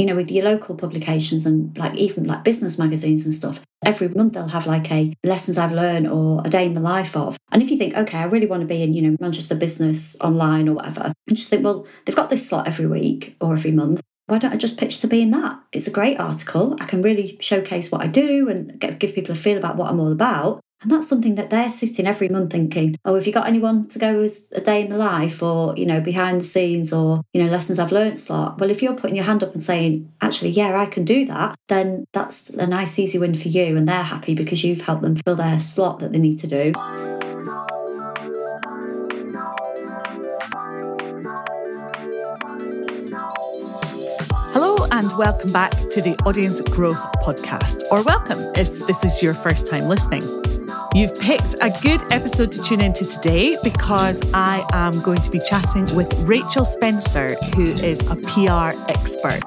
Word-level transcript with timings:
you 0.00 0.06
know, 0.06 0.16
with 0.16 0.30
your 0.30 0.46
local 0.46 0.74
publications 0.74 1.44
and 1.44 1.76
like 1.76 1.94
even 1.94 2.24
like 2.24 2.42
business 2.42 2.78
magazines 2.78 3.26
and 3.26 3.34
stuff, 3.34 3.60
every 3.84 4.08
month 4.08 4.32
they'll 4.32 4.48
have 4.48 4.66
like 4.66 4.90
a 4.90 5.14
lessons 5.22 5.58
I've 5.58 5.72
learned 5.72 6.08
or 6.08 6.40
a 6.42 6.48
day 6.48 6.64
in 6.64 6.72
the 6.72 6.80
life 6.80 7.14
of. 7.14 7.36
And 7.52 7.62
if 7.62 7.70
you 7.70 7.76
think, 7.76 7.94
okay, 7.94 8.16
I 8.16 8.24
really 8.24 8.46
want 8.46 8.62
to 8.62 8.66
be 8.66 8.82
in, 8.82 8.94
you 8.94 9.02
know, 9.02 9.16
Manchester 9.20 9.54
Business 9.54 10.18
Online 10.22 10.70
or 10.70 10.72
whatever, 10.72 11.12
and 11.28 11.36
just 11.36 11.50
think, 11.50 11.62
well, 11.62 11.86
they've 12.04 12.16
got 12.16 12.30
this 12.30 12.48
slot 12.48 12.66
every 12.66 12.86
week 12.86 13.36
or 13.42 13.52
every 13.52 13.72
month. 13.72 14.00
Why 14.26 14.38
don't 14.38 14.54
I 14.54 14.56
just 14.56 14.78
pitch 14.78 15.02
to 15.02 15.06
be 15.06 15.20
in 15.20 15.32
that? 15.32 15.60
It's 15.70 15.86
a 15.86 15.90
great 15.90 16.18
article. 16.18 16.78
I 16.80 16.86
can 16.86 17.02
really 17.02 17.36
showcase 17.42 17.92
what 17.92 18.00
I 18.00 18.06
do 18.06 18.48
and 18.48 18.80
get, 18.80 19.00
give 19.00 19.14
people 19.14 19.32
a 19.32 19.36
feel 19.36 19.58
about 19.58 19.76
what 19.76 19.90
I'm 19.90 20.00
all 20.00 20.12
about. 20.12 20.62
And 20.82 20.90
that's 20.90 21.08
something 21.08 21.34
that 21.34 21.50
they're 21.50 21.68
sitting 21.68 22.06
every 22.06 22.28
month 22.28 22.52
thinking, 22.52 22.96
oh, 23.04 23.14
have 23.14 23.26
you 23.26 23.32
got 23.32 23.46
anyone 23.46 23.86
to 23.88 23.98
go 23.98 24.20
as 24.20 24.50
a 24.54 24.60
day 24.60 24.82
in 24.82 24.90
the 24.90 24.96
life 24.96 25.42
or, 25.42 25.76
you 25.76 25.84
know, 25.84 26.00
behind 26.00 26.40
the 26.40 26.44
scenes 26.44 26.92
or, 26.92 27.22
you 27.32 27.42
know, 27.42 27.50
lessons 27.50 27.78
I've 27.78 27.92
learned 27.92 28.18
slot? 28.18 28.58
Well, 28.58 28.70
if 28.70 28.82
you're 28.82 28.94
putting 28.94 29.16
your 29.16 29.26
hand 29.26 29.42
up 29.42 29.52
and 29.52 29.62
saying, 29.62 30.10
actually, 30.22 30.50
yeah, 30.50 30.80
I 30.80 30.86
can 30.86 31.04
do 31.04 31.26
that, 31.26 31.58
then 31.68 32.06
that's 32.12 32.50
a 32.50 32.66
nice, 32.66 32.98
easy 32.98 33.18
win 33.18 33.34
for 33.34 33.48
you. 33.48 33.76
And 33.76 33.86
they're 33.86 34.02
happy 34.02 34.34
because 34.34 34.64
you've 34.64 34.80
helped 34.80 35.02
them 35.02 35.16
fill 35.16 35.36
their 35.36 35.60
slot 35.60 35.98
that 35.98 36.12
they 36.12 36.18
need 36.18 36.38
to 36.38 36.46
do. 36.46 37.19
And 44.92 45.16
welcome 45.16 45.52
back 45.52 45.70
to 45.70 46.02
the 46.02 46.16
Audience 46.26 46.60
Growth 46.62 47.00
Podcast, 47.22 47.82
or 47.92 48.02
welcome 48.02 48.38
if 48.56 48.86
this 48.86 49.04
is 49.04 49.22
your 49.22 49.34
first 49.34 49.68
time 49.68 49.84
listening. 49.84 50.22
You've 50.94 51.14
picked 51.20 51.54
a 51.60 51.72
good 51.80 52.02
episode 52.12 52.50
to 52.52 52.62
tune 52.62 52.80
into 52.80 53.04
today 53.04 53.56
because 53.62 54.20
I 54.34 54.66
am 54.72 55.00
going 55.02 55.20
to 55.20 55.30
be 55.30 55.38
chatting 55.48 55.94
with 55.94 56.12
Rachel 56.28 56.64
Spencer, 56.64 57.36
who 57.54 57.70
is 57.72 58.00
a 58.10 58.16
PR 58.16 58.76
expert. 58.90 59.44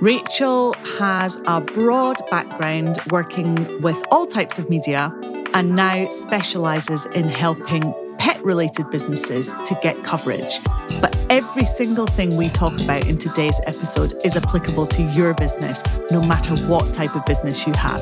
Rachel 0.00 0.72
has 0.98 1.40
a 1.46 1.60
broad 1.60 2.16
background 2.30 2.98
working 3.10 3.82
with 3.82 4.02
all 4.10 4.26
types 4.26 4.58
of 4.58 4.70
media 4.70 5.14
and 5.52 5.76
now 5.76 6.08
specialises 6.08 7.04
in 7.06 7.28
helping 7.28 7.94
pet 8.18 8.42
related 8.42 8.88
businesses 8.90 9.52
to 9.66 9.78
get 9.82 10.02
coverage. 10.04 10.60
But 11.00 11.09
every 11.30 11.64
single 11.64 12.08
thing 12.08 12.36
we 12.36 12.48
talk 12.48 12.78
about 12.80 13.06
in 13.06 13.16
today's 13.16 13.60
episode 13.64 14.14
is 14.24 14.36
applicable 14.36 14.84
to 14.84 15.02
your 15.12 15.32
business, 15.32 15.80
no 16.10 16.20
matter 16.20 16.56
what 16.66 16.92
type 16.92 17.14
of 17.14 17.24
business 17.24 17.64
you 17.68 17.72
have. 17.74 18.00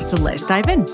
So 0.00 0.16
let's 0.16 0.46
dive 0.46 0.68
in. 0.68 0.86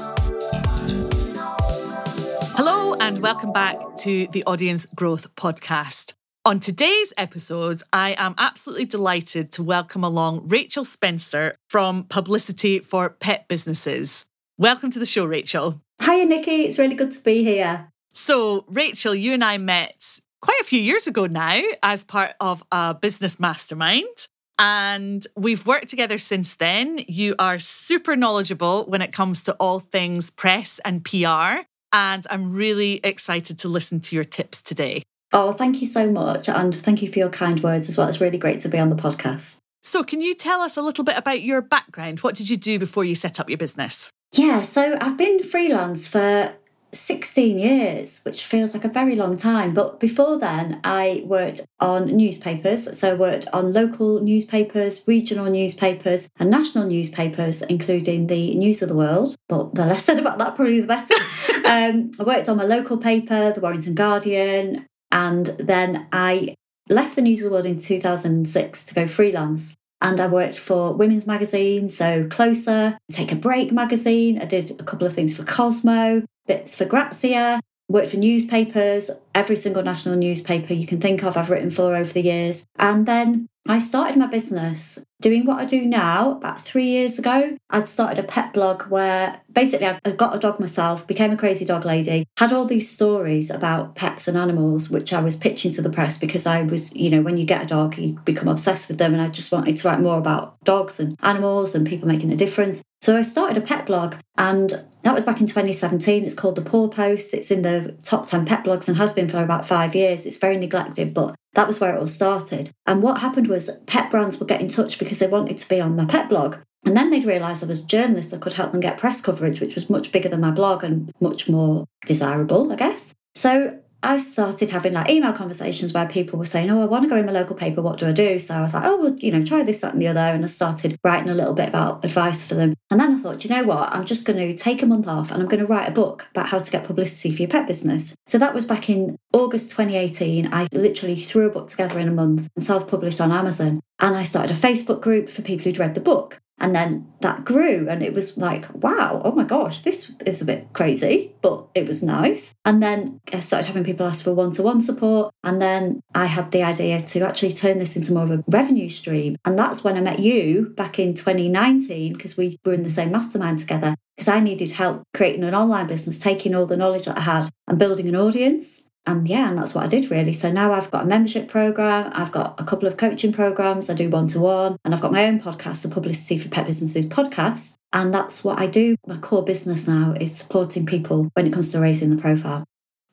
Hello, 2.56 2.94
and 2.94 3.18
welcome 3.18 3.52
back 3.52 3.78
to 3.98 4.27
the 4.28 4.42
Audience 4.44 4.86
Growth 4.94 5.32
Podcast. 5.34 6.14
On 6.46 6.58
today's 6.58 7.12
episode, 7.18 7.82
I 7.92 8.14
am 8.16 8.34
absolutely 8.38 8.86
delighted 8.86 9.52
to 9.52 9.62
welcome 9.62 10.02
along 10.02 10.48
Rachel 10.48 10.86
Spencer 10.86 11.55
from 11.68 12.05
Publicity 12.05 12.78
for 12.78 13.10
Pet 13.10 13.46
Businesses. 13.46 14.24
Welcome 14.56 14.90
to 14.90 14.98
the 14.98 15.06
show, 15.06 15.27
Rachel. 15.27 15.82
Hiya, 16.02 16.27
Niki. 16.27 16.64
It's 16.64 16.78
really 16.78 16.94
good 16.94 17.10
to 17.10 17.22
be 17.22 17.44
here. 17.44 17.90
So, 18.14 18.64
Rachel, 18.68 19.14
you 19.14 19.34
and 19.34 19.44
I 19.44 19.58
met 19.58 20.20
quite 20.44 20.60
a 20.60 20.64
few 20.64 20.80
years 20.80 21.06
ago 21.06 21.24
now 21.24 21.58
as 21.82 22.04
part 22.04 22.32
of 22.38 22.62
a 22.70 22.92
business 22.92 23.40
mastermind. 23.40 24.28
And 24.58 25.26
we've 25.36 25.66
worked 25.66 25.88
together 25.88 26.18
since 26.18 26.56
then. 26.56 27.00
You 27.08 27.34
are 27.38 27.58
super 27.58 28.14
knowledgeable 28.14 28.84
when 28.84 29.00
it 29.00 29.10
comes 29.10 29.42
to 29.44 29.54
all 29.54 29.80
things 29.80 30.28
press 30.28 30.80
and 30.84 31.02
PR. 31.02 31.64
And 31.94 32.26
I'm 32.28 32.52
really 32.52 33.00
excited 33.02 33.58
to 33.60 33.68
listen 33.68 34.00
to 34.00 34.14
your 34.14 34.24
tips 34.24 34.60
today. 34.60 35.02
Oh, 35.32 35.52
thank 35.52 35.80
you 35.80 35.86
so 35.86 36.10
much. 36.10 36.46
And 36.50 36.76
thank 36.76 37.00
you 37.00 37.10
for 37.10 37.18
your 37.18 37.30
kind 37.30 37.60
words 37.60 37.88
as 37.88 37.96
well. 37.96 38.06
It's 38.08 38.20
really 38.20 38.38
great 38.38 38.60
to 38.60 38.68
be 38.68 38.78
on 38.78 38.90
the 38.90 38.96
podcast. 38.96 39.56
So, 39.82 40.04
can 40.04 40.20
you 40.20 40.34
tell 40.34 40.60
us 40.60 40.76
a 40.76 40.82
little 40.82 41.04
bit 41.04 41.16
about 41.16 41.42
your 41.42 41.62
background? 41.62 42.20
What 42.20 42.34
did 42.34 42.50
you 42.50 42.56
do 42.58 42.78
before 42.78 43.04
you 43.04 43.14
set 43.14 43.40
up 43.40 43.48
your 43.48 43.58
business? 43.58 44.10
Yeah, 44.34 44.62
so 44.62 44.98
I've 45.00 45.16
been 45.16 45.42
freelance 45.42 46.06
for 46.06 46.54
16 46.94 47.58
years, 47.58 48.22
which 48.24 48.44
feels 48.44 48.74
like 48.74 48.84
a 48.84 48.88
very 48.88 49.16
long 49.16 49.36
time. 49.36 49.74
But 49.74 50.00
before 50.00 50.38
then, 50.38 50.80
I 50.84 51.22
worked 51.27 51.62
on 51.80 52.16
newspapers. 52.16 52.98
So 52.98 53.12
I 53.12 53.14
worked 53.14 53.46
on 53.52 53.72
local 53.72 54.20
newspapers, 54.20 55.04
regional 55.06 55.50
newspapers, 55.50 56.28
and 56.38 56.50
national 56.50 56.86
newspapers, 56.86 57.62
including 57.62 58.27
the 58.27 58.54
News 58.54 58.83
of 58.83 58.88
the 58.88 58.94
World. 58.94 59.34
But 59.48 59.74
the 59.74 59.86
less 59.86 60.04
said 60.04 60.18
about 60.18 60.38
that, 60.38 60.54
probably 60.54 60.80
the 60.80 60.86
better. 60.86 61.14
um, 61.66 62.10
I 62.18 62.22
worked 62.24 62.48
on 62.48 62.56
my 62.56 62.64
local 62.64 62.96
paper, 62.96 63.52
the 63.52 63.60
Warrington 63.60 63.94
Guardian, 63.94 64.86
and 65.10 65.46
then 65.58 66.06
I 66.12 66.54
left 66.88 67.16
the 67.16 67.22
News 67.22 67.42
of 67.42 67.46
the 67.46 67.52
World 67.52 67.66
in 67.66 67.77
2006 67.77 68.84
to 68.84 68.94
go 68.94 69.06
freelance 69.06 69.77
and 70.04 70.20
I 70.20 70.26
worked 70.26 70.58
for 70.58 70.92
women's 70.92 71.26
magazines, 71.26 71.96
so 71.96 72.28
Closer, 72.28 72.98
Take 73.10 73.32
a 73.32 73.36
Break 73.36 73.72
magazine. 73.72 74.38
I 74.38 74.44
did 74.44 74.70
a 74.78 74.84
couple 74.84 75.06
of 75.06 75.14
things 75.14 75.34
for 75.34 75.44
Cosmo, 75.44 76.22
bits 76.46 76.76
for 76.76 76.84
Grazia, 76.84 77.58
worked 77.88 78.08
for 78.08 78.18
newspapers, 78.18 79.10
every 79.34 79.56
single 79.56 79.82
national 79.82 80.16
newspaper 80.16 80.74
you 80.74 80.86
can 80.86 81.00
think 81.00 81.24
of, 81.24 81.38
I've 81.38 81.48
written 81.48 81.70
for 81.70 81.96
over 81.96 82.12
the 82.12 82.20
years. 82.20 82.66
And 82.78 83.06
then 83.06 83.48
I 83.67 83.79
started 83.79 84.19
my 84.19 84.27
business 84.27 85.02
doing 85.23 85.47
what 85.47 85.58
I 85.58 85.64
do 85.64 85.86
now 85.86 86.33
about 86.33 86.61
three 86.61 86.85
years 86.85 87.19
ago. 87.19 87.57
I'd 87.70 87.89
started 87.89 88.23
a 88.23 88.29
pet 88.29 88.52
blog 88.52 88.83
where 88.89 89.41
basically 89.51 89.86
I 89.86 89.98
got 90.11 90.36
a 90.36 90.39
dog 90.39 90.61
myself, 90.61 91.07
became 91.07 91.33
a 91.33 91.36
crazy 91.36 91.64
dog 91.64 91.86
lady, 91.86 92.27
had 92.36 92.52
all 92.52 92.67
these 92.67 92.91
stories 92.91 93.48
about 93.48 93.95
pets 93.95 94.29
and 94.29 94.36
animals, 94.36 94.91
which 94.91 95.14
I 95.14 95.20
was 95.23 95.35
pitching 95.36 95.73
to 95.73 95.83
the 95.83 95.89
press 95.89 96.19
because 96.19 96.47
I 96.47 96.63
was, 96.63 96.95
you 96.95 97.08
know, 97.08 97.23
when 97.23 97.39
you 97.39 97.47
get 97.47 97.63
a 97.63 97.67
dog, 97.67 97.97
you 97.97 98.19
become 98.27 98.48
obsessed 98.48 98.89
with 98.89 98.98
them. 98.98 99.14
And 99.14 99.23
I 99.23 99.30
just 99.30 99.51
wanted 99.51 99.79
to 99.79 99.89
write 99.89 100.01
more 100.01 100.19
about 100.19 100.63
dogs 100.64 101.01
and 101.01 101.17
animals 101.23 101.75
and 101.75 101.86
people 101.86 102.07
making 102.07 102.33
a 102.33 102.36
difference. 102.36 102.83
So 103.01 103.17
I 103.17 103.23
started 103.23 103.57
a 103.57 103.67
pet 103.67 103.86
blog 103.86 104.17
and 104.36 104.85
that 105.05 105.14
was 105.14 105.25
back 105.25 105.41
in 105.41 105.46
2017. 105.46 106.25
It's 106.25 106.35
called 106.35 106.57
The 106.57 106.63
Paw 106.63 106.89
Post. 106.89 107.33
It's 107.33 107.51
in 107.51 107.63
the 107.63 107.96
top 108.02 108.27
10 108.27 108.45
pet 108.45 108.64
blogs 108.64 108.89
and 108.89 108.98
has 108.98 109.14
been 109.14 109.29
for 109.29 109.42
about 109.42 109.64
five 109.64 109.95
years. 109.95 110.27
It's 110.27 110.36
very 110.36 110.58
neglected, 110.58 111.14
but 111.14 111.35
that 111.54 111.66
was 111.66 111.80
where 111.80 111.94
it 111.94 111.98
all 111.98 112.06
started. 112.06 112.70
And 112.86 113.02
what 113.02 113.20
happened 113.20 113.46
was 113.46 113.70
pet 113.86 114.10
brands 114.10 114.38
would 114.38 114.48
get 114.48 114.60
in 114.60 114.68
touch 114.68 114.98
because 114.98 115.18
they 115.18 115.26
wanted 115.26 115.58
to 115.58 115.68
be 115.68 115.80
on 115.80 115.96
my 115.96 116.04
pet 116.04 116.28
blog. 116.28 116.56
And 116.84 116.96
then 116.96 117.10
they'd 117.10 117.24
realise 117.24 117.62
I 117.62 117.66
was 117.66 117.84
a 117.84 117.88
journalist 117.88 118.30
that 118.30 118.42
could 118.42 118.52
help 118.54 118.72
them 118.72 118.80
get 118.80 118.98
press 118.98 119.20
coverage, 119.20 119.60
which 119.60 119.74
was 119.74 119.88
much 119.88 120.12
bigger 120.12 120.28
than 120.28 120.40
my 120.40 120.50
blog 120.50 120.84
and 120.84 121.10
much 121.20 121.48
more 121.48 121.86
desirable, 122.06 122.70
I 122.72 122.76
guess. 122.76 123.14
So 123.34 123.78
I 124.04 124.18
started 124.18 124.70
having 124.70 124.92
like 124.92 125.10
email 125.10 125.32
conversations 125.32 125.92
where 125.92 126.06
people 126.06 126.38
were 126.38 126.44
saying, 126.44 126.70
Oh, 126.70 126.82
I 126.82 126.84
want 126.84 127.04
to 127.04 127.08
go 127.08 127.16
in 127.16 127.26
my 127.26 127.32
local 127.32 127.56
paper. 127.56 127.82
What 127.82 127.98
do 127.98 128.06
I 128.06 128.12
do? 128.12 128.38
So 128.38 128.54
I 128.54 128.62
was 128.62 128.75
like, 128.75 128.84
Oh, 128.84 128.96
well, 128.96 129.14
you 129.16 129.32
know, 129.32 129.42
try 129.42 129.62
this, 129.62 129.81
that, 129.81 129.92
and 129.92 130.02
the 130.02 130.08
other. 130.08 130.20
And 130.20 130.44
I 130.44 130.46
started 130.46 130.98
writing 131.02 131.31
a 131.31 131.34
little 131.34 131.54
bit 131.54 131.69
about 131.69 132.04
advice 132.04 132.46
for 132.46 132.54
them. 132.54 132.75
And 132.90 133.00
then 133.00 133.14
I 133.14 133.19
thought, 133.19 133.44
you 133.44 133.50
know 133.50 133.64
what? 133.64 133.92
I'm 133.92 134.04
just 134.04 134.26
going 134.26 134.38
to 134.38 134.54
take 134.54 134.82
a 134.82 134.87
month 134.87 135.08
off 135.08 135.31
and 135.31 135.42
I'm 135.42 135.48
going 135.48 135.60
to 135.60 135.66
write 135.66 135.88
a 135.88 135.92
book 135.92 136.26
about 136.31 136.48
how 136.48 136.58
to 136.58 136.70
get 136.70 136.84
publicity 136.84 137.34
for 137.34 137.42
your 137.42 137.50
pet 137.50 137.66
business. 137.66 138.14
So 138.26 138.38
that 138.38 138.54
was 138.54 138.64
back 138.64 138.88
in 138.88 139.16
August 139.32 139.70
2018. 139.70 140.52
I 140.52 140.69
literally 140.72 141.16
threw 141.16 141.46
a 141.46 141.50
book 141.50 141.69
together 141.69 141.98
in 141.98 142.08
a 142.08 142.12
month 142.12 142.48
and 142.54 142.62
self 142.62 142.88
published 142.88 143.20
on 143.20 143.32
Amazon. 143.32 143.81
And 143.98 144.16
I 144.16 144.22
started 144.22 144.54
a 144.54 144.58
Facebook 144.58 145.00
group 145.00 145.28
for 145.28 145.42
people 145.42 145.64
who'd 145.64 145.78
read 145.78 145.94
the 145.94 146.00
book. 146.00 146.40
And 146.58 146.75
then 146.75 147.12
that 147.20 147.44
grew, 147.44 147.88
and 147.88 148.02
it 148.02 148.14
was 148.14 148.38
like, 148.38 148.72
wow, 148.75 149.20
oh 149.25 149.32
my 149.32 149.44
gosh, 149.44 149.81
this 149.81 150.14
is 150.25 150.40
a 150.40 150.44
bit 150.44 150.69
crazy, 150.72 151.34
but 151.42 151.66
it 151.75 151.87
was 151.87 152.02
nice. 152.02 152.54
And 152.64 152.82
then 152.82 153.20
I 153.32 153.40
started 153.40 153.66
having 153.66 153.84
people 153.84 154.06
ask 154.06 154.22
for 154.22 154.32
one 154.32 154.52
to 154.52 154.62
one 154.62 154.81
support. 154.81 155.34
And 155.42 155.60
then 155.60 156.00
I 156.14 156.26
had 156.26 156.52
the 156.52 156.62
idea 156.62 157.00
to 157.00 157.20
actually 157.26 157.54
turn 157.54 157.78
this 157.78 157.96
into 157.96 158.12
more 158.12 158.25
of 158.25 158.31
a 158.31 158.44
revenue 158.46 158.88
stream. 158.88 159.37
And 159.44 159.58
that's 159.58 159.82
when 159.82 159.96
I 159.96 160.00
met 160.00 160.20
you 160.20 160.72
back 160.76 160.98
in 160.98 161.14
2019, 161.14 162.12
because 162.12 162.37
we 162.37 162.56
were 162.64 162.75
in 162.75 162.84
the 162.84 162.90
same 162.90 163.10
mastermind 163.10 163.58
together, 163.58 163.96
because 164.16 164.28
I 164.28 164.40
needed 164.40 164.70
help 164.70 165.02
creating 165.12 165.44
an 165.44 165.54
online 165.54 165.88
business, 165.88 166.20
taking 166.20 166.54
all 166.54 166.66
the 166.66 166.76
knowledge 166.76 167.06
that 167.06 167.19
I 167.19 167.22
had 167.22 167.50
and 167.66 167.78
building 167.78 168.08
an 168.08 168.16
audience 168.16 168.90
and 169.06 169.28
yeah, 169.28 169.48
and 169.48 169.58
that's 169.58 169.75
what 169.75 169.84
I 169.84 169.87
did 169.87 170.10
really. 170.10 170.32
So 170.32 170.50
now 170.50 170.72
I've 170.72 170.90
got 170.90 171.04
a 171.04 171.06
membership 171.06 171.48
program, 171.48 172.10
I've 172.14 172.32
got 172.32 172.58
a 172.58 172.64
couple 172.64 172.88
of 172.88 172.96
coaching 172.96 173.32
programs, 173.32 173.90
I 173.90 173.94
do 173.94 174.08
one 174.08 174.26
to 174.28 174.40
one, 174.40 174.76
and 174.84 174.94
I've 174.94 175.00
got 175.00 175.12
my 175.12 175.26
own 175.26 175.40
podcast, 175.40 175.82
the 175.82 175.88
Publicity 175.88 176.38
for 176.38 176.48
Pet 176.48 176.66
Businesses 176.66 177.06
podcast. 177.06 177.76
And 177.92 178.12
that's 178.12 178.42
what 178.42 178.58
I 178.58 178.66
do. 178.66 178.96
My 179.06 179.18
core 179.18 179.44
business 179.44 179.86
now 179.86 180.14
is 180.18 180.36
supporting 180.36 180.86
people 180.86 181.28
when 181.34 181.46
it 181.46 181.52
comes 181.52 181.70
to 181.72 181.80
raising 181.80 182.14
the 182.14 182.20
profile. 182.20 182.64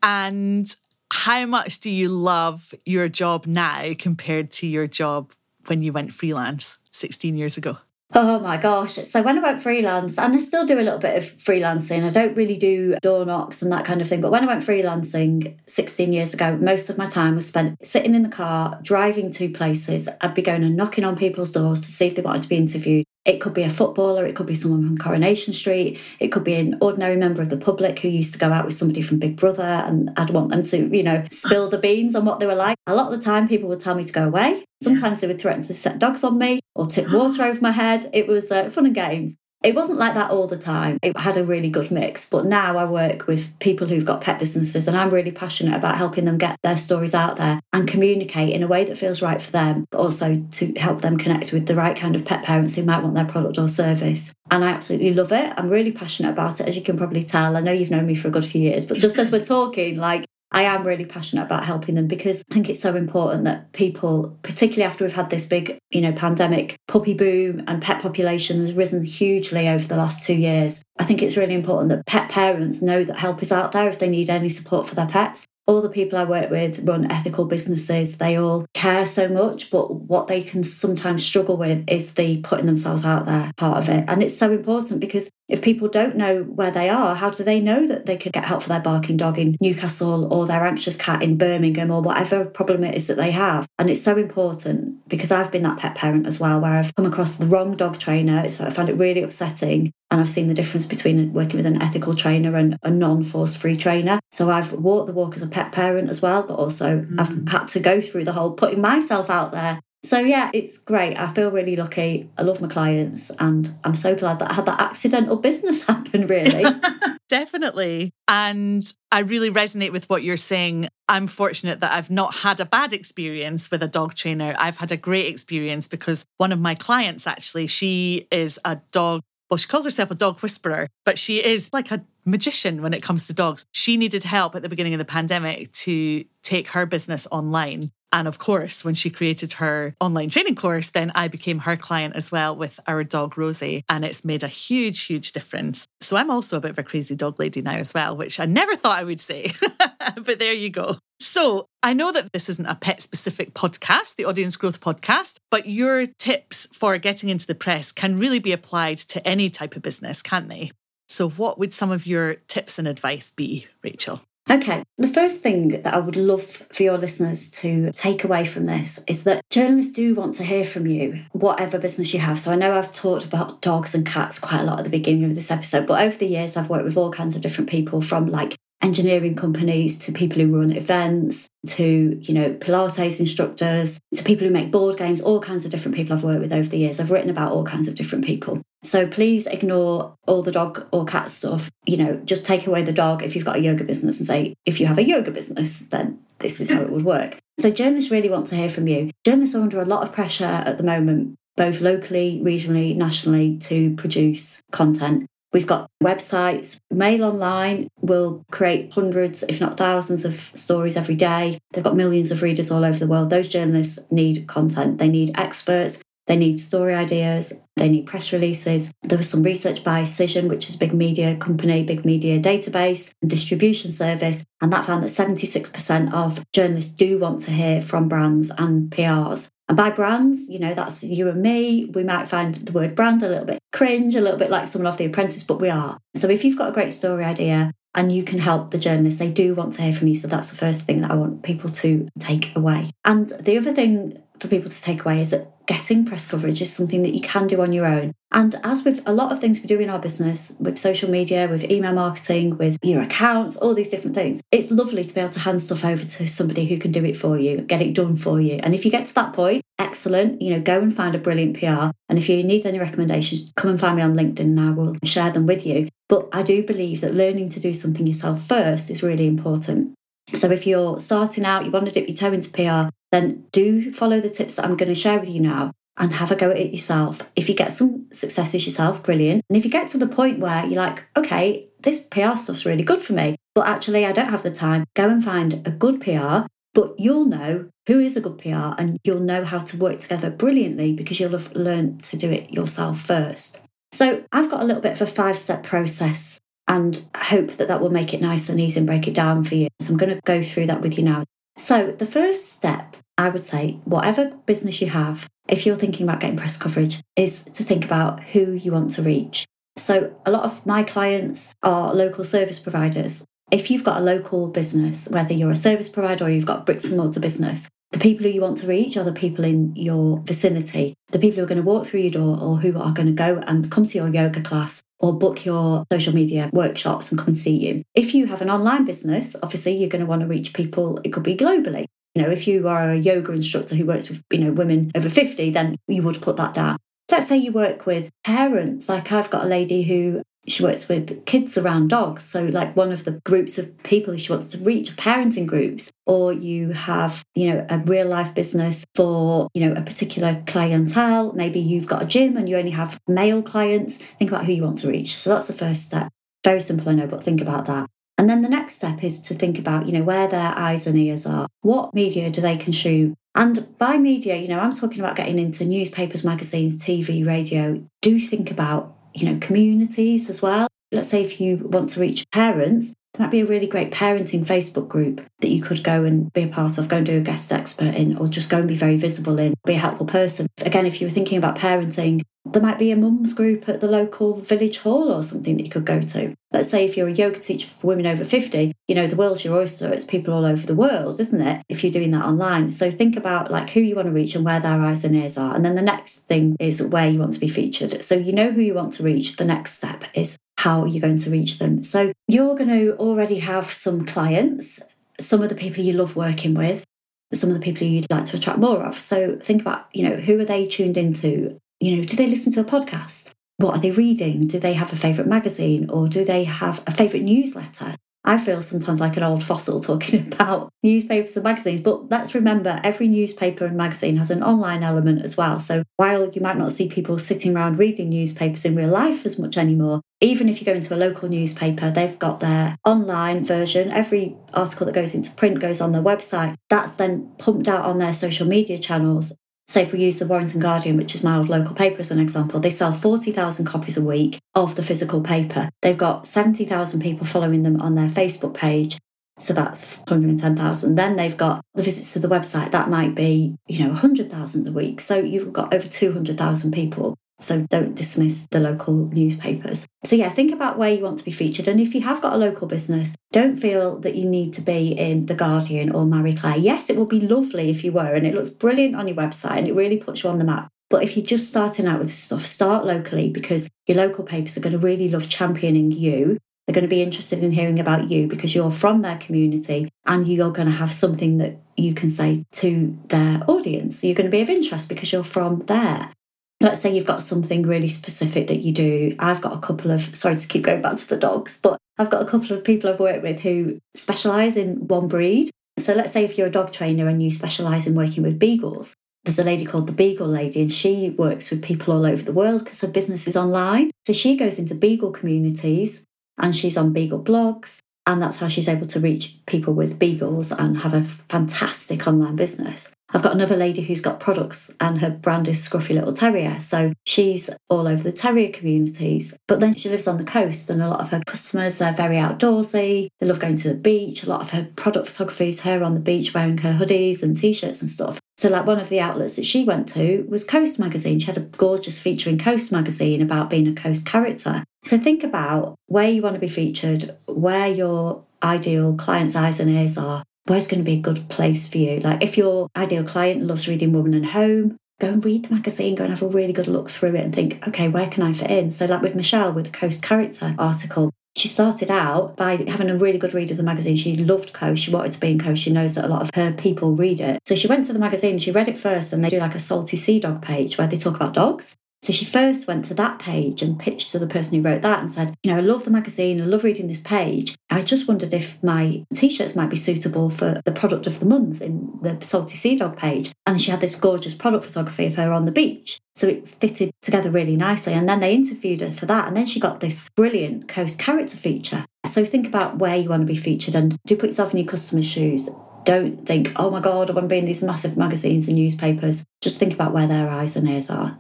And 0.02 0.66
how 1.12 1.46
much 1.46 1.82
do 1.82 1.90
you 1.90 2.10
love 2.10 2.74
your 2.86 3.10
job 3.10 3.46
now 3.46 3.94
compared 4.00 4.52
to 4.54 4.68
your 4.68 4.88
job 4.88 5.34
when 5.68 5.84
you 5.84 5.92
went 5.92 6.14
freelance 6.14 6.78
16 6.92 7.36
years 7.36 7.58
ago? 7.58 7.78
Oh 8.14 8.40
my 8.40 8.58
gosh. 8.58 8.96
So 8.96 9.22
when 9.22 9.38
I 9.38 9.42
went 9.42 9.62
freelance, 9.62 10.18
and 10.18 10.34
I 10.34 10.38
still 10.40 10.66
do 10.66 10.78
a 10.78 10.82
little 10.82 11.00
bit 11.00 11.16
of 11.16 11.24
freelancing, 11.24 12.04
I 12.04 12.10
don't 12.10 12.36
really 12.36 12.58
do 12.58 12.96
door 13.02 13.26
knocks 13.26 13.62
and 13.62 13.72
that 13.72 13.86
kind 13.86 14.02
of 14.02 14.10
thing. 14.10 14.20
But 14.20 14.32
when 14.32 14.44
I 14.44 14.48
went 14.48 14.66
freelancing 14.66 15.58
16 15.66 16.12
years 16.12 16.34
ago, 16.34 16.58
most 16.58 16.90
of 16.90 16.98
my 16.98 17.06
time 17.06 17.36
was 17.36 17.48
spent 17.48 17.86
sitting 17.86 18.14
in 18.14 18.24
the 18.24 18.30
car, 18.30 18.80
driving 18.84 19.30
to 19.32 19.50
places. 19.50 20.10
I'd 20.20 20.34
be 20.34 20.42
going 20.42 20.64
and 20.64 20.76
knocking 20.76 21.06
on 21.06 21.16
people's 21.16 21.54
doors 21.54 21.80
to 21.80 21.88
see 21.88 22.08
if 22.08 22.16
they 22.16 22.22
wanted 22.22 22.44
to 22.44 22.50
be 22.50 22.58
interviewed. 22.58 23.06
It 23.24 23.40
could 23.40 23.54
be 23.54 23.64
a 23.64 23.70
footballer, 23.70 24.26
it 24.26 24.36
could 24.36 24.48
be 24.48 24.56
someone 24.56 24.88
from 24.88 24.98
Coronation 24.98 25.54
Street, 25.54 26.00
it 26.20 26.30
could 26.30 26.44
be 26.44 26.56
an 26.56 26.78
ordinary 26.82 27.18
member 27.18 27.42
of 27.42 27.50
the 27.50 27.58
public 27.58 28.00
who 28.00 28.08
used 28.08 28.34
to 28.34 28.40
go 28.40 28.52
out 28.52 28.66
with 28.66 28.74
somebody 28.74 29.04
from 29.04 29.20
Big 29.20 29.38
Brother 29.38 29.62
and 29.62 30.10
I'd 30.18 30.32
want 30.32 30.50
them 30.50 30.64
to, 30.64 30.96
you 30.96 31.04
know, 31.04 31.26
spill 31.32 31.70
the 31.70 31.78
beans 31.78 32.16
on 32.16 32.26
what 32.26 32.40
they 32.40 32.48
were 32.48 32.56
like. 32.56 32.78
A 32.88 32.96
lot 32.96 33.14
of 33.14 33.20
the 33.20 33.24
time 33.24 33.48
people 33.48 33.70
would 33.70 33.80
tell 33.80 33.96
me 33.96 34.04
to 34.04 34.14
go 34.14 34.26
away. 34.26 34.66
Sometimes 34.82 35.22
they 35.22 35.28
would 35.28 35.40
threaten 35.40 35.62
to 35.62 35.74
set 35.74 36.00
dogs 36.00 36.24
on 36.24 36.40
me 36.40 36.62
or 36.74 36.88
tip 36.88 37.14
water 37.14 37.44
over 37.44 37.62
my 37.62 37.72
head. 37.72 38.10
It 38.12 38.28
was 38.28 38.52
uh, 38.52 38.72
fun 38.72 38.88
and 38.88 38.96
games. 38.96 39.36
It 39.64 39.76
wasn't 39.76 40.00
like 40.00 40.16
that 40.16 40.32
all 40.32 40.48
the 40.48 40.58
time. 40.58 40.98
It 41.04 41.16
had 41.16 41.38
a 41.38 41.44
really 41.44 41.70
good 41.70 41.92
mix. 41.92 42.28
But 42.28 42.46
now 42.46 42.78
I 42.78 42.86
work 42.86 43.28
with 43.28 43.58
people 43.60 43.88
who've 43.88 44.06
got 44.06 44.22
pet 44.22 44.40
businesses 44.40 44.88
and 44.88 44.98
I'm 44.98 45.12
really 45.12 45.32
passionate 45.32 45.76
about 45.76 45.98
helping 45.98 46.26
them 46.26 46.40
get 46.40 46.58
their 46.64 46.78
stories 46.78 47.14
out 47.14 47.38
there 47.38 47.62
and 47.72 47.88
communicate 47.88 48.56
in 48.56 48.64
a 48.64 48.68
way 48.68 48.84
that 48.86 48.98
feels 48.98 49.22
right 49.22 49.42
for 49.42 49.52
them, 49.52 49.86
but 49.92 50.00
also 50.00 50.36
to 50.36 50.74
help 50.74 51.02
them 51.02 51.18
connect 51.18 51.54
with 51.54 51.68
the 51.68 51.76
right 51.76 51.96
kind 51.96 52.16
of 52.16 52.26
pet 52.26 52.44
parents 52.44 52.76
who 52.76 52.84
might 52.84 53.04
want 53.04 53.14
their 53.14 53.26
product 53.26 53.60
or 53.60 53.68
service. 53.68 54.34
And 54.50 54.66
I 54.66 54.70
absolutely 54.70 55.14
love 55.14 55.32
it. 55.32 55.54
I'm 55.56 55.70
really 55.70 55.92
passionate 55.92 56.32
about 56.32 56.60
it, 56.60 56.68
as 56.68 56.76
you 56.76 56.82
can 56.82 56.98
probably 56.98 57.24
tell. 57.24 57.56
I 57.56 57.62
know 57.62 57.72
you've 57.72 57.92
known 57.92 58.08
me 58.08 58.16
for 58.16 58.30
a 58.30 58.32
good 58.32 58.46
few 58.46 58.62
years, 58.62 58.86
but 58.86 58.98
just 58.98 59.20
as 59.20 59.32
we're 59.32 59.46
talking, 59.46 59.98
like 59.98 60.26
I 60.52 60.64
am 60.64 60.86
really 60.86 61.06
passionate 61.06 61.44
about 61.44 61.66
helping 61.66 61.96
them 61.96 62.08
because 62.08 62.44
I 62.50 62.54
think 62.54 62.70
it's 62.70 62.82
so 62.82 62.96
important 62.96 63.46
that 63.46 63.72
people, 63.72 64.38
particularly 64.44 64.84
after 64.84 65.06
we've 65.06 65.14
had 65.14 65.30
this 65.30 65.46
big, 65.46 65.78
you 65.92 66.02
know, 66.02 66.12
pandemic, 66.12 66.76
puppy 66.88 67.14
boom 67.14 67.64
and 67.68 67.82
pet 67.82 68.02
population 68.02 68.60
has 68.60 68.74
risen 68.74 69.06
hugely 69.06 69.70
over 69.70 69.88
the 69.88 69.96
last 69.96 70.26
two 70.26 70.36
years. 70.36 70.84
I 71.02 71.04
think 71.04 71.24
it's 71.24 71.36
really 71.36 71.56
important 71.56 71.90
that 71.90 72.06
pet 72.06 72.30
parents 72.30 72.80
know 72.80 73.04
that 73.04 73.16
help 73.16 73.42
is 73.42 73.52
out 73.52 73.72
there 73.72 73.90
if 73.90 73.98
they 73.98 74.08
need 74.08 74.30
any 74.30 74.50
support 74.50 74.88
for 74.88 74.94
their 74.94 75.08
pets 75.08 75.48
all 75.68 75.82
the 75.82 75.90
people 75.90 76.18
I 76.18 76.24
work 76.24 76.50
with 76.50 76.80
run 76.80 77.10
ethical 77.10 77.46
businesses. 77.46 78.18
They 78.18 78.36
all 78.38 78.66
care 78.74 79.06
so 79.06 79.30
much, 79.30 79.72
but 79.72 79.94
what 79.94 80.28
they 80.28 80.42
can 80.42 80.64
sometimes 80.64 81.26
struggle 81.26 81.56
with 81.56 81.86
is 81.88 82.16
the 82.16 82.42
putting 82.42 82.66
themselves 82.66 83.06
out 83.06 83.26
there 83.26 83.52
part 83.58 83.78
of 83.78 83.90
it. 83.90 84.06
And 84.08 84.22
it's 84.22 84.38
so 84.38 84.52
important 84.52 85.00
because 85.00 85.30
if 85.48 85.62
people 85.62 85.88
don't 85.88 86.16
know 86.16 86.44
where 86.44 86.72
they 86.72 86.90
are, 86.90 87.16
how 87.16 87.30
do 87.30 87.44
they 87.44 87.60
know 87.60 87.88
that 87.88 88.06
they 88.06 88.18
could 88.18 88.34
get 88.34 88.46
help 88.46 88.64
for 88.64 88.70
their 88.70 88.82
barking 88.82 89.18
dog 89.18 89.38
in 89.38 89.58
Newcastle 89.62 90.32
or 90.34 90.46
their 90.46 90.66
anxious 90.66 90.98
cat 90.98 91.22
in 91.22 91.38
Birmingham 91.38 91.92
or 91.92 92.02
whatever 92.02 92.46
problem 92.46 92.84
it 92.84 92.96
is 92.96 93.08
that 93.08 93.18
they 93.18 93.32
have? 93.32 93.68
And 93.78 93.90
it's 93.90 94.04
so 94.04 94.18
important 94.18 95.08
because 95.08 95.32
I've 95.32 95.52
been 95.52 95.64
that 95.64 95.80
pet 95.80 95.96
parent 95.96 96.26
as 96.26 96.40
well, 96.40 96.60
where 96.60 96.78
I've 96.78 96.96
come 96.96 97.06
across 97.06 97.38
the 97.38 97.46
wrong 97.46 97.76
dog 97.78 97.98
trainer. 97.98 98.42
It's, 98.44 98.60
I 98.60 98.70
found 98.72 98.90
it 98.90 98.98
really 98.98 99.22
upsetting 99.22 99.94
and 100.12 100.20
I've 100.20 100.30
seen 100.30 100.50
the 100.50 100.54
difference 100.54 100.86
between 100.86 101.32
working 101.32 101.56
with 101.56 101.66
an 101.66 101.82
ethical 101.82 102.14
trainer 102.14 102.58
and 102.58 102.78
a 102.84 102.92
non 102.92 103.24
force 103.24 103.56
free 103.56 103.78
trainer. 103.78 104.20
So 104.30 104.52
I've 104.52 104.74
walked 104.74 105.08
the 105.08 105.14
walk 105.14 105.36
as 105.36 105.42
a 105.42 105.48
pet 105.48 105.72
parent 105.72 106.10
as 106.10 106.22
well, 106.22 106.44
but 106.44 106.56
also 106.56 107.00
mm-hmm. 107.00 107.20
I've 107.20 107.48
had 107.48 107.68
to 107.68 107.80
go 107.80 108.02
through 108.02 108.26
the 108.26 108.34
whole 108.34 108.52
putting 108.52 108.82
myself 108.82 109.30
out 109.30 109.54
there. 109.54 109.80
So 110.04 110.20
yeah, 110.20 110.50
it's 110.54 110.80
great. 110.80 111.16
I 111.16 111.28
feel 111.28 111.52
really 111.52 111.76
lucky. 111.76 112.30
I 112.38 112.42
love 112.42 112.60
my 112.60 112.68
clients 112.68 113.30
and 113.40 113.74
I'm 113.84 113.94
so 113.94 114.16
glad 114.16 114.40
that 114.40 114.50
I 114.52 114.54
had 114.56 114.66
that 114.66 114.82
accidental 114.82 115.36
business 115.38 115.86
happen, 115.88 116.28
really. 116.28 116.66
Definitely. 117.30 118.12
And 118.28 118.84
I 119.12 119.20
really 119.20 119.52
resonate 119.52 119.92
with 119.92 120.10
what 120.10 120.24
you're 120.24 120.38
saying. 120.38 120.90
I'm 121.08 121.28
fortunate 121.28 121.82
that 121.82 121.94
I've 121.94 122.10
not 122.10 122.36
had 122.36 122.60
a 122.60 122.66
bad 122.66 122.94
experience 122.94 123.72
with 123.72 123.84
a 123.84 123.88
dog 123.88 124.16
trainer. 124.16 124.56
I've 124.58 124.78
had 124.78 124.92
a 124.92 124.98
great 124.98 125.28
experience 125.28 125.88
because 125.88 126.26
one 126.38 126.52
of 126.52 126.60
my 126.60 126.76
clients 126.76 127.28
actually, 127.28 127.68
she 127.68 128.28
is 128.32 128.60
a 128.66 128.82
dog 128.92 129.22
well, 129.52 129.58
she 129.58 129.68
calls 129.68 129.84
herself 129.84 130.10
a 130.10 130.16
dog 130.16 130.40
whisperer, 130.40 130.88
but 131.04 131.20
she 131.20 131.44
is 131.44 131.74
like 131.74 131.92
a 131.92 132.06
magician 132.26 132.82
when 132.82 132.94
it 132.94 133.04
comes 133.04 133.28
to 133.28 133.34
dogs. 133.34 133.66
She 133.74 133.98
needed 133.98 134.24
help 134.24 134.56
at 134.56 134.62
the 134.62 134.70
beginning 134.70 134.94
of 134.94 135.00
the 135.00 135.06
pandemic 135.06 135.74
to 135.74 136.24
take 136.42 136.70
her 136.70 136.86
business 136.86 137.28
online. 137.30 137.92
And 138.14 138.30
of 138.30 138.40
course, 138.40 138.86
when 138.86 138.94
she 138.94 139.10
created 139.10 139.54
her 139.54 139.94
online 140.00 140.30
training 140.30 140.56
course, 140.56 140.90
then 140.90 141.12
I 141.16 141.28
became 141.28 141.60
her 141.60 141.76
client 141.76 142.16
as 142.16 142.32
well 142.32 142.56
with 142.56 142.80
our 142.88 143.04
dog 143.04 143.38
Rosie. 143.38 143.84
And 143.90 144.06
it's 144.06 144.24
made 144.24 144.44
a 144.44 144.48
huge, 144.48 145.02
huge 145.02 145.34
difference. 145.34 145.86
So 146.00 146.16
I'm 146.16 146.32
also 146.32 146.58
a 146.58 146.62
bit 146.62 146.72
of 146.72 146.80
a 146.80 146.84
crazy 146.84 147.16
dog 147.16 147.38
lady 147.38 147.62
now 147.62 147.76
as 147.76 147.94
well, 147.94 148.16
which 148.16 148.40
I 148.40 148.46
never 148.46 148.78
thought 148.78 149.00
I 149.00 149.04
would 149.04 149.20
say. 149.20 149.52
but 150.16 150.40
there 150.40 150.54
you 150.54 150.70
go. 150.70 150.98
So 151.22 151.68
I 151.84 151.94
know 151.94 152.12
that 152.12 152.34
this 152.34 152.50
isn't 152.50 152.66
a 152.66 152.76
pet 152.76 153.02
specific 153.02 153.54
podcast, 153.54 154.16
the 154.16 154.26
Audience 154.26 154.56
Growth 154.56 154.82
Podcast, 154.82 155.38
but 155.52 155.68
your 155.68 156.08
tips 156.08 156.68
for 156.74 156.98
getting 156.98 157.30
into 157.30 157.46
the 157.46 157.56
press 157.56 157.92
can 157.92 158.18
really 158.18 158.40
be 158.40 158.52
applied 158.52 158.98
to 159.00 159.26
any 159.28 159.50
type 159.50 159.76
of 159.76 159.84
business, 159.84 160.24
can't 160.24 160.50
they? 160.50 160.72
So, 161.08 161.30
what 161.30 161.60
would 161.60 161.74
some 161.74 161.92
of 161.92 162.08
your 162.08 162.36
tips 162.48 162.80
and 162.80 162.88
advice 162.88 163.30
be, 163.32 163.68
Rachel? 163.84 164.22
Okay, 164.50 164.84
the 164.98 165.08
first 165.08 165.44
thing 165.44 165.84
that 165.84 165.94
I 165.94 166.00
would 166.00 166.16
love 166.16 166.44
for 166.44 166.82
your 166.82 166.98
listeners 166.98 167.52
to 167.62 167.92
take 167.92 168.24
away 168.24 168.44
from 168.44 168.66
this 168.66 169.04
is 169.08 169.24
that 169.26 169.44
journalists 169.52 169.94
do 169.94 170.16
want 170.16 170.34
to 170.36 170.44
hear 170.44 170.66
from 170.66 170.88
you, 170.88 171.24
whatever 171.32 171.78
business 171.78 172.14
you 172.14 172.20
have. 172.20 172.40
So 172.40 172.52
I 172.52 172.56
know 172.56 172.76
I've 172.76 172.94
talked 172.94 173.24
about 173.24 173.62
dogs 173.62 173.94
and 173.94 174.06
cats 174.06 174.40
quite 174.40 174.62
a 174.62 174.64
lot 174.64 174.80
at 174.80 174.86
the 174.86 174.90
beginning 174.90 175.26
of 175.26 175.36
this 175.36 175.52
episode, 175.52 175.86
but 175.86 176.02
over 176.02 176.18
the 176.18 176.26
years 176.26 176.58
I've 176.58 176.70
worked 176.70 176.86
with 176.86 176.98
all 176.98 177.12
kinds 177.12 177.36
of 177.36 177.42
different 177.42 177.70
people 177.70 178.02
from 178.02 178.28
like 178.28 178.58
engineering 178.82 179.36
companies 179.36 180.00
to 180.00 180.12
people 180.12 180.42
who 180.42 180.60
run 180.60 180.72
events 180.72 181.50
to 181.68 182.20
you 182.22 182.34
know 182.34 182.54
pilates 182.56 183.20
instructors 183.20 184.00
to 184.14 184.24
people 184.24 184.48
who 184.48 184.54
make 184.54 184.72
board 184.72 184.98
games 184.98 185.22
all 185.22 185.40
kinds 185.40 185.66
of 185.66 185.72
different 185.72 185.96
people 185.96 186.14
i've 186.14 186.24
worked 186.24 186.42
with 186.42 186.54
over 186.54 186.68
the 186.68 186.78
years. 186.78 187.00
I've 187.00 187.12
written 187.12 187.30
about 187.30 187.52
all 187.52 187.64
kinds 187.64 187.88
of 187.88 187.96
different 187.96 188.26
people. 188.26 188.62
So 188.84 189.08
please 189.08 189.46
ignore 189.46 190.16
all 190.26 190.42
the 190.42 190.52
dog 190.52 190.88
or 190.92 191.06
cat 191.06 191.30
stuff. 191.30 191.70
You 191.86 191.98
know 191.98 192.16
just 192.26 192.46
take 192.46 192.68
away 192.68 192.84
the 192.84 192.94
dog. 192.94 193.24
If 193.24 193.36
you've 193.36 193.46
got 193.46 193.58
a 193.58 193.62
yoga 193.62 193.84
business 193.84 194.20
and 194.20 194.28
say 194.28 194.56
if 194.66 194.80
you 194.80 194.88
have 194.88 194.98
a 194.98 195.04
yoga 195.04 195.32
business 195.32 195.80
then 195.80 196.20
this 196.40 196.60
is 196.60 196.72
how 196.72 196.82
it 196.82 196.92
would 196.92 197.06
work. 197.06 197.38
So 197.60 197.70
journalists 197.70 198.12
really 198.12 198.30
want 198.30 198.48
to 198.48 198.56
hear 198.56 198.70
from 198.70 198.88
you. 198.88 199.12
Journalists 199.24 199.56
are 199.56 199.62
under 199.62 199.82
a 199.82 199.86
lot 199.86 200.02
of 200.02 200.12
pressure 200.12 200.46
at 200.46 200.78
the 200.78 200.84
moment 200.84 201.36
both 201.56 201.82
locally 201.82 202.42
regionally 202.44 202.96
nationally 202.96 203.58
to 203.60 203.94
produce 203.96 204.62
content 204.72 205.28
We've 205.54 205.68
got 205.68 205.90
websites, 206.02 206.80
Mail 206.90 207.26
Online 207.26 207.90
will 208.00 208.46
create 208.52 208.94
hundreds, 208.94 209.44
if 209.44 209.60
not 209.60 209.78
thousands, 209.78 210.24
of 210.24 210.52
stories 210.54 210.96
every 210.96 211.16
day. 211.16 211.60
They've 211.74 211.84
got 211.84 211.96
millions 211.96 212.32
of 212.32 212.42
readers 212.42 212.72
all 212.72 212.86
over 212.86 212.98
the 212.98 213.08
world. 213.08 213.30
Those 213.30 213.50
journalists 213.50 214.10
need 214.12 214.48
content, 214.48 214.98
they 214.98 215.10
need 215.10 215.32
experts, 215.36 216.02
they 216.28 216.38
need 216.38 216.62
story 216.62 216.94
ideas, 216.94 217.68
they 217.76 217.90
need 217.90 218.06
press 218.06 218.32
releases. 218.32 218.94
There 219.02 219.18
was 219.18 219.30
some 219.30 219.44
research 219.44 219.84
by 219.84 220.04
Cision, 220.04 220.48
which 220.48 220.70
is 220.70 220.76
a 220.76 220.80
big 220.80 220.94
media 220.94 221.36
company, 221.36 221.84
big 221.84 222.06
media 222.06 222.40
database 222.40 223.14
and 223.22 223.30
distribution 223.30 223.92
service, 223.92 224.46
and 224.62 224.72
that 224.72 224.86
found 224.86 225.04
that 225.04 225.08
76% 225.08 226.14
of 226.14 226.46
journalists 226.54 226.96
do 226.96 227.20
want 227.20 227.40
to 227.40 227.52
hear 227.52 227.82
from 227.82 228.08
brands 228.08 228.52
and 228.58 228.90
PRs. 228.90 229.50
And 229.72 229.78
by 229.78 229.90
brands, 229.90 230.50
you 230.50 230.60
know, 230.60 230.74
that's 230.74 231.02
you 231.02 231.30
and 231.30 231.42
me. 231.42 231.86
We 231.86 232.04
might 232.04 232.28
find 232.28 232.56
the 232.56 232.74
word 232.74 232.94
brand 232.94 233.24
a 233.24 233.30
little 233.30 233.46
bit 233.46 233.60
cringe, 233.72 234.16
a 234.16 234.20
little 234.20 234.38
bit 234.38 234.52
like 234.52 234.68
someone 234.68 234.92
off 234.92 234.98
The 234.98 235.06
Apprentice, 235.06 235.44
but 235.44 235.62
we 235.62 235.70
are. 235.70 235.98
So 236.14 236.28
if 236.28 236.44
you've 236.44 236.58
got 236.58 236.68
a 236.68 236.74
great 236.74 236.92
story 236.92 237.24
idea 237.24 237.72
and 237.96 238.12
you 238.12 238.24
can 238.24 238.40
help 238.40 238.72
the 238.72 238.78
journalists, 238.78 239.22
they 239.22 239.32
do 239.32 239.56
want 239.56 239.72
to 239.72 239.84
hear 239.84 239.94
from 239.94 240.10
you. 240.10 240.16
So 240.16 240.28
that's 240.28 240.50
the 240.50 240.58
first 240.58 240.86
thing 240.86 241.00
that 241.00 241.12
I 241.12 241.16
want 241.16 241.44
people 241.44 241.70
to 241.70 242.10
take 242.20 242.54
away. 242.54 242.90
And 243.06 243.32
the 243.40 243.58
other 243.58 243.72
thing 243.72 244.22
for 244.40 244.50
people 244.50 244.70
to 244.70 244.82
take 244.82 245.06
away 245.06 245.22
is 245.22 245.32
that 245.32 245.48
getting 245.68 246.06
press 246.06 246.30
coverage 246.30 246.62
is 246.62 246.74
something 246.74 247.04
that 247.04 247.14
you 247.14 247.22
can 247.22 247.48
do 247.48 247.62
on 247.62 247.74
your 247.74 247.86
own. 247.86 248.14
And 248.34 248.60
as 248.64 248.86
with 248.86 249.02
a 249.06 249.14
lot 249.14 249.32
of 249.32 249.42
things 249.42 249.60
we 249.60 249.68
do 249.68 249.80
in 249.80 249.90
our 249.90 250.00
business, 250.00 250.56
with 250.60 250.78
social 250.78 251.10
media, 251.10 251.48
with 251.50 251.70
email 251.70 251.94
marketing, 251.94 252.58
with 252.58 252.78
your 252.82 253.02
accounts, 253.02 253.58
all 253.58 253.74
these 253.74 253.90
different 253.90 254.16
things, 254.16 254.42
it's 254.52 254.72
lovely 254.72 255.04
to 255.04 255.14
be 255.14 255.20
able 255.20 255.32
to 255.32 255.40
hand 255.42 255.62
stuff 255.62 255.84
over 255.84 256.04
to 256.04 256.28
somebody 256.28 256.66
who 256.66 256.78
can 256.78 256.92
do 256.92 257.04
it 257.04 257.18
for 257.18 257.38
you, 257.38 257.58
get 257.62 257.82
it 257.82 257.94
done 257.94 258.16
for 258.16 258.40
you. 258.40 258.56
And 258.64 258.74
if 258.74 258.86
you 258.86 258.92
get 258.92 259.06
to 259.06 259.16
that 259.16 259.34
point, 259.34 259.64
excellent, 259.80 260.42
you 260.42 260.52
know, 260.52 260.62
go 260.62 260.80
and 260.80 260.96
find 260.96 261.14
a 261.14 261.20
brilliant 261.20 261.58
PR. 261.58 261.92
And 262.08 262.18
if 262.18 262.30
you 262.30 262.42
need 262.44 262.66
any 262.66 262.80
recommendations, 262.80 263.52
come 263.58 263.72
and 263.72 263.80
find 263.80 263.98
me 263.98 264.02
on 264.02 264.16
LinkedIn 264.16 264.40
and 264.40 264.60
I 264.60 264.70
will 264.72 264.96
share 265.04 265.32
them 265.32 265.46
with 265.46 265.66
you. 265.66 265.90
But 266.08 266.30
I 266.32 266.44
do 266.44 266.64
believe 266.64 267.02
that 267.02 267.14
learning 267.14 267.50
to 267.50 267.60
do 267.60 267.74
something 267.74 268.08
yourself 268.08 268.48
first 268.48 268.90
is 268.90 269.04
really 269.04 269.28
important. 269.28 269.94
So 270.34 270.50
if 270.52 270.66
you're 270.66 271.00
starting 271.00 271.44
out, 271.44 271.66
you 271.66 271.72
want 271.72 271.86
to 271.88 271.92
dip 271.92 272.08
your 272.08 272.16
toe 272.16 272.32
into 272.32 272.50
PR, 272.52 272.90
then 273.12 273.46
do 273.52 273.92
follow 273.92 274.20
the 274.20 274.30
tips 274.30 274.56
that 274.56 274.66
I'm 274.66 274.78
going 274.78 274.90
to 274.90 274.96
share 274.96 275.20
with 275.20 275.30
you 275.30 275.42
now 275.42 275.72
and 275.98 276.14
have 276.14 276.32
a 276.32 276.36
go 276.36 276.50
at 276.50 276.58
it 276.58 276.72
yourself. 276.72 277.22
If 277.36 277.50
you 277.50 277.56
get 277.56 277.72
some 277.72 278.08
successes 278.12 278.66
yourself, 278.66 279.04
brilliant. 279.04 279.44
And 279.50 279.58
if 279.58 279.66
you 279.66 279.72
get 279.72 279.88
to 279.90 279.98
the 279.98 280.08
point 280.08 280.40
where 280.40 280.66
you're 280.66 280.82
like, 280.82 281.04
okay, 281.16 281.68
this 281.82 282.06
PR 282.06 282.36
stuff's 282.36 282.66
really 282.66 282.84
good 282.84 283.02
for 283.02 283.14
me, 283.14 283.36
but 283.54 283.68
actually 283.68 284.06
I 284.06 284.12
don't 284.12 284.30
have 284.30 284.44
the 284.44 284.52
time, 284.52 284.86
go 284.96 285.10
and 285.10 285.24
find 285.24 285.66
a 285.66 285.72
good 285.72 286.02
PR. 286.02 286.48
But 286.74 286.98
you'll 286.98 287.26
know 287.26 287.70
who 287.86 288.00
is 288.00 288.16
a 288.16 288.22
good 288.22 288.38
PR 288.38 288.74
and 288.78 288.98
you'll 289.04 289.20
know 289.20 289.44
how 289.44 289.60
to 289.60 289.78
work 289.78 289.98
together 289.98 290.30
brilliantly 290.30 290.94
because 290.94 291.20
you'll 291.20 291.32
have 291.32 291.54
learned 291.54 292.02
to 292.04 292.18
do 292.18 292.32
it 292.32 292.52
yourself 292.52 293.02
first. 293.02 293.62
So 293.92 294.24
I've 294.32 294.50
got 294.50 294.62
a 294.62 294.64
little 294.64 294.82
bit 294.82 294.94
of 294.94 295.02
a 295.02 295.06
five 295.06 295.38
step 295.38 295.64
process 295.64 296.40
and 296.70 297.04
hope 297.16 297.52
that 297.54 297.68
that 297.68 297.82
will 297.82 297.90
make 297.90 298.14
it 298.14 298.22
nice 298.22 298.48
and 298.48 298.60
easy 298.60 298.80
and 298.80 298.88
break 298.88 299.06
it 299.06 299.14
down 299.14 299.44
for 299.44 299.56
you. 299.56 299.68
So 299.80 299.92
I'm 299.92 299.98
going 299.98 300.16
to 300.16 300.22
go 300.24 300.42
through 300.42 300.68
that 300.68 300.82
with 300.82 300.98
you 300.98 301.04
now. 301.04 301.26
So 301.62 301.92
the 301.92 302.08
first 302.08 302.54
step 302.54 302.98
I 303.22 303.30
would 303.30 303.46
say, 303.46 303.78
whatever 303.86 304.32
business 304.48 304.82
you 304.82 304.90
have, 304.90 305.28
if 305.48 305.66
you're 305.66 305.76
thinking 305.76 306.08
about 306.08 306.22
getting 306.22 306.38
press 306.38 306.58
coverage, 306.58 307.00
is 307.16 307.44
to 307.44 307.64
think 307.64 307.86
about 307.86 308.24
who 308.24 308.54
you 308.54 308.72
want 308.72 308.90
to 308.92 309.04
reach. 309.04 309.46
So, 309.78 310.16
a 310.26 310.32
lot 310.32 310.44
of 310.44 310.66
my 310.66 310.82
clients 310.84 311.54
are 311.62 311.94
local 311.94 312.24
service 312.24 312.58
providers. 312.58 313.26
If 313.52 313.70
you've 313.70 313.84
got 313.84 313.98
a 313.98 314.04
local 314.04 314.48
business, 314.48 315.08
whether 315.10 315.34
you're 315.34 315.52
a 315.52 315.56
service 315.56 315.88
provider 315.88 316.26
or 316.26 316.30
you've 316.32 316.48
got 316.48 316.66
bricks 316.66 316.86
and 316.86 316.98
mortar 316.98 317.20
business, 317.20 317.70
The 317.92 318.00
people 318.00 318.26
who 318.26 318.32
you 318.32 318.42
want 318.42 318.58
to 318.58 318.68
reach 318.68 318.96
are 318.96 319.04
the 319.04 319.12
people 319.12 319.44
in 319.44 319.76
your 319.76 320.20
vicinity, 320.20 320.96
the 321.10 321.20
people 321.20 321.38
who 321.38 321.44
are 321.44 321.48
going 321.48 321.62
to 321.62 321.68
walk 321.68 321.86
through 321.86 322.00
your 322.00 322.12
door 322.12 322.38
or 322.42 322.58
who 322.58 322.80
are 322.80 322.94
going 322.94 323.08
to 323.08 323.14
go 323.14 323.44
and 323.46 323.70
come 323.70 323.86
to 323.86 323.98
your 323.98 324.08
yoga 324.08 324.42
class 324.42 324.82
or 325.00 325.14
book 325.14 325.44
your 325.44 325.84
social 325.92 326.14
media 326.14 326.50
workshops 326.54 327.12
and 327.12 327.20
come 327.20 327.28
and 327.28 327.38
see 327.38 327.56
you. 327.56 327.84
If 327.94 328.16
you 328.16 328.28
have 328.28 328.42
an 328.42 328.50
online 328.50 328.86
business, 328.86 329.36
obviously 329.44 329.76
you're 329.76 329.90
going 329.90 330.04
to 330.04 330.10
want 330.10 330.22
to 330.22 330.28
reach 330.28 330.54
people, 330.54 331.00
it 331.04 331.12
could 331.12 331.24
be 331.24 331.36
globally. 331.36 331.86
You 332.16 332.24
know, 332.24 332.30
if 332.30 332.48
you 332.48 332.68
are 332.68 332.92
a 332.92 332.98
yoga 332.98 333.34
instructor 333.34 333.76
who 333.76 333.86
works 333.86 334.10
with, 334.10 334.22
you 334.32 334.40
know, 334.40 334.52
women 334.52 334.92
over 334.96 335.10
50, 335.10 335.50
then 335.52 335.76
you 335.88 336.02
would 336.04 336.22
put 336.22 336.38
that 336.38 336.54
down. 336.54 336.78
Let's 337.10 337.28
say 337.28 337.38
you 337.38 337.52
work 337.52 337.86
with 337.86 338.10
parents, 338.24 338.88
like 338.88 339.12
I've 339.12 339.30
got 339.30 339.44
a 339.44 339.48
lady 339.48 339.84
who 339.84 340.22
she 340.48 340.64
works 340.64 340.88
with 340.88 341.26
kids 341.26 341.58
around 341.58 341.90
dogs. 341.90 342.24
So, 342.24 342.46
like 342.46 342.76
one 342.76 342.92
of 342.92 343.04
the 343.04 343.22
groups 343.26 343.58
of 343.58 343.82
people 343.84 344.16
she 344.18 344.32
wants 344.32 344.48
to 344.48 344.58
reach, 344.58 344.96
parenting 344.96 345.46
groups, 345.46 345.92
or 346.06 346.34
you 346.34 346.72
have, 346.72 347.24
you 347.36 347.52
know, 347.52 347.66
a 347.70 347.78
real 347.80 348.08
life 348.08 348.34
business 348.34 348.86
for, 348.96 349.48
you 349.54 349.66
know, 349.66 349.74
a 349.80 349.82
particular 349.82 350.44
clientele. 350.48 351.34
Maybe 351.34 351.60
you've 351.60 351.88
got 351.88 352.04
a 352.04 352.06
gym 352.06 352.38
and 352.38 352.50
you 352.50 352.58
only 352.58 352.72
have 352.72 353.00
male 353.08 353.42
clients. 353.42 353.98
Think 353.98 354.32
about 354.32 354.46
who 354.46 354.54
you 354.54 354.64
want 354.64 354.80
to 354.80 354.90
reach. 354.90 355.18
So, 355.18 355.30
that's 355.30 355.48
the 355.48 355.54
first 355.54 355.88
step. 355.88 356.12
Very 356.44 356.62
simple, 356.62 356.90
I 356.90 356.94
know, 356.94 357.08
but 357.08 357.24
think 357.24 357.42
about 357.42 357.66
that. 357.66 357.88
And 358.18 358.30
then 358.30 358.42
the 358.42 358.50
next 358.50 358.76
step 358.76 359.04
is 359.04 359.20
to 359.22 359.34
think 359.34 359.58
about, 359.58 359.88
you 359.88 359.94
know, 359.94 360.04
where 360.04 360.28
their 360.28 360.54
eyes 360.56 360.86
and 360.86 360.98
ears 360.98 361.26
are. 361.26 361.48
What 361.62 361.94
media 361.94 362.30
do 362.30 362.42
they 362.42 362.58
consume? 362.58 363.16
And 363.34 363.68
by 363.78 363.98
media, 363.98 364.36
you 364.36 364.48
know, 364.48 364.60
I'm 364.60 364.74
talking 364.74 365.00
about 365.00 365.16
getting 365.16 365.40
into 365.40 365.66
newspapers, 365.66 366.24
magazines, 366.24 366.84
TV, 366.84 367.26
radio. 367.26 367.84
Do 368.02 368.20
think 368.20 368.52
about 368.52 368.96
you 369.14 369.30
know, 369.30 369.38
communities 369.40 370.30
as 370.30 370.42
well. 370.42 370.68
Let's 370.92 371.10
say 371.10 371.24
if 371.24 371.40
you 371.40 371.58
want 371.58 371.90
to 371.90 372.02
reach 372.02 372.26
parents, 372.32 372.94
might 373.20 373.32
be 373.32 373.42
a 373.42 373.46
really 373.46 373.68
great 373.68 373.92
parenting 373.92 374.46
Facebook 374.46 374.88
group 374.88 375.22
that 375.40 375.50
you 375.50 375.62
could 375.62 375.84
go 375.84 376.04
and 376.04 376.32
be 376.34 376.44
a 376.44 376.48
part 376.48 376.78
of, 376.78 376.88
go 376.88 376.98
and 376.98 377.06
do 377.06 377.18
a 377.18 377.22
guest 377.22 377.52
expert 377.52 377.96
in, 377.96 378.18
or 378.18 378.28
just 378.28 378.50
go 378.50 378.60
and 378.60 378.68
be 378.68 378.76
very 378.76 378.98
visible 378.98 379.38
in, 379.38 379.54
be 379.66 379.74
a 379.74 379.78
helpful 379.78 380.06
person. 380.06 380.48
Again, 380.62 380.86
if 380.86 381.02
you 381.02 381.08
were 381.08 381.12
thinking 381.12 381.38
about 381.38 381.58
parenting, 381.58 382.22
there 382.46 382.62
might 382.62 382.80
be 382.80 382.92
a 382.92 382.96
mums 382.96 383.34
group 383.34 383.70
at 383.70 383.82
the 383.82 383.88
local 383.88 384.34
village 384.34 384.80
hall 384.80 385.12
or 385.12 385.22
something 385.22 385.58
that 385.58 385.64
you 385.64 385.70
could 385.70 385.86
go 385.86 386.02
to. 386.02 386.36
Let's 386.52 386.70
say 386.70 386.86
if 386.86 386.98
you're 386.98 387.08
a 387.08 387.14
yoga 387.14 387.40
teacher 387.40 387.68
for 387.68 387.88
women 387.88 388.08
over 388.08 388.26
50, 388.26 388.74
you 388.88 388.96
know, 388.96 389.08
the 389.08 389.16
world's 389.16 389.46
your 389.46 389.58
oyster. 389.58 389.94
It's 389.94 390.04
people 390.04 390.34
all 390.34 390.46
over 390.46 390.66
the 390.66 390.76
world, 390.76 391.20
isn't 391.20 391.40
it? 391.42 391.64
If 391.70 391.84
you're 391.84 391.94
doing 391.94 392.12
that 392.12 392.26
online. 392.26 392.72
So 392.72 392.90
think 392.90 393.16
about 393.16 393.52
like 393.52 393.70
who 393.70 393.80
you 393.80 393.96
want 393.96 394.08
to 394.08 394.12
reach 394.12 394.36
and 394.36 394.44
where 394.44 394.60
their 394.60 394.82
eyes 394.82 395.06
and 395.06 395.16
ears 395.16 395.38
are. 395.38 395.56
And 395.56 395.64
then 395.64 395.76
the 395.76 395.82
next 395.82 396.26
thing 396.26 396.58
is 396.60 396.86
where 396.86 397.10
you 397.10 397.20
want 397.20 397.34
to 397.34 397.40
be 397.40 397.48
featured. 397.48 398.04
So 398.04 398.16
you 398.16 398.34
know 398.34 398.52
who 398.52 398.62
you 398.62 398.74
want 398.74 398.94
to 398.94 399.04
reach. 399.04 399.38
The 399.38 399.46
next 399.46 399.74
step 399.74 400.04
is 400.16 400.38
how 400.62 400.86
you're 400.86 401.02
going 401.02 401.18
to 401.18 401.32
reach 401.32 401.58
them. 401.58 401.82
So 401.82 402.14
you're 402.28 402.56
going 402.56 402.70
to 402.70 402.96
already 402.98 403.40
have 403.40 403.66
some 403.74 404.06
clients, 404.06 404.80
some 405.20 405.42
of 405.42 405.50
the 405.50 405.56
people 405.56 405.84
you 405.84 405.94
love 405.94 406.16
working 406.16 406.54
with, 406.54 406.86
some 407.34 407.50
of 407.50 407.56
the 407.56 407.64
people 407.64 407.88
you'd 407.88 408.06
like 408.12 408.26
to 408.26 408.38
attract 408.38 408.60
more 408.60 408.84
of. 408.84 409.00
So 409.00 409.38
think 409.38 409.62
about, 409.62 409.88
you 409.92 410.08
know, 410.08 410.18
who 410.18 410.40
are 410.40 410.46
they 410.46 410.68
tuned 410.68 410.98
into? 410.98 411.58
You 411.80 411.98
know, 411.98 412.04
do 412.04 412.16
they 412.16 412.28
listen 412.28 412.54
to 412.54 412.62
a 412.62 412.64
podcast? 412.64 413.32
What 413.58 413.76
are 413.76 413.82
they 413.82 413.90
reading? 413.90 414.46
Do 414.46 414.60
they 414.60 414.74
have 414.74 414.94
a 414.94 414.96
favourite 414.96 415.28
magazine 415.28 415.90
or 415.90 416.08
do 416.08 416.24
they 416.24 416.44
have 416.44 416.84
a 416.86 416.92
favourite 416.92 417.24
newsletter? 417.24 417.96
I 418.24 418.38
feel 418.38 418.62
sometimes 418.62 419.00
like 419.00 419.18
an 419.18 419.24
old 419.24 419.44
fossil 419.44 419.80
talking 419.80 420.28
about 420.34 420.72
newspapers 420.84 421.36
and 421.36 421.44
magazines, 421.44 421.82
but 421.82 422.10
let's 422.10 422.36
remember 422.36 422.80
every 422.84 423.08
newspaper 423.08 423.66
and 423.66 423.76
magazine 423.76 424.18
has 424.18 424.30
an 424.30 424.44
online 424.44 424.84
element 424.84 425.24
as 425.24 425.36
well. 425.38 425.60
So 425.60 425.84
while 425.98 426.30
you 426.30 426.42
might 426.42 426.58
not 426.58 426.72
see 426.72 426.88
people 426.88 427.18
sitting 427.18 427.56
around 427.56 427.80
reading 427.80 428.10
newspapers 428.10 428.66
in 428.66 428.76
real 428.76 428.90
life 428.90 429.26
as 429.26 429.40
much 429.40 429.58
anymore, 429.58 430.02
even 430.20 430.50
if 430.50 430.60
you 430.60 430.66
go 430.66 430.74
into 430.74 430.94
a 430.94 430.98
local 430.98 431.30
newspaper, 431.30 431.90
they've 431.90 432.20
got 432.20 432.40
their 432.40 432.78
online 432.86 433.44
version. 433.44 433.90
Every 433.90 434.36
article 434.54 434.86
that 434.86 434.96
goes 434.96 435.16
into 435.16 435.36
print 435.36 435.60
goes 435.60 435.82
on 435.82 435.92
their 435.92 436.04
website. 436.04 436.56
That's 436.70 436.96
then 436.96 437.32
pumped 437.40 437.68
out 437.68 437.86
on 437.86 437.98
their 437.98 438.14
social 438.14 438.48
media 438.48 438.78
channels 438.78 439.36
say 439.72 439.84
if 439.84 439.94
we 439.94 440.00
use 440.00 440.20
the 440.20 440.28
Warrington 440.28 440.60
Guardian, 440.60 440.98
which 440.98 441.16
is 441.16 441.24
my 441.24 441.38
old 441.38 441.50
local 441.50 441.74
paper 441.74 442.00
as 442.00 442.12
an 442.12 442.20
example, 442.20 442.60
they 442.60 442.70
sell 442.70 442.94
40,000 442.94 443.66
copies 443.66 443.98
a 443.98 444.04
week 444.04 444.40
of 444.54 444.76
the 444.76 444.84
physical 444.84 445.22
paper. 445.22 445.70
They've 445.82 445.98
got 445.98 446.28
70,000 446.28 447.00
people 447.02 447.26
following 447.26 447.64
them 447.64 447.82
on 447.82 447.96
their 447.96 448.10
Facebook 448.10 448.54
page. 448.54 448.98
So 449.40 449.54
that's 449.54 449.98
110,000. 450.00 450.96
Then 450.96 451.16
they've 451.16 451.38
got 451.38 451.62
the 451.74 451.82
visits 451.82 452.14
to 452.14 452.20
the 452.20 452.28
website. 452.28 452.72
That 452.72 452.90
might 452.90 453.16
be, 453.16 453.56
you 453.68 453.80
know, 453.80 453.90
100,000 453.90 454.68
a 454.68 454.72
week. 454.72 455.00
So 455.00 455.18
you've 455.18 455.54
got 455.54 455.74
over 455.74 455.88
200,000 455.88 456.72
people 456.72 457.16
so 457.44 457.66
don't 457.70 457.96
dismiss 457.96 458.48
the 458.48 458.60
local 458.60 458.94
newspapers. 458.94 459.88
So, 460.04 460.16
yeah, 460.16 460.30
think 460.30 460.52
about 460.52 460.78
where 460.78 460.92
you 460.92 461.04
want 461.04 461.18
to 461.20 461.26
be 461.26 461.32
featured. 461.32 461.68
And 461.68 461.80
if 461.80 461.94
you 461.94 462.02
have 462.02 462.22
got 462.22 462.34
a 462.34 462.38
local 462.38 462.68
business, 462.68 463.16
don't 463.32 463.56
feel 463.56 464.00
that 464.00 464.16
you 464.16 464.26
need 464.26 464.54
to 464.54 464.62
be 464.62 464.92
in 464.98 465.26
The 465.26 465.36
Guardian 465.36 465.92
or 465.92 466.06
Marie 466.06 466.36
Claire. 466.36 466.58
Yes, 466.58 466.90
it 466.90 466.98
would 466.98 467.10
be 467.10 467.22
lovely 467.22 467.70
if 467.70 467.84
you 467.84 467.92
were, 467.92 468.14
and 468.14 468.26
it 468.26 468.34
looks 468.34 468.50
brilliant 468.50 468.96
on 468.96 469.08
your 469.08 469.18
website 469.18 469.58
and 469.58 469.68
it 469.68 469.76
really 469.76 469.98
puts 469.98 470.24
you 470.24 470.30
on 470.30 470.38
the 470.38 470.44
map. 470.44 470.70
But 470.90 471.04
if 471.04 471.16
you're 471.16 471.26
just 471.26 471.50
starting 471.50 471.88
out 471.88 472.00
with 472.00 472.14
stuff, 472.14 472.46
start 472.46 472.86
locally 472.86 473.30
because 473.30 473.70
your 473.88 473.98
local 473.98 474.26
papers 474.26 474.58
are 474.58 474.62
going 474.62 474.74
to 474.74 474.80
really 474.80 475.08
love 475.08 475.30
championing 475.30 475.92
you. 475.92 476.38
They're 476.68 476.74
going 476.74 476.84
to 476.84 476.90
be 476.90 477.02
interested 477.02 477.44
in 477.44 477.52
hearing 477.52 477.80
about 477.80 478.12
you 478.12 478.28
because 478.28 478.54
you're 478.54 478.72
from 478.72 479.02
their 479.02 479.18
community 479.18 479.90
and 480.06 480.28
you're 480.28 480.52
going 480.52 480.68
to 480.68 480.76
have 480.76 480.92
something 480.92 481.38
that 481.38 481.60
you 481.78 481.94
can 481.94 482.10
say 482.10 482.44
to 482.52 482.98
their 483.08 483.42
audience. 483.48 484.04
You're 484.04 484.16
going 484.16 484.30
to 484.30 484.32
be 484.32 484.42
of 484.42 484.50
interest 484.50 484.90
because 484.90 485.12
you're 485.12 485.24
from 485.24 485.60
there 485.68 486.12
let's 486.62 486.82
say 486.82 486.94
you've 486.94 487.06
got 487.06 487.22
something 487.22 487.64
really 487.64 487.88
specific 487.88 488.48
that 488.48 488.62
you 488.62 488.72
do. 488.72 489.16
I've 489.20 489.42
got 489.42 489.54
a 489.54 489.60
couple 489.60 489.92
of, 489.92 490.16
sorry 490.16 490.38
to 490.38 490.48
keep 490.48 490.64
going 490.64 490.82
back 490.82 490.96
to 490.96 491.10
the 491.10 491.18
dogs, 491.18 491.60
but 491.60 491.78
I've 491.98 492.10
got 492.10 492.22
a 492.22 492.26
couple 492.26 492.56
of 492.56 492.64
people 492.64 492.90
I've 492.90 493.00
worked 493.00 493.24
with 493.24 493.42
who 493.42 493.80
specialise 493.96 494.56
in 494.56 494.88
one 494.88 495.08
breed. 495.08 495.50
So 495.80 495.94
let's 495.94 496.12
say 496.12 496.24
if 496.24 496.38
you're 496.38 496.48
a 496.48 496.52
dog 496.52 496.72
trainer 496.72 497.08
and 497.08 497.22
you 497.22 497.32
specialise 497.32 497.88
in 497.88 497.96
working 497.96 498.24
with 498.24 498.40
beagles, 498.40 498.96
there's 499.24 499.40
a 499.40 499.44
lady 499.44 499.66
called 499.66 499.88
the 499.88 499.94
Beagle 499.94 500.28
Lady, 500.28 500.62
and 500.62 500.74
she 500.74 501.12
works 501.12 501.52
with 501.52 501.64
people 501.64 501.94
all 501.94 502.06
over 502.06 502.24
the 502.24 502.34
world 502.34 502.64
because 502.64 502.82
her 502.82 502.88
business 502.88 503.28
is 503.28 503.38
online. 503.38 503.92
So 504.06 504.14
she 504.14 504.36
goes 504.36 504.58
into 504.58 504.74
Beagle 504.74 505.12
communities 505.12 506.04
and 506.40 506.56
she's 506.56 506.78
on 506.78 506.94
Beagle 506.94 507.24
blogs. 507.24 507.80
And 508.08 508.20
that's 508.20 508.40
how 508.40 508.48
she's 508.48 508.68
able 508.68 508.88
to 508.88 509.00
reach 509.00 509.38
people 509.46 509.76
with 509.76 510.00
beagles 510.00 510.52
and 510.52 510.80
have 510.80 510.96
a 510.96 511.04
fantastic 511.04 512.08
online 512.08 512.36
business. 512.36 512.92
I've 513.14 513.22
got 513.22 513.34
another 513.34 513.58
lady 513.58 513.82
who's 513.82 514.00
got 514.00 514.22
products 514.22 514.76
and 514.80 515.00
her 515.02 515.10
brand 515.10 515.48
is 515.48 515.60
Scruffy 515.60 515.96
Little 515.96 516.14
Terrier. 516.14 516.60
So 516.60 516.94
she's 517.06 517.50
all 517.70 517.88
over 517.88 518.02
the 518.02 518.12
terrier 518.12 518.50
communities. 518.50 519.38
But 519.48 519.60
then 519.60 519.76
she 519.76 519.90
lives 519.90 520.08
on 520.08 520.18
the 520.18 520.24
coast 520.24 520.70
and 520.70 520.82
a 520.82 520.88
lot 520.88 521.02
of 521.02 521.10
her 521.10 521.22
customers 521.26 521.82
are 521.82 521.92
very 521.92 522.16
outdoorsy. 522.16 523.10
They 523.20 523.28
love 523.28 523.40
going 523.40 523.58
to 523.58 523.70
the 523.70 523.76
beach. 523.76 524.24
A 524.24 524.30
lot 524.30 524.42
of 524.42 524.52
her 524.52 524.70
product 524.76 525.08
photography 525.08 525.50
is 525.50 525.62
her 525.62 525.84
on 525.84 525.94
the 525.94 526.00
beach 526.00 526.34
wearing 526.34 526.60
her 526.60 526.74
hoodies 526.74 527.22
and 527.22 527.36
t-shirts 527.36 527.82
and 527.82 527.90
stuff. 527.90 528.20
So 528.38 528.50
like 528.50 528.66
one 528.66 528.80
of 528.80 528.90
the 528.90 529.02
outlets 529.02 529.36
that 529.36 529.46
she 529.46 529.66
went 529.66 529.88
to 529.90 530.26
was 530.30 530.44
Coast 530.44 530.80
Magazine. 530.80 531.20
She 531.20 531.28
had 531.28 531.38
a 531.38 531.42
gorgeous 531.42 532.00
feature 532.00 532.30
in 532.30 532.40
Coast 532.40 532.72
Magazine 532.72 533.22
about 533.22 533.50
being 533.50 533.68
a 533.68 533.74
coast 533.74 534.06
character. 534.06 534.64
So 534.84 534.98
think 534.98 535.24
about 535.24 535.76
where 535.88 536.10
you 536.10 536.22
want 536.22 536.36
to 536.36 536.40
be 536.40 536.48
featured, 536.48 537.16
where 537.28 537.68
your 537.68 538.24
ideal 538.42 538.96
client's 538.96 539.36
eyes 539.36 539.60
and 539.60 539.70
ears 539.70 539.98
are, 539.98 540.24
where's 540.46 540.68
going 540.68 540.82
to 540.82 540.86
be 540.86 540.98
a 540.98 541.02
good 541.02 541.30
place 541.30 541.70
for 541.70 541.78
you? 541.78 542.00
Like 542.00 542.24
if 542.24 542.38
your 542.38 542.68
ideal 542.76 543.04
client 543.04 543.44
loves 543.44 543.68
reading 543.68 543.94
Woman 543.94 544.14
and 544.14 544.28
Home, 544.28 544.78
go 545.00 545.08
and 545.08 545.26
read 545.26 545.46
the 545.46 545.56
magazine, 545.56 545.96
go 545.96 546.04
and 546.04 546.14
have 546.14 546.22
a 546.22 546.28
really 546.28 546.54
good 546.54 546.68
look 546.68 546.90
through 546.90 547.16
it 547.16 547.24
and 547.24 547.34
think, 547.34 547.68
okay, 547.68 547.88
where 547.88 548.10
can 548.10 548.24
I 548.24 548.34
fit 548.34 548.52
in? 548.52 548.72
So 548.72 548.86
like 548.86 549.02
with 549.02 549.16
Michelle 549.16 549.54
with 549.54 549.66
the 549.66 549.72
Coast 549.72 550.04
Character 550.04 550.56
article, 550.58 551.12
she 551.36 551.48
started 551.48 551.90
out 551.90 552.36
by 552.36 552.58
having 552.68 552.90
a 552.90 552.98
really 552.98 553.18
good 553.18 553.34
read 553.34 553.52
of 553.52 553.58
the 553.58 553.64
magazine. 553.64 553.96
She 553.96 554.18
loved 554.18 554.52
Coast. 554.52 554.84
She 554.84 554.92
wanted 554.92 555.14
to 555.14 555.20
be 555.20 555.32
in 555.32 555.40
Coast. 555.40 555.62
She 555.62 555.72
knows 555.72 555.96
that 555.96 556.06
a 556.06 556.10
lot 556.10 556.22
of 556.22 556.30
her 556.36 556.52
people 556.52 556.92
read 556.92 557.22
it. 557.22 557.40
So 557.46 557.56
she 557.56 557.68
went 557.68 557.86
to 557.86 557.94
the 557.94 558.00
magazine, 558.00 558.38
she 558.38 558.52
read 558.52 558.68
it 558.68 558.78
first, 558.78 559.14
and 559.14 559.24
they 559.24 559.30
do 559.30 559.40
like 559.40 559.56
a 559.56 559.60
salty 559.60 559.96
sea 559.96 560.20
dog 560.20 560.42
page 560.42 560.78
where 560.78 560.88
they 560.88 560.98
talk 560.98 561.16
about 561.16 561.34
dogs. 561.34 561.78
So 562.02 562.12
she 562.12 562.26
first 562.26 562.68
went 562.68 562.86
to 562.86 562.96
that 562.96 563.20
page 563.20 563.62
and 563.62 563.80
pitched 563.80 564.10
to 564.10 564.20
the 564.20 564.28
person 564.28 564.56
who 564.56 564.68
wrote 564.68 564.82
that 564.82 565.00
and 565.00 565.10
said, 565.10 565.36
You 565.44 565.52
know, 565.52 565.58
I 565.58 565.62
love 565.62 565.86
the 565.86 565.92
magazine, 565.92 566.42
I 566.42 566.46
love 566.46 566.64
reading 566.64 566.88
this 566.88 567.00
page. 567.00 567.56
I 567.70 567.84
just 567.84 568.08
wondered 568.08 568.34
if 568.34 568.62
my 568.64 569.06
t 569.14 569.30
shirts 569.30 569.56
might 569.56 569.70
be 569.70 569.76
suitable 569.76 570.32
for 570.32 570.62
the 570.66 570.72
product 570.72 571.06
of 571.06 571.20
the 571.20 571.28
month 571.28 571.62
in 571.62 572.00
the 572.02 572.18
Salty 572.22 572.56
Sea 572.56 572.76
Dog 572.76 572.98
page. 572.98 573.32
And 573.46 573.62
she 573.62 573.70
had 573.70 573.82
this 573.82 573.96
gorgeous 573.96 574.34
product 574.34 574.66
photography 574.66 575.06
of 575.06 575.16
her 575.16 575.32
on 575.32 575.46
the 575.46 575.52
beach. 575.52 576.00
So 576.16 576.28
it 576.28 576.50
fitted 576.50 576.92
together 577.02 577.30
really 577.30 577.56
nicely. 577.56 577.94
And 577.94 578.10
then 578.10 578.20
they 578.20 578.34
interviewed 578.34 578.82
her 578.82 578.92
for 578.92 579.06
that. 579.06 579.28
And 579.28 579.38
then 579.38 579.46
she 579.46 579.60
got 579.60 579.80
this 579.80 580.10
brilliant 580.16 580.68
Coast 580.68 580.98
character 580.98 581.38
feature. 581.38 581.86
So 582.08 582.26
think 582.26 582.48
about 582.48 582.78
where 582.78 582.96
you 582.96 583.10
want 583.10 583.22
to 583.22 583.32
be 583.32 583.38
featured 583.38 583.76
and 583.76 583.98
do 584.08 584.16
put 584.16 584.28
yourself 584.28 584.54
in 584.54 584.60
your 584.60 584.68
customer's 584.68 585.08
shoes 585.08 585.50
don't 585.84 586.26
think, 586.28 586.54
oh 586.58 586.70
my 586.70 586.80
God, 586.80 587.10
I 587.10 587.14
want 587.14 587.26
to 587.26 587.28
be 587.28 587.40
in 587.40 587.46
these 587.46 587.64
massive 587.64 587.98
magazines 587.98 588.48
and 588.48 588.56
newspapers. 588.56 589.24
Just 589.42 589.58
think 589.58 589.74
about 589.74 589.94
where 589.94 590.06
their 590.06 590.30
eyes 590.30 590.56
and 590.56 590.70
ears 590.70 590.92
are. 590.92 591.18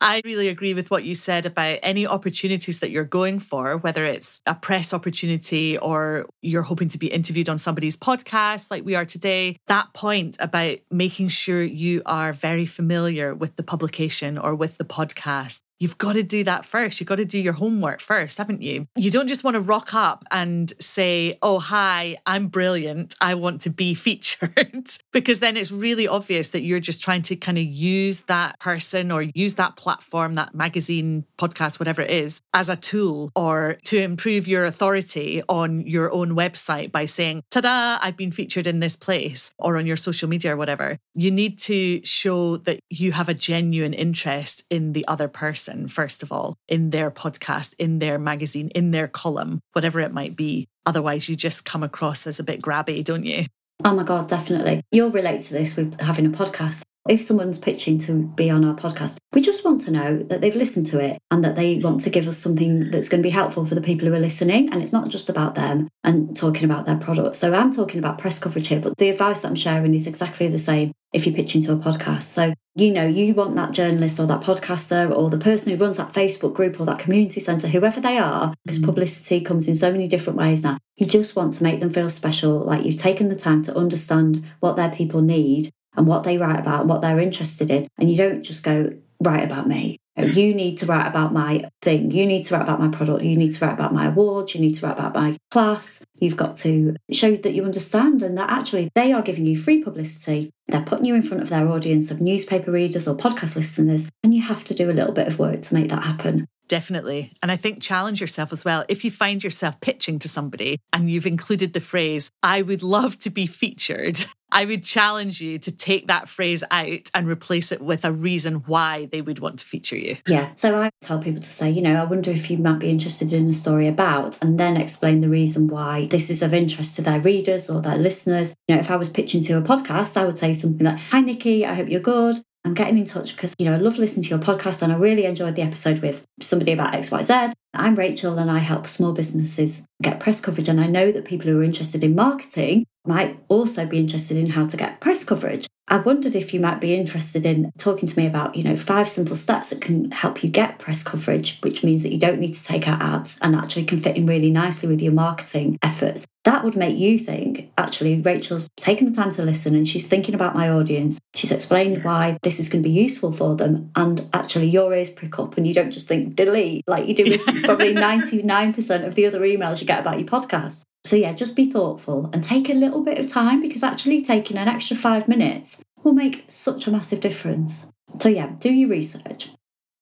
I 0.00 0.22
really 0.24 0.48
agree 0.48 0.74
with 0.74 0.90
what 0.92 1.02
you 1.02 1.14
said 1.14 1.44
about 1.44 1.80
any 1.82 2.06
opportunities 2.06 2.78
that 2.78 2.90
you're 2.90 3.04
going 3.04 3.40
for, 3.40 3.76
whether 3.78 4.04
it's 4.04 4.40
a 4.46 4.54
press 4.54 4.94
opportunity 4.94 5.76
or 5.76 6.26
you're 6.40 6.62
hoping 6.62 6.88
to 6.88 6.98
be 6.98 7.08
interviewed 7.08 7.48
on 7.48 7.58
somebody's 7.58 7.96
podcast 7.96 8.70
like 8.70 8.84
we 8.84 8.94
are 8.94 9.04
today. 9.04 9.56
That 9.66 9.92
point 9.94 10.36
about 10.38 10.78
making 10.90 11.28
sure 11.28 11.62
you 11.62 12.02
are 12.06 12.32
very 12.32 12.64
familiar 12.64 13.34
with 13.34 13.56
the 13.56 13.64
publication 13.64 14.38
or 14.38 14.54
with 14.54 14.78
the 14.78 14.84
podcast 14.84 15.62
you've 15.80 15.98
got 15.98 16.14
to 16.14 16.22
do 16.22 16.44
that 16.44 16.64
first. 16.64 17.00
You've 17.00 17.08
got 17.08 17.16
to 17.16 17.24
do 17.24 17.38
your 17.38 17.52
homework 17.52 18.00
first, 18.00 18.38
haven't 18.38 18.62
you? 18.62 18.86
You 18.96 19.10
don't 19.10 19.28
just 19.28 19.44
want 19.44 19.54
to 19.54 19.60
rock 19.60 19.94
up 19.94 20.24
and 20.30 20.72
say, 20.80 21.38
Oh, 21.42 21.58
hi, 21.58 22.16
I'm 22.26 22.48
brilliant. 22.48 23.14
I 23.20 23.34
want 23.34 23.62
to 23.62 23.70
be 23.70 23.94
featured. 24.06 24.88
because 25.12 25.40
then 25.40 25.56
it's 25.56 25.72
really 25.72 26.08
obvious 26.08 26.50
that 26.50 26.62
you're 26.62 26.80
just 26.80 27.02
trying 27.02 27.22
to 27.22 27.36
kind 27.36 27.58
of 27.58 27.64
use 27.64 28.22
that 28.22 28.58
person 28.58 29.10
or 29.10 29.22
use 29.22 29.54
that 29.54 29.76
platform, 29.76 30.34
that 30.36 30.54
magazine, 30.54 31.24
podcast, 31.38 31.78
whatever 31.78 32.02
it 32.02 32.10
is, 32.10 32.40
as 32.54 32.68
a 32.68 32.76
tool 32.76 33.30
or 33.34 33.78
to 33.84 33.98
improve 33.98 34.48
your 34.48 34.64
authority 34.64 35.42
on 35.48 35.80
your 35.86 36.12
own 36.12 36.30
website 36.30 36.90
by 36.92 37.04
saying, 37.04 37.42
Ta 37.50 37.60
da, 37.60 37.98
I've 38.00 38.16
been 38.16 38.32
featured 38.32 38.66
in 38.66 38.80
this 38.80 38.96
place 38.96 39.52
or 39.58 39.76
on 39.76 39.86
your 39.86 39.96
social 39.96 40.28
media 40.28 40.54
or 40.54 40.56
whatever. 40.56 40.98
You 41.14 41.30
need 41.30 41.58
to 41.60 42.04
show 42.04 42.56
that 42.58 42.80
you 42.90 43.12
have 43.12 43.28
a 43.28 43.34
genuine 43.34 43.94
interest 43.94 44.64
in 44.70 44.92
the 44.92 45.06
other 45.08 45.28
person, 45.28 45.67
first 45.90 46.22
of 46.22 46.32
all, 46.32 46.56
in 46.68 46.90
their 46.90 47.10
podcast, 47.10 47.74
in 47.78 47.98
their 47.98 48.18
magazine, 48.18 48.70
in 48.74 48.90
their 48.90 49.08
column, 49.08 49.60
whatever 49.72 50.00
it 50.00 50.12
might 50.12 50.36
be. 50.36 50.66
Otherwise, 50.86 51.28
you 51.28 51.36
just 51.36 51.64
come 51.64 51.82
across 51.82 52.26
as 52.26 52.40
a 52.40 52.44
bit 52.44 52.62
grabby, 52.62 53.04
don't 53.04 53.24
you? 53.24 53.44
Oh 53.84 53.94
my 53.94 54.02
God, 54.02 54.28
definitely. 54.28 54.82
You'll 54.90 55.10
relate 55.10 55.42
to 55.42 55.52
this 55.52 55.76
with 55.76 56.00
having 56.00 56.26
a 56.26 56.30
podcast. 56.30 56.82
If 57.08 57.22
someone's 57.22 57.58
pitching 57.58 57.96
to 58.00 58.26
be 58.26 58.50
on 58.50 58.64
our 58.64 58.74
podcast, 58.74 59.16
we 59.32 59.40
just 59.40 59.64
want 59.64 59.80
to 59.82 59.90
know 59.90 60.18
that 60.18 60.40
they've 60.40 60.56
listened 60.56 60.86
to 60.88 60.98
it 60.98 61.18
and 61.30 61.42
that 61.44 61.56
they 61.56 61.78
want 61.82 62.00
to 62.00 62.10
give 62.10 62.28
us 62.28 62.36
something 62.36 62.90
that's 62.90 63.08
going 63.08 63.22
to 63.22 63.26
be 63.26 63.30
helpful 63.30 63.64
for 63.64 63.74
the 63.74 63.80
people 63.80 64.08
who 64.08 64.14
are 64.14 64.18
listening. 64.18 64.70
And 64.70 64.82
it's 64.82 64.92
not 64.92 65.08
just 65.08 65.30
about 65.30 65.54
them 65.54 65.88
and 66.04 66.36
talking 66.36 66.64
about 66.64 66.84
their 66.84 66.98
product. 66.98 67.36
So 67.36 67.54
I'm 67.54 67.70
talking 67.70 67.98
about 67.98 68.18
press 68.18 68.38
coverage 68.38 68.68
here, 68.68 68.80
but 68.80 68.96
the 68.98 69.08
advice 69.08 69.44
I'm 69.44 69.54
sharing 69.54 69.94
is 69.94 70.06
exactly 70.06 70.48
the 70.48 70.58
same 70.58 70.92
if 71.12 71.26
you 71.26 71.32
pitch 71.32 71.54
into 71.54 71.72
a 71.72 71.76
podcast. 71.76 72.22
So, 72.22 72.54
you 72.74 72.92
know, 72.92 73.06
you 73.06 73.34
want 73.34 73.56
that 73.56 73.72
journalist 73.72 74.20
or 74.20 74.26
that 74.26 74.42
podcaster 74.42 75.10
or 75.14 75.30
the 75.30 75.38
person 75.38 75.72
who 75.72 75.82
runs 75.82 75.96
that 75.96 76.12
Facebook 76.12 76.54
group 76.54 76.80
or 76.80 76.86
that 76.86 76.98
community 76.98 77.40
centre, 77.40 77.68
whoever 77.68 78.00
they 78.00 78.18
are, 78.18 78.54
because 78.64 78.78
mm. 78.78 78.84
publicity 78.84 79.40
comes 79.40 79.68
in 79.68 79.76
so 79.76 79.90
many 79.90 80.06
different 80.06 80.38
ways 80.38 80.64
now. 80.64 80.78
You 80.96 81.06
just 81.06 81.36
want 81.36 81.54
to 81.54 81.62
make 81.62 81.80
them 81.80 81.90
feel 81.90 82.10
special, 82.10 82.58
like 82.58 82.84
you've 82.84 82.96
taken 82.96 83.28
the 83.28 83.34
time 83.34 83.62
to 83.62 83.76
understand 83.76 84.44
what 84.60 84.76
their 84.76 84.90
people 84.90 85.22
need 85.22 85.70
and 85.96 86.06
what 86.06 86.24
they 86.24 86.38
write 86.38 86.60
about 86.60 86.80
and 86.80 86.88
what 86.88 87.00
they're 87.00 87.20
interested 87.20 87.70
in. 87.70 87.88
And 87.98 88.10
you 88.10 88.16
don't 88.16 88.42
just 88.42 88.62
go, 88.62 88.92
write 89.20 89.44
about 89.44 89.66
me. 89.66 89.98
You 90.18 90.54
need 90.54 90.78
to 90.78 90.86
write 90.86 91.06
about 91.06 91.32
my 91.32 91.68
thing. 91.80 92.10
You 92.10 92.26
need 92.26 92.42
to 92.44 92.54
write 92.54 92.62
about 92.62 92.80
my 92.80 92.88
product. 92.88 93.24
You 93.24 93.36
need 93.36 93.52
to 93.52 93.64
write 93.64 93.74
about 93.74 93.94
my 93.94 94.06
awards. 94.06 94.54
You 94.54 94.60
need 94.60 94.74
to 94.74 94.86
write 94.86 94.98
about 94.98 95.14
my 95.14 95.38
class. 95.50 96.04
You've 96.18 96.36
got 96.36 96.56
to 96.56 96.96
show 97.10 97.36
that 97.36 97.54
you 97.54 97.64
understand 97.64 98.22
and 98.22 98.36
that 98.36 98.50
actually 98.50 98.90
they 98.94 99.12
are 99.12 99.22
giving 99.22 99.46
you 99.46 99.56
free 99.56 99.82
publicity. 99.82 100.50
They're 100.66 100.82
putting 100.82 101.04
you 101.04 101.14
in 101.14 101.22
front 101.22 101.42
of 101.42 101.48
their 101.48 101.68
audience 101.68 102.10
of 102.10 102.20
newspaper 102.20 102.70
readers 102.70 103.06
or 103.06 103.16
podcast 103.16 103.56
listeners. 103.56 104.10
And 104.22 104.34
you 104.34 104.42
have 104.42 104.64
to 104.64 104.74
do 104.74 104.90
a 104.90 104.92
little 104.92 105.14
bit 105.14 105.28
of 105.28 105.38
work 105.38 105.62
to 105.62 105.74
make 105.74 105.88
that 105.90 106.02
happen. 106.02 106.46
Definitely. 106.68 107.32
And 107.42 107.50
I 107.50 107.56
think 107.56 107.82
challenge 107.82 108.20
yourself 108.20 108.52
as 108.52 108.64
well. 108.64 108.84
If 108.88 109.04
you 109.04 109.10
find 109.10 109.42
yourself 109.42 109.80
pitching 109.80 110.18
to 110.20 110.28
somebody 110.28 110.78
and 110.92 111.10
you've 111.10 111.26
included 111.26 111.72
the 111.72 111.80
phrase, 111.80 112.30
I 112.42 112.62
would 112.62 112.82
love 112.82 113.18
to 113.20 113.30
be 113.30 113.46
featured, 113.46 114.18
I 114.52 114.64
would 114.64 114.82
challenge 114.82 115.40
you 115.40 115.58
to 115.58 115.74
take 115.74 116.08
that 116.08 116.28
phrase 116.28 116.64
out 116.70 117.10
and 117.14 117.28
replace 117.28 117.70
it 117.72 117.82
with 117.82 118.04
a 118.04 118.12
reason 118.12 118.56
why 118.66 119.06
they 119.06 119.20
would 119.20 119.40
want 119.40 119.58
to 119.58 119.64
feature 119.64 119.96
you. 119.96 120.16
Yeah. 120.26 120.52
So 120.54 120.76
I 120.76 120.90
tell 121.02 121.18
people 121.18 121.40
to 121.40 121.48
say, 121.48 121.70
you 121.70 121.82
know, 121.82 122.00
I 122.00 122.04
wonder 122.04 122.30
if 122.30 122.50
you 122.50 122.58
might 122.58 122.78
be 122.78 122.90
interested 122.90 123.32
in 123.32 123.48
a 123.48 123.52
story 123.52 123.88
about, 123.88 124.40
and 124.42 124.58
then 124.58 124.76
explain 124.76 125.20
the 125.20 125.28
reason 125.28 125.68
why 125.68 126.06
this 126.06 126.30
is 126.30 126.42
of 126.42 126.54
interest 126.54 126.96
to 126.96 127.02
their 127.02 127.20
readers 127.20 127.68
or 127.68 127.82
their 127.82 127.98
listeners. 127.98 128.54
You 128.68 128.76
know, 128.76 128.80
if 128.80 128.90
I 128.90 128.96
was 128.96 129.10
pitching 129.10 129.42
to 129.42 129.58
a 129.58 129.62
podcast, 129.62 130.16
I 130.16 130.24
would 130.24 130.38
say 130.38 130.52
something 130.52 130.84
like, 130.84 130.98
Hi, 130.98 131.22
Niki, 131.22 131.64
I 131.64 131.74
hope 131.74 131.90
you're 131.90 132.00
good. 132.00 132.42
I'm 132.64 132.74
getting 132.74 132.98
in 132.98 133.04
touch 133.04 133.34
because, 133.34 133.54
you 133.58 133.66
know, 133.66 133.74
I 133.74 133.78
love 133.78 133.98
listening 133.98 134.24
to 134.24 134.30
your 134.30 134.38
podcast 134.38 134.82
and 134.82 134.92
I 134.92 134.96
really 134.96 135.24
enjoyed 135.24 135.54
the 135.54 135.62
episode 135.62 136.00
with 136.00 136.26
somebody 136.40 136.72
about 136.72 136.92
XYZ. 136.92 137.52
I'm 137.74 137.94
Rachel 137.94 138.38
and 138.38 138.50
I 138.50 138.58
help 138.58 138.86
small 138.86 139.12
businesses 139.12 139.86
get 140.02 140.20
press 140.20 140.40
coverage. 140.40 140.68
And 140.68 140.80
I 140.80 140.86
know 140.86 141.12
that 141.12 141.24
people 141.24 141.50
who 141.50 141.60
are 141.60 141.64
interested 141.64 142.02
in 142.02 142.14
marketing 142.14 142.84
might 143.08 143.40
also 143.48 143.86
be 143.86 143.98
interested 143.98 144.36
in 144.36 144.50
how 144.50 144.66
to 144.66 144.76
get 144.76 145.00
press 145.00 145.24
coverage. 145.24 145.66
I 145.90 145.96
wondered 145.96 146.34
if 146.34 146.52
you 146.52 146.60
might 146.60 146.80
be 146.80 146.94
interested 146.94 147.46
in 147.46 147.72
talking 147.78 148.06
to 148.06 148.20
me 148.20 148.26
about, 148.26 148.54
you 148.54 148.62
know, 148.62 148.76
five 148.76 149.08
simple 149.08 149.36
steps 149.36 149.70
that 149.70 149.80
can 149.80 150.10
help 150.10 150.44
you 150.44 150.50
get 150.50 150.78
press 150.78 151.02
coverage, 151.02 151.58
which 151.60 151.82
means 151.82 152.02
that 152.02 152.12
you 152.12 152.18
don't 152.18 152.40
need 152.40 152.52
to 152.52 152.62
take 152.62 152.86
out 152.86 153.00
ads 153.00 153.38
and 153.40 153.56
actually 153.56 153.86
can 153.86 153.98
fit 153.98 154.16
in 154.16 154.26
really 154.26 154.50
nicely 154.50 154.88
with 154.88 155.00
your 155.00 155.14
marketing 155.14 155.78
efforts. 155.82 156.26
That 156.44 156.62
would 156.62 156.76
make 156.76 156.98
you 156.98 157.18
think, 157.18 157.72
actually, 157.78 158.20
Rachel's 158.20 158.68
taken 158.76 159.06
the 159.06 159.12
time 159.12 159.30
to 159.32 159.42
listen 159.42 159.74
and 159.74 159.88
she's 159.88 160.06
thinking 160.06 160.34
about 160.34 160.54
my 160.54 160.68
audience. 160.68 161.18
She's 161.34 161.52
explained 161.52 162.04
why 162.04 162.38
this 162.42 162.60
is 162.60 162.68
going 162.68 162.82
to 162.82 162.88
be 162.88 162.94
useful 162.94 163.32
for 163.32 163.56
them. 163.56 163.90
And 163.96 164.28
actually, 164.34 164.68
your 164.68 164.94
ears 164.94 165.10
prick 165.10 165.38
up 165.38 165.56
and 165.56 165.66
you 165.66 165.72
don't 165.72 165.90
just 165.90 166.08
think 166.08 166.36
delete 166.36 166.84
like 166.86 167.08
you 167.08 167.14
do 167.14 167.24
with 167.24 167.62
probably 167.64 167.94
99% 167.94 169.06
of 169.06 169.14
the 169.14 169.26
other 169.26 169.40
emails 169.40 169.80
you 169.80 169.86
get 169.86 170.00
about 170.00 170.18
your 170.18 170.28
podcast. 170.28 170.84
So, 171.04 171.16
yeah, 171.16 171.32
just 171.32 171.56
be 171.56 171.70
thoughtful 171.70 172.28
and 172.32 172.42
take 172.42 172.68
a 172.68 172.74
little 172.74 173.02
bit 173.02 173.18
of 173.18 173.28
time 173.28 173.60
because 173.60 173.82
actually 173.82 174.22
taking 174.22 174.56
an 174.56 174.68
extra 174.68 174.96
five 174.96 175.28
minutes 175.28 175.82
will 176.02 176.12
make 176.12 176.44
such 176.48 176.86
a 176.86 176.90
massive 176.90 177.20
difference. 177.20 177.90
So, 178.18 178.28
yeah, 178.28 178.52
do 178.58 178.72
your 178.72 178.90
research. 178.90 179.50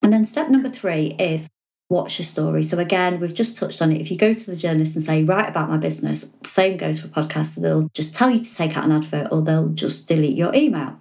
And 0.02 0.12
then 0.12 0.24
step 0.24 0.48
number 0.50 0.68
three 0.68 1.16
is 1.18 1.48
watch 1.88 2.18
your 2.18 2.24
story. 2.24 2.62
So, 2.64 2.78
again, 2.78 3.20
we've 3.20 3.34
just 3.34 3.56
touched 3.56 3.82
on 3.82 3.92
it. 3.92 4.00
If 4.00 4.10
you 4.10 4.16
go 4.16 4.32
to 4.32 4.46
the 4.46 4.56
journalist 4.56 4.96
and 4.96 5.02
say, 5.02 5.22
write 5.22 5.48
about 5.48 5.70
my 5.70 5.76
business, 5.76 6.32
the 6.42 6.48
same 6.48 6.76
goes 6.76 7.00
for 7.00 7.08
podcasts. 7.08 7.60
They'll 7.60 7.88
just 7.94 8.14
tell 8.16 8.30
you 8.30 8.40
to 8.40 8.54
take 8.56 8.76
out 8.76 8.84
an 8.84 8.92
advert 8.92 9.28
or 9.30 9.42
they'll 9.42 9.68
just 9.68 10.08
delete 10.08 10.36
your 10.36 10.54
email. 10.54 10.98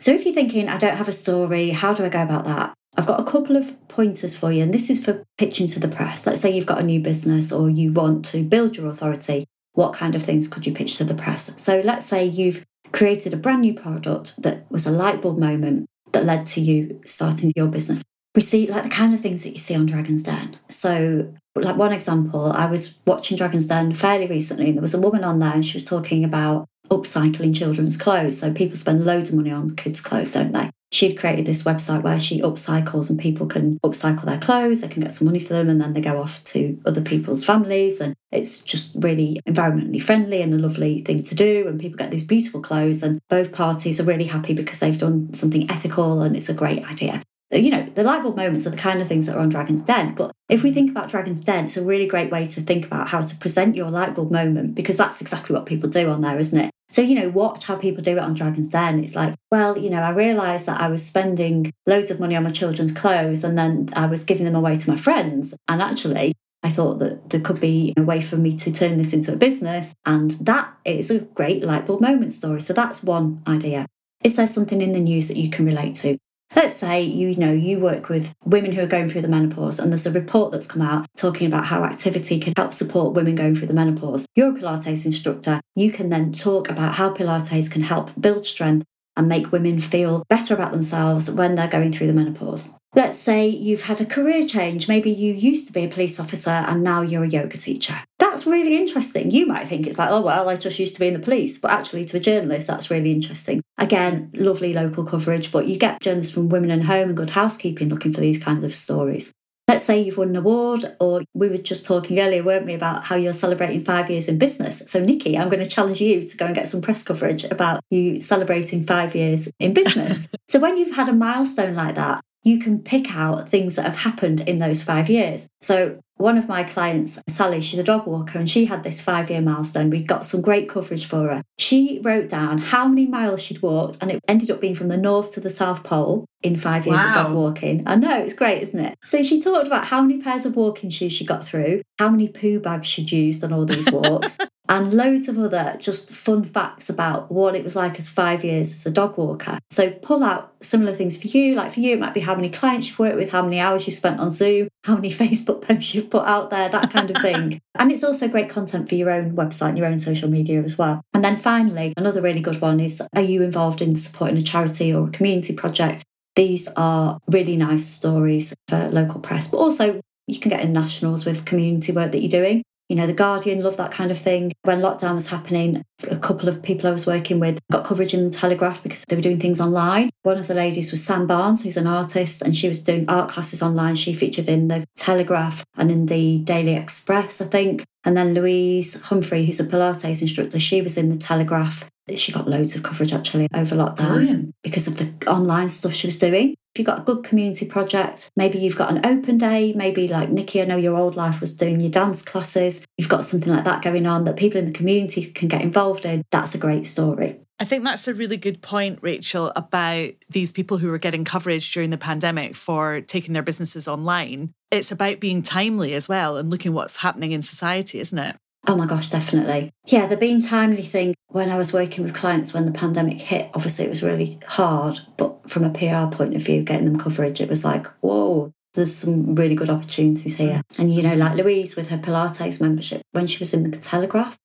So, 0.00 0.12
if 0.12 0.24
you're 0.24 0.34
thinking, 0.34 0.68
I 0.68 0.78
don't 0.78 0.96
have 0.96 1.08
a 1.08 1.12
story, 1.12 1.70
how 1.70 1.92
do 1.92 2.04
I 2.04 2.08
go 2.08 2.22
about 2.22 2.44
that? 2.44 2.74
I've 2.96 3.06
got 3.06 3.20
a 3.20 3.24
couple 3.24 3.56
of 3.56 3.76
pointers 3.88 4.36
for 4.36 4.52
you, 4.52 4.62
and 4.62 4.72
this 4.72 4.88
is 4.88 5.04
for 5.04 5.24
pitching 5.36 5.66
to 5.68 5.80
the 5.80 5.88
press. 5.88 6.26
Let's 6.26 6.40
say 6.40 6.54
you've 6.54 6.66
got 6.66 6.80
a 6.80 6.84
new 6.84 7.00
business 7.00 7.52
or 7.52 7.68
you 7.68 7.92
want 7.92 8.24
to 8.26 8.42
build 8.42 8.76
your 8.76 8.88
authority. 8.88 9.46
What 9.72 9.94
kind 9.94 10.14
of 10.14 10.22
things 10.22 10.46
could 10.46 10.66
you 10.66 10.72
pitch 10.72 10.98
to 10.98 11.04
the 11.04 11.14
press? 11.14 11.60
So, 11.60 11.80
let's 11.84 12.06
say 12.06 12.24
you've 12.24 12.64
created 12.92 13.32
a 13.32 13.36
brand 13.36 13.62
new 13.62 13.74
product 13.74 14.40
that 14.42 14.70
was 14.70 14.86
a 14.86 14.92
light 14.92 15.20
bulb 15.20 15.38
moment 15.38 15.86
that 16.12 16.24
led 16.24 16.46
to 16.46 16.60
you 16.60 17.00
starting 17.04 17.52
your 17.56 17.66
business. 17.66 18.02
We 18.36 18.40
see 18.40 18.68
like 18.68 18.84
the 18.84 18.88
kind 18.88 19.12
of 19.12 19.20
things 19.20 19.42
that 19.42 19.50
you 19.50 19.58
see 19.58 19.74
on 19.74 19.86
Dragon's 19.86 20.22
Den. 20.22 20.58
So, 20.68 21.34
like 21.56 21.76
one 21.76 21.92
example, 21.92 22.52
I 22.52 22.66
was 22.66 23.00
watching 23.06 23.36
Dragon's 23.36 23.66
Den 23.66 23.94
fairly 23.94 24.28
recently, 24.28 24.68
and 24.68 24.76
there 24.76 24.82
was 24.82 24.94
a 24.94 25.00
woman 25.00 25.24
on 25.24 25.40
there, 25.40 25.52
and 25.52 25.66
she 25.66 25.76
was 25.76 25.84
talking 25.84 26.24
about 26.24 26.68
upcycling 26.90 27.56
children's 27.56 27.96
clothes. 27.96 28.38
So 28.38 28.52
people 28.52 28.76
spend 28.76 29.04
loads 29.04 29.30
of 29.30 29.36
money 29.36 29.50
on 29.50 29.74
kids' 29.76 30.00
clothes, 30.00 30.32
don't 30.32 30.52
they? 30.52 30.70
She'd 30.94 31.18
created 31.18 31.44
this 31.44 31.64
website 31.64 32.04
where 32.04 32.20
she 32.20 32.40
upcycles 32.40 33.10
and 33.10 33.18
people 33.18 33.48
can 33.48 33.80
upcycle 33.80 34.26
their 34.26 34.38
clothes, 34.38 34.80
they 34.80 34.86
can 34.86 35.02
get 35.02 35.12
some 35.12 35.26
money 35.26 35.40
for 35.40 35.52
them, 35.52 35.68
and 35.68 35.80
then 35.80 35.92
they 35.92 36.00
go 36.00 36.22
off 36.22 36.44
to 36.44 36.80
other 36.86 37.00
people's 37.00 37.44
families. 37.44 38.00
And 38.00 38.14
it's 38.30 38.62
just 38.62 39.02
really 39.02 39.40
environmentally 39.44 40.00
friendly 40.00 40.40
and 40.40 40.54
a 40.54 40.58
lovely 40.58 41.02
thing 41.02 41.24
to 41.24 41.34
do. 41.34 41.66
And 41.66 41.80
people 41.80 41.98
get 41.98 42.12
these 42.12 42.24
beautiful 42.24 42.62
clothes, 42.62 43.02
and 43.02 43.18
both 43.28 43.50
parties 43.50 43.98
are 43.98 44.04
really 44.04 44.26
happy 44.26 44.54
because 44.54 44.78
they've 44.78 44.96
done 44.96 45.32
something 45.32 45.68
ethical 45.68 46.22
and 46.22 46.36
it's 46.36 46.48
a 46.48 46.54
great 46.54 46.84
idea 46.88 47.24
you 47.50 47.70
know, 47.70 47.84
the 47.94 48.02
light 48.02 48.22
bulb 48.22 48.36
moments 48.36 48.66
are 48.66 48.70
the 48.70 48.76
kind 48.76 49.00
of 49.00 49.06
things 49.06 49.26
that 49.26 49.36
are 49.36 49.40
on 49.40 49.48
Dragon's 49.48 49.82
Den. 49.82 50.14
But 50.14 50.32
if 50.48 50.62
we 50.62 50.72
think 50.72 50.90
about 50.90 51.08
Dragon's 51.08 51.40
Den, 51.40 51.66
it's 51.66 51.76
a 51.76 51.84
really 51.84 52.06
great 52.06 52.32
way 52.32 52.46
to 52.46 52.60
think 52.60 52.86
about 52.86 53.08
how 53.08 53.20
to 53.20 53.36
present 53.36 53.76
your 53.76 53.90
light 53.90 54.14
bulb 54.14 54.30
moment 54.30 54.74
because 54.74 54.96
that's 54.96 55.20
exactly 55.20 55.54
what 55.54 55.66
people 55.66 55.88
do 55.88 56.08
on 56.08 56.22
there, 56.22 56.38
isn't 56.38 56.58
it? 56.58 56.73
So, 56.90 57.02
you 57.02 57.14
know, 57.14 57.28
watch 57.28 57.64
how 57.64 57.76
people 57.76 58.02
do 58.02 58.12
it 58.12 58.18
on 58.18 58.34
Dragon's 58.34 58.68
Den. 58.68 59.02
It's 59.02 59.16
like, 59.16 59.34
well, 59.50 59.76
you 59.76 59.90
know, 59.90 60.00
I 60.00 60.10
realised 60.10 60.66
that 60.66 60.80
I 60.80 60.88
was 60.88 61.04
spending 61.04 61.72
loads 61.86 62.10
of 62.10 62.20
money 62.20 62.36
on 62.36 62.44
my 62.44 62.50
children's 62.50 62.92
clothes 62.92 63.42
and 63.42 63.58
then 63.58 63.88
I 63.94 64.06
was 64.06 64.24
giving 64.24 64.44
them 64.44 64.54
away 64.54 64.76
to 64.76 64.90
my 64.90 64.96
friends. 64.96 65.56
And 65.66 65.82
actually, 65.82 66.34
I 66.62 66.70
thought 66.70 66.98
that 67.00 67.30
there 67.30 67.40
could 67.40 67.60
be 67.60 67.94
a 67.96 68.02
way 68.02 68.20
for 68.20 68.36
me 68.36 68.54
to 68.56 68.72
turn 68.72 68.98
this 68.98 69.12
into 69.12 69.32
a 69.32 69.36
business. 69.36 69.94
And 70.06 70.32
that 70.32 70.72
is 70.84 71.10
a 71.10 71.20
great 71.20 71.62
light 71.62 71.86
bulb 71.86 72.00
moment 72.00 72.32
story. 72.32 72.60
So 72.60 72.72
that's 72.72 73.02
one 73.02 73.42
idea. 73.46 73.86
Is 74.22 74.36
there 74.36 74.46
something 74.46 74.80
in 74.80 74.92
the 74.92 75.00
news 75.00 75.28
that 75.28 75.36
you 75.36 75.50
can 75.50 75.66
relate 75.66 75.94
to? 75.96 76.16
Let's 76.56 76.76
say 76.76 77.02
you 77.02 77.34
know 77.34 77.52
you 77.52 77.80
work 77.80 78.08
with 78.08 78.32
women 78.44 78.72
who 78.72 78.82
are 78.82 78.86
going 78.86 79.08
through 79.08 79.22
the 79.22 79.28
menopause 79.28 79.80
and 79.80 79.90
there's 79.90 80.06
a 80.06 80.12
report 80.12 80.52
that's 80.52 80.68
come 80.68 80.82
out 80.82 81.06
talking 81.16 81.48
about 81.48 81.66
how 81.66 81.82
activity 81.82 82.38
can 82.38 82.52
help 82.56 82.72
support 82.72 83.14
women 83.14 83.34
going 83.34 83.56
through 83.56 83.66
the 83.66 83.74
menopause. 83.74 84.24
You're 84.36 84.56
a 84.56 84.60
Pilates 84.60 85.04
instructor. 85.04 85.60
You 85.74 85.90
can 85.90 86.10
then 86.10 86.32
talk 86.32 86.70
about 86.70 86.94
how 86.94 87.12
Pilates 87.12 87.70
can 87.70 87.82
help 87.82 88.12
build 88.20 88.46
strength 88.46 88.84
and 89.16 89.28
make 89.28 89.50
women 89.50 89.80
feel 89.80 90.24
better 90.28 90.54
about 90.54 90.70
themselves 90.70 91.28
when 91.28 91.56
they're 91.56 91.68
going 91.68 91.90
through 91.90 92.06
the 92.06 92.12
menopause. 92.12 92.72
Let's 92.94 93.18
say 93.18 93.48
you've 93.48 93.82
had 93.82 94.00
a 94.00 94.06
career 94.06 94.46
change. 94.46 94.86
Maybe 94.86 95.10
you 95.10 95.34
used 95.34 95.66
to 95.66 95.72
be 95.72 95.84
a 95.84 95.88
police 95.88 96.20
officer 96.20 96.50
and 96.50 96.84
now 96.84 97.02
you're 97.02 97.24
a 97.24 97.28
yoga 97.28 97.56
teacher. 97.56 97.96
That's 98.20 98.46
really 98.46 98.76
interesting. 98.76 99.32
You 99.32 99.46
might 99.46 99.66
think 99.66 99.88
it's 99.88 99.98
like, 99.98 100.10
oh, 100.10 100.20
well, 100.20 100.48
I 100.48 100.56
just 100.56 100.78
used 100.78 100.94
to 100.94 101.00
be 101.00 101.08
in 101.08 101.14
the 101.14 101.20
police. 101.20 101.58
But 101.58 101.72
actually, 101.72 102.04
to 102.06 102.16
a 102.18 102.20
journalist, 102.20 102.68
that's 102.68 102.90
really 102.90 103.10
interesting. 103.10 103.60
Again, 103.78 104.30
lovely 104.34 104.72
local 104.72 105.04
coverage, 105.04 105.50
but 105.50 105.66
you 105.66 105.78
get 105.78 106.00
journalists 106.00 106.32
from 106.32 106.48
Women 106.48 106.70
and 106.70 106.84
Home 106.84 107.08
and 107.08 107.16
Good 107.16 107.30
Housekeeping 107.30 107.88
looking 107.88 108.12
for 108.12 108.20
these 108.20 108.42
kinds 108.42 108.64
of 108.64 108.74
stories. 108.74 109.32
Let's 109.66 109.82
say 109.82 110.00
you've 110.00 110.18
won 110.18 110.28
an 110.28 110.36
award, 110.36 110.94
or 111.00 111.22
we 111.32 111.48
were 111.48 111.56
just 111.56 111.86
talking 111.86 112.20
earlier, 112.20 112.42
weren't 112.42 112.66
we, 112.66 112.74
about 112.74 113.04
how 113.04 113.16
you're 113.16 113.32
celebrating 113.32 113.82
five 113.82 114.10
years 114.10 114.28
in 114.28 114.38
business. 114.38 114.82
So, 114.86 115.00
Niki, 115.04 115.38
I'm 115.38 115.48
going 115.48 115.62
to 115.62 115.68
challenge 115.68 116.02
you 116.02 116.22
to 116.22 116.36
go 116.36 116.46
and 116.46 116.54
get 116.54 116.68
some 116.68 116.82
press 116.82 117.02
coverage 117.02 117.44
about 117.44 117.80
you 117.90 118.20
celebrating 118.20 118.84
five 118.84 119.14
years 119.14 119.50
in 119.58 119.72
business. 119.72 120.28
so, 120.48 120.60
when 120.60 120.76
you've 120.76 120.94
had 120.94 121.08
a 121.08 121.14
milestone 121.14 121.74
like 121.74 121.94
that, 121.94 122.22
you 122.44 122.58
can 122.58 122.78
pick 122.78 123.16
out 123.16 123.48
things 123.48 123.76
that 123.76 123.86
have 123.86 123.96
happened 123.96 124.42
in 124.42 124.58
those 124.58 124.82
five 124.82 125.08
years. 125.08 125.48
So 125.62 125.98
one 126.16 126.38
of 126.38 126.48
my 126.48 126.62
clients, 126.62 127.20
Sally, 127.28 127.60
she's 127.60 127.78
a 127.78 127.84
dog 127.84 128.06
walker 128.06 128.38
and 128.38 128.48
she 128.48 128.66
had 128.66 128.82
this 128.82 129.00
five 129.00 129.30
year 129.30 129.40
milestone. 129.40 129.90
We 129.90 130.02
got 130.02 130.24
some 130.24 130.40
great 130.40 130.68
coverage 130.68 131.04
for 131.04 131.28
her. 131.28 131.42
She 131.58 132.00
wrote 132.02 132.28
down 132.28 132.58
how 132.58 132.86
many 132.86 133.06
miles 133.06 133.42
she'd 133.42 133.62
walked 133.62 133.98
and 134.00 134.10
it 134.10 134.20
ended 134.28 134.50
up 134.50 134.60
being 134.60 134.74
from 134.74 134.88
the 134.88 134.96
North 134.96 135.32
to 135.32 135.40
the 135.40 135.50
South 135.50 135.82
Pole 135.82 136.26
in 136.44 136.56
five 136.56 136.86
years 136.86 137.00
wow. 137.00 137.08
of 137.08 137.14
dog 137.14 137.34
walking. 137.34 137.82
I 137.86 137.96
know, 137.96 138.18
it's 138.18 138.34
great, 138.34 138.62
isn't 138.62 138.78
it? 138.78 138.98
So 139.02 139.22
she 139.22 139.40
talked 139.40 139.66
about 139.66 139.86
how 139.86 140.02
many 140.02 140.20
pairs 140.20 140.44
of 140.44 140.56
walking 140.56 140.90
shoes 140.90 141.12
she 141.12 141.24
got 141.24 141.44
through, 141.44 141.80
how 141.98 142.10
many 142.10 142.28
poo 142.28 142.60
bags 142.60 142.86
she'd 142.86 143.10
used 143.10 143.42
on 143.42 143.52
all 143.52 143.64
these 143.64 143.90
walks, 143.90 144.36
and 144.68 144.92
loads 144.92 145.28
of 145.28 145.38
other 145.38 145.76
just 145.78 146.14
fun 146.14 146.44
facts 146.44 146.90
about 146.90 147.32
what 147.32 147.54
it 147.54 147.64
was 147.64 147.74
like 147.74 147.96
as 147.96 148.08
five 148.08 148.44
years 148.44 148.72
as 148.74 148.84
a 148.84 148.90
dog 148.90 149.16
walker. 149.16 149.58
So 149.70 149.90
pull 149.90 150.22
out 150.22 150.52
similar 150.60 150.94
things 150.94 151.16
for 151.16 151.28
you. 151.28 151.54
Like 151.54 151.72
for 151.72 151.80
you, 151.80 151.94
it 151.94 152.00
might 152.00 152.14
be 152.14 152.20
how 152.20 152.34
many 152.34 152.50
clients 152.50 152.88
you've 152.88 152.98
worked 152.98 153.16
with, 153.16 153.30
how 153.30 153.42
many 153.42 153.58
hours 153.58 153.86
you've 153.86 153.96
spent 153.96 154.20
on 154.20 154.30
Zoom, 154.30 154.68
how 154.84 154.96
many 154.96 155.10
Facebook 155.12 155.62
posts 155.62 155.94
you've 155.94 156.03
put 156.10 156.24
out 156.26 156.50
there, 156.50 156.68
that 156.68 156.90
kind 156.90 157.10
of 157.10 157.20
thing. 157.20 157.60
and 157.74 157.92
it's 157.92 158.04
also 158.04 158.28
great 158.28 158.48
content 158.48 158.88
for 158.88 158.94
your 158.94 159.10
own 159.10 159.34
website, 159.36 159.70
and 159.70 159.78
your 159.78 159.86
own 159.86 159.98
social 159.98 160.28
media 160.28 160.62
as 160.62 160.78
well. 160.78 161.02
And 161.12 161.24
then 161.24 161.36
finally, 161.36 161.94
another 161.96 162.22
really 162.22 162.40
good 162.40 162.60
one 162.60 162.80
is 162.80 163.02
are 163.14 163.22
you 163.22 163.42
involved 163.42 163.82
in 163.82 163.94
supporting 163.96 164.36
a 164.36 164.42
charity 164.42 164.92
or 164.92 165.08
a 165.08 165.10
community 165.10 165.54
project? 165.54 166.04
These 166.36 166.68
are 166.76 167.18
really 167.28 167.56
nice 167.56 167.86
stories 167.86 168.54
for 168.68 168.88
local 168.88 169.20
press, 169.20 169.48
but 169.48 169.58
also 169.58 170.00
you 170.26 170.40
can 170.40 170.50
get 170.50 170.62
in 170.62 170.72
nationals 170.72 171.24
with 171.24 171.44
community 171.44 171.92
work 171.92 172.12
that 172.12 172.20
you're 172.20 172.30
doing. 172.30 172.64
You 172.88 172.96
know, 172.96 173.06
The 173.06 173.14
Guardian 173.14 173.62
love 173.62 173.78
that 173.78 173.92
kind 173.92 174.10
of 174.10 174.18
thing. 174.18 174.52
When 174.62 174.80
lockdown 174.80 175.14
was 175.14 175.30
happening, 175.30 175.82
a 176.10 176.18
couple 176.18 176.50
of 176.50 176.62
people 176.62 176.88
I 176.88 176.92
was 176.92 177.06
working 177.06 177.40
with 177.40 177.58
got 177.72 177.84
coverage 177.84 178.12
in 178.12 178.28
the 178.28 178.36
Telegraph 178.36 178.82
because 178.82 179.04
they 179.08 179.16
were 179.16 179.22
doing 179.22 179.40
things 179.40 179.60
online. 179.60 180.10
One 180.22 180.36
of 180.36 180.48
the 180.48 180.54
ladies 180.54 180.90
was 180.90 181.02
Sam 181.02 181.26
Barnes, 181.26 181.62
who's 181.62 181.78
an 181.78 181.86
artist, 181.86 182.42
and 182.42 182.54
she 182.54 182.68
was 182.68 182.84
doing 182.84 183.06
art 183.08 183.30
classes 183.30 183.62
online. 183.62 183.94
She 183.94 184.12
featured 184.12 184.48
in 184.48 184.68
the 184.68 184.86
Telegraph 184.96 185.64
and 185.76 185.90
in 185.90 186.06
the 186.06 186.40
Daily 186.40 186.74
Express, 186.74 187.40
I 187.40 187.46
think. 187.46 187.84
And 188.04 188.16
then 188.16 188.34
Louise 188.34 189.00
Humphrey, 189.02 189.46
who's 189.46 189.60
a 189.60 189.64
Pilates 189.64 190.20
instructor, 190.20 190.60
she 190.60 190.82
was 190.82 190.98
in 190.98 191.08
the 191.08 191.16
Telegraph. 191.16 191.88
She 192.16 192.32
got 192.32 192.48
loads 192.48 192.76
of 192.76 192.82
coverage 192.82 193.14
actually 193.14 193.48
over 193.54 193.76
lockdown 193.76 194.12
Brilliant. 194.12 194.54
because 194.62 194.86
of 194.86 194.98
the 194.98 195.30
online 195.30 195.70
stuff 195.70 195.94
she 195.94 196.06
was 196.06 196.18
doing. 196.18 196.50
If 196.74 196.80
you've 196.80 196.86
got 196.86 196.98
a 196.98 197.02
good 197.02 197.24
community 197.24 197.66
project, 197.66 198.30
maybe 198.36 198.58
you've 198.58 198.76
got 198.76 198.90
an 198.90 199.06
open 199.06 199.38
day, 199.38 199.72
maybe 199.74 200.08
like 200.08 200.28
Niki, 200.28 200.60
I 200.60 200.66
know 200.66 200.76
your 200.76 200.96
old 200.96 201.16
life 201.16 201.40
was 201.40 201.56
doing 201.56 201.80
your 201.80 201.90
dance 201.90 202.20
classes. 202.22 202.84
You've 202.98 203.08
got 203.08 203.24
something 203.24 203.50
like 203.50 203.64
that 203.64 203.80
going 203.80 204.06
on 204.06 204.24
that 204.24 204.36
people 204.36 204.58
in 204.58 204.66
the 204.66 204.72
community 204.72 205.24
can 205.30 205.48
get 205.48 205.62
involved 205.62 206.04
in. 206.04 206.22
That's 206.30 206.54
a 206.54 206.58
great 206.58 206.84
story. 206.84 207.40
I 207.60 207.64
think 207.64 207.84
that's 207.84 208.08
a 208.08 208.14
really 208.14 208.36
good 208.36 208.62
point, 208.62 208.98
Rachel, 209.00 209.52
about 209.54 210.10
these 210.28 210.50
people 210.50 210.78
who 210.78 210.88
were 210.88 210.98
getting 210.98 211.24
coverage 211.24 211.72
during 211.72 211.90
the 211.90 211.98
pandemic 211.98 212.56
for 212.56 213.00
taking 213.00 213.32
their 213.32 213.44
businesses 213.44 213.86
online. 213.86 214.52
It's 214.72 214.90
about 214.90 215.20
being 215.20 215.40
timely 215.40 215.94
as 215.94 216.08
well 216.08 216.36
and 216.36 216.50
looking 216.50 216.72
what's 216.72 216.96
happening 216.96 217.30
in 217.30 217.42
society, 217.42 218.00
isn't 218.00 218.18
it? 218.18 218.36
Oh 218.66 218.76
my 218.76 218.86
gosh, 218.86 219.08
definitely. 219.08 219.70
Yeah, 219.86 220.06
the 220.06 220.16
being 220.16 220.40
timely 220.40 220.82
thing 220.82 221.14
when 221.28 221.50
I 221.50 221.56
was 221.56 221.72
working 221.72 222.02
with 222.02 222.14
clients 222.14 222.54
when 222.54 222.66
the 222.66 222.72
pandemic 222.72 223.20
hit, 223.20 223.50
obviously 223.54 223.84
it 223.84 223.90
was 223.90 224.02
really 224.02 224.40
hard. 224.46 225.00
But 225.16 225.48
from 225.48 225.64
a 225.64 225.70
PR 225.70 226.14
point 226.14 226.34
of 226.34 226.42
view, 226.42 226.62
getting 226.62 226.86
them 226.86 226.98
coverage, 226.98 227.40
it 227.40 227.50
was 227.50 227.64
like, 227.64 227.86
whoa, 228.00 228.52
there's 228.72 228.94
some 228.94 229.34
really 229.34 229.54
good 229.54 229.70
opportunities 229.70 230.36
here. 230.36 230.62
And, 230.78 230.92
you 230.92 231.02
know, 231.02 231.14
like 231.14 231.36
Louise 231.36 231.76
with 231.76 231.90
her 231.90 231.98
Pilates 231.98 232.60
membership, 232.60 233.02
when 233.12 233.26
she 233.26 233.38
was 233.38 233.54
in 233.54 233.70
the 233.70 233.76
Telegraph, 233.76 234.38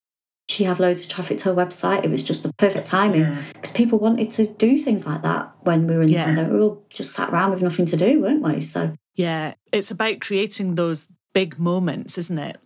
she 0.50 0.66
had 0.66 0.80
loads 0.80 1.06
of 1.06 1.12
traffic 1.12 1.38
to 1.40 1.54
her 1.54 1.56
website. 1.56 2.04
It 2.04 2.10
was 2.10 2.24
just 2.24 2.44
a 2.46 2.52
perfect 2.58 2.88
timing 2.88 3.38
because 3.54 3.72
yeah. 3.72 3.78
people 3.78 4.00
wanted 4.00 4.32
to 4.32 4.48
do 4.48 4.78
things 4.78 5.06
like 5.06 5.22
that 5.22 5.54
when 5.62 5.88
we 5.88 5.96
were 5.96 6.02
in 6.02 6.10
yeah. 6.10 6.22
the 6.22 6.26
pandemic. 6.26 6.52
We 6.54 6.60
all 6.60 6.84
just 6.90 7.14
sat 7.14 7.30
around 7.30 7.52
with 7.52 7.62
nothing 7.62 7.86
to 7.86 7.96
do, 7.96 8.22
weren't 8.22 8.42
we? 8.42 8.62
So, 8.62 8.94
yeah, 9.16 9.54
it's 9.72 9.92
about 9.92 10.20
creating 10.20 10.76
those 10.76 11.08
big 11.34 11.60
moments, 11.60 12.18
isn't 12.18 12.40
it? 12.40 12.58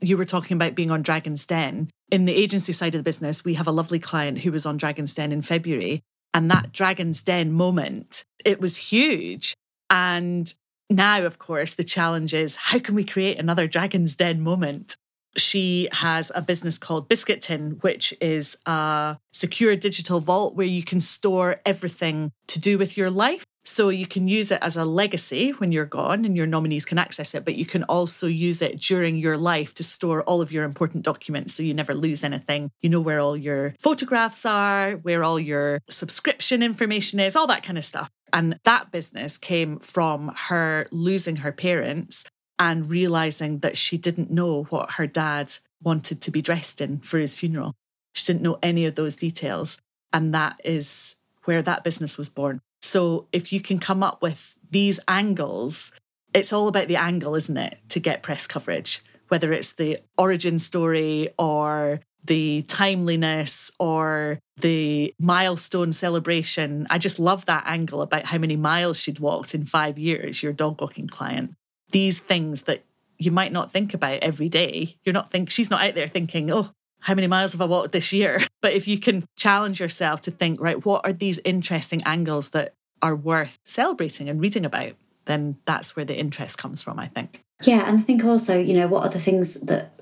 you 0.00 0.16
were 0.16 0.24
talking 0.24 0.56
about 0.56 0.74
being 0.74 0.90
on 0.90 1.02
Dragon's 1.02 1.46
Den. 1.46 1.90
In 2.10 2.24
the 2.24 2.34
agency 2.34 2.72
side 2.72 2.94
of 2.94 3.00
the 3.00 3.04
business, 3.04 3.44
we 3.44 3.54
have 3.54 3.66
a 3.66 3.72
lovely 3.72 3.98
client 3.98 4.38
who 4.38 4.52
was 4.52 4.64
on 4.64 4.76
Dragon's 4.76 5.14
Den 5.14 5.32
in 5.32 5.42
February. 5.42 6.02
And 6.34 6.50
that 6.50 6.72
Dragon's 6.72 7.22
Den 7.22 7.52
moment, 7.52 8.24
it 8.44 8.60
was 8.60 8.76
huge. 8.76 9.54
And 9.90 10.52
now, 10.90 11.22
of 11.24 11.38
course, 11.38 11.74
the 11.74 11.84
challenge 11.84 12.34
is 12.34 12.56
how 12.56 12.78
can 12.78 12.94
we 12.94 13.04
create 13.04 13.38
another 13.38 13.66
Dragon's 13.66 14.14
Den 14.14 14.40
moment? 14.40 14.96
She 15.38 15.88
has 15.92 16.32
a 16.34 16.42
business 16.42 16.78
called 16.78 17.08
Biscuit 17.08 17.42
Tin, 17.42 17.78
which 17.80 18.12
is 18.20 18.56
a 18.66 19.18
secure 19.32 19.76
digital 19.76 20.20
vault 20.20 20.54
where 20.54 20.66
you 20.66 20.82
can 20.82 21.00
store 21.00 21.60
everything 21.64 22.32
to 22.48 22.60
do 22.60 22.76
with 22.78 22.96
your 22.96 23.10
life. 23.10 23.44
So 23.64 23.90
you 23.90 24.06
can 24.06 24.28
use 24.28 24.50
it 24.50 24.60
as 24.62 24.78
a 24.78 24.84
legacy 24.84 25.50
when 25.50 25.72
you're 25.72 25.84
gone 25.84 26.24
and 26.24 26.34
your 26.34 26.46
nominees 26.46 26.86
can 26.86 26.98
access 26.98 27.34
it, 27.34 27.44
but 27.44 27.54
you 27.54 27.66
can 27.66 27.82
also 27.84 28.26
use 28.26 28.62
it 28.62 28.80
during 28.80 29.16
your 29.16 29.36
life 29.36 29.74
to 29.74 29.84
store 29.84 30.22
all 30.22 30.40
of 30.40 30.50
your 30.50 30.64
important 30.64 31.04
documents 31.04 31.52
so 31.52 31.62
you 31.62 31.74
never 31.74 31.94
lose 31.94 32.24
anything. 32.24 32.70
You 32.80 32.88
know 32.88 33.00
where 33.00 33.20
all 33.20 33.36
your 33.36 33.74
photographs 33.78 34.46
are, 34.46 34.92
where 34.92 35.22
all 35.22 35.38
your 35.38 35.82
subscription 35.90 36.62
information 36.62 37.20
is, 37.20 37.36
all 37.36 37.46
that 37.48 37.62
kind 37.62 37.76
of 37.76 37.84
stuff. 37.84 38.08
And 38.32 38.58
that 38.64 38.90
business 38.90 39.36
came 39.36 39.78
from 39.80 40.32
her 40.34 40.86
losing 40.90 41.36
her 41.36 41.52
parents 41.52 42.24
and 42.58 42.88
realizing 42.90 43.58
that 43.60 43.76
she 43.76 43.96
didn't 43.96 44.30
know 44.30 44.64
what 44.64 44.92
her 44.92 45.06
dad 45.06 45.54
wanted 45.82 46.20
to 46.22 46.30
be 46.30 46.42
dressed 46.42 46.80
in 46.80 46.98
for 46.98 47.18
his 47.18 47.34
funeral. 47.34 47.74
She 48.14 48.26
didn't 48.26 48.42
know 48.42 48.58
any 48.62 48.84
of 48.86 48.94
those 48.94 49.16
details. 49.16 49.80
And 50.12 50.34
that 50.34 50.60
is 50.64 51.16
where 51.44 51.62
that 51.62 51.84
business 51.84 52.18
was 52.18 52.28
born. 52.28 52.60
So 52.82 53.26
if 53.32 53.52
you 53.52 53.60
can 53.60 53.78
come 53.78 54.02
up 54.02 54.22
with 54.22 54.56
these 54.70 55.00
angles, 55.08 55.92
it's 56.34 56.52
all 56.52 56.68
about 56.68 56.88
the 56.88 56.96
angle, 56.96 57.34
isn't 57.34 57.56
it, 57.56 57.78
to 57.90 58.00
get 58.00 58.22
press 58.22 58.46
coverage, 58.46 59.02
whether 59.28 59.52
it's 59.52 59.72
the 59.72 59.98
origin 60.16 60.58
story 60.58 61.30
or 61.38 62.00
the 62.24 62.62
timeliness 62.62 63.70
or 63.78 64.38
the 64.60 65.14
milestone 65.18 65.92
celebration. 65.92 66.86
I 66.90 66.98
just 66.98 67.18
love 67.18 67.46
that 67.46 67.64
angle 67.66 68.02
about 68.02 68.26
how 68.26 68.38
many 68.38 68.56
miles 68.56 68.98
she'd 68.98 69.18
walked 69.18 69.54
in 69.54 69.64
five 69.64 69.98
years, 69.98 70.42
your 70.42 70.52
dog 70.52 70.80
walking 70.80 71.08
client. 71.08 71.54
These 71.90 72.18
things 72.18 72.62
that 72.62 72.84
you 73.18 73.30
might 73.30 73.52
not 73.52 73.70
think 73.70 73.94
about 73.94 74.20
every 74.20 74.48
day. 74.48 74.96
You're 75.04 75.12
not 75.12 75.30
think 75.30 75.50
she's 75.50 75.70
not 75.70 75.84
out 75.84 75.94
there 75.94 76.06
thinking, 76.06 76.50
oh, 76.50 76.70
how 77.00 77.14
many 77.14 77.26
miles 77.26 77.52
have 77.52 77.60
I 77.60 77.66
walked 77.66 77.92
this 77.92 78.12
year? 78.12 78.40
But 78.60 78.72
if 78.72 78.88
you 78.88 78.98
can 78.98 79.24
challenge 79.36 79.78
yourself 79.78 80.20
to 80.22 80.32
think, 80.32 80.60
right, 80.60 80.84
what 80.84 81.06
are 81.06 81.12
these 81.12 81.38
interesting 81.44 82.02
angles 82.04 82.48
that 82.48 82.74
are 83.00 83.14
worth 83.14 83.60
celebrating 83.64 84.28
and 84.28 84.40
reading 84.40 84.66
about, 84.66 84.94
then 85.26 85.58
that's 85.64 85.94
where 85.94 86.04
the 86.04 86.18
interest 86.18 86.58
comes 86.58 86.82
from, 86.82 86.98
I 86.98 87.06
think. 87.06 87.40
Yeah, 87.62 87.88
and 87.88 87.98
I 87.98 88.02
think 88.02 88.24
also, 88.24 88.58
you 88.58 88.74
know, 88.74 88.88
what 88.88 89.04
are 89.04 89.10
the 89.10 89.20
things 89.20 89.60
that, 89.66 89.92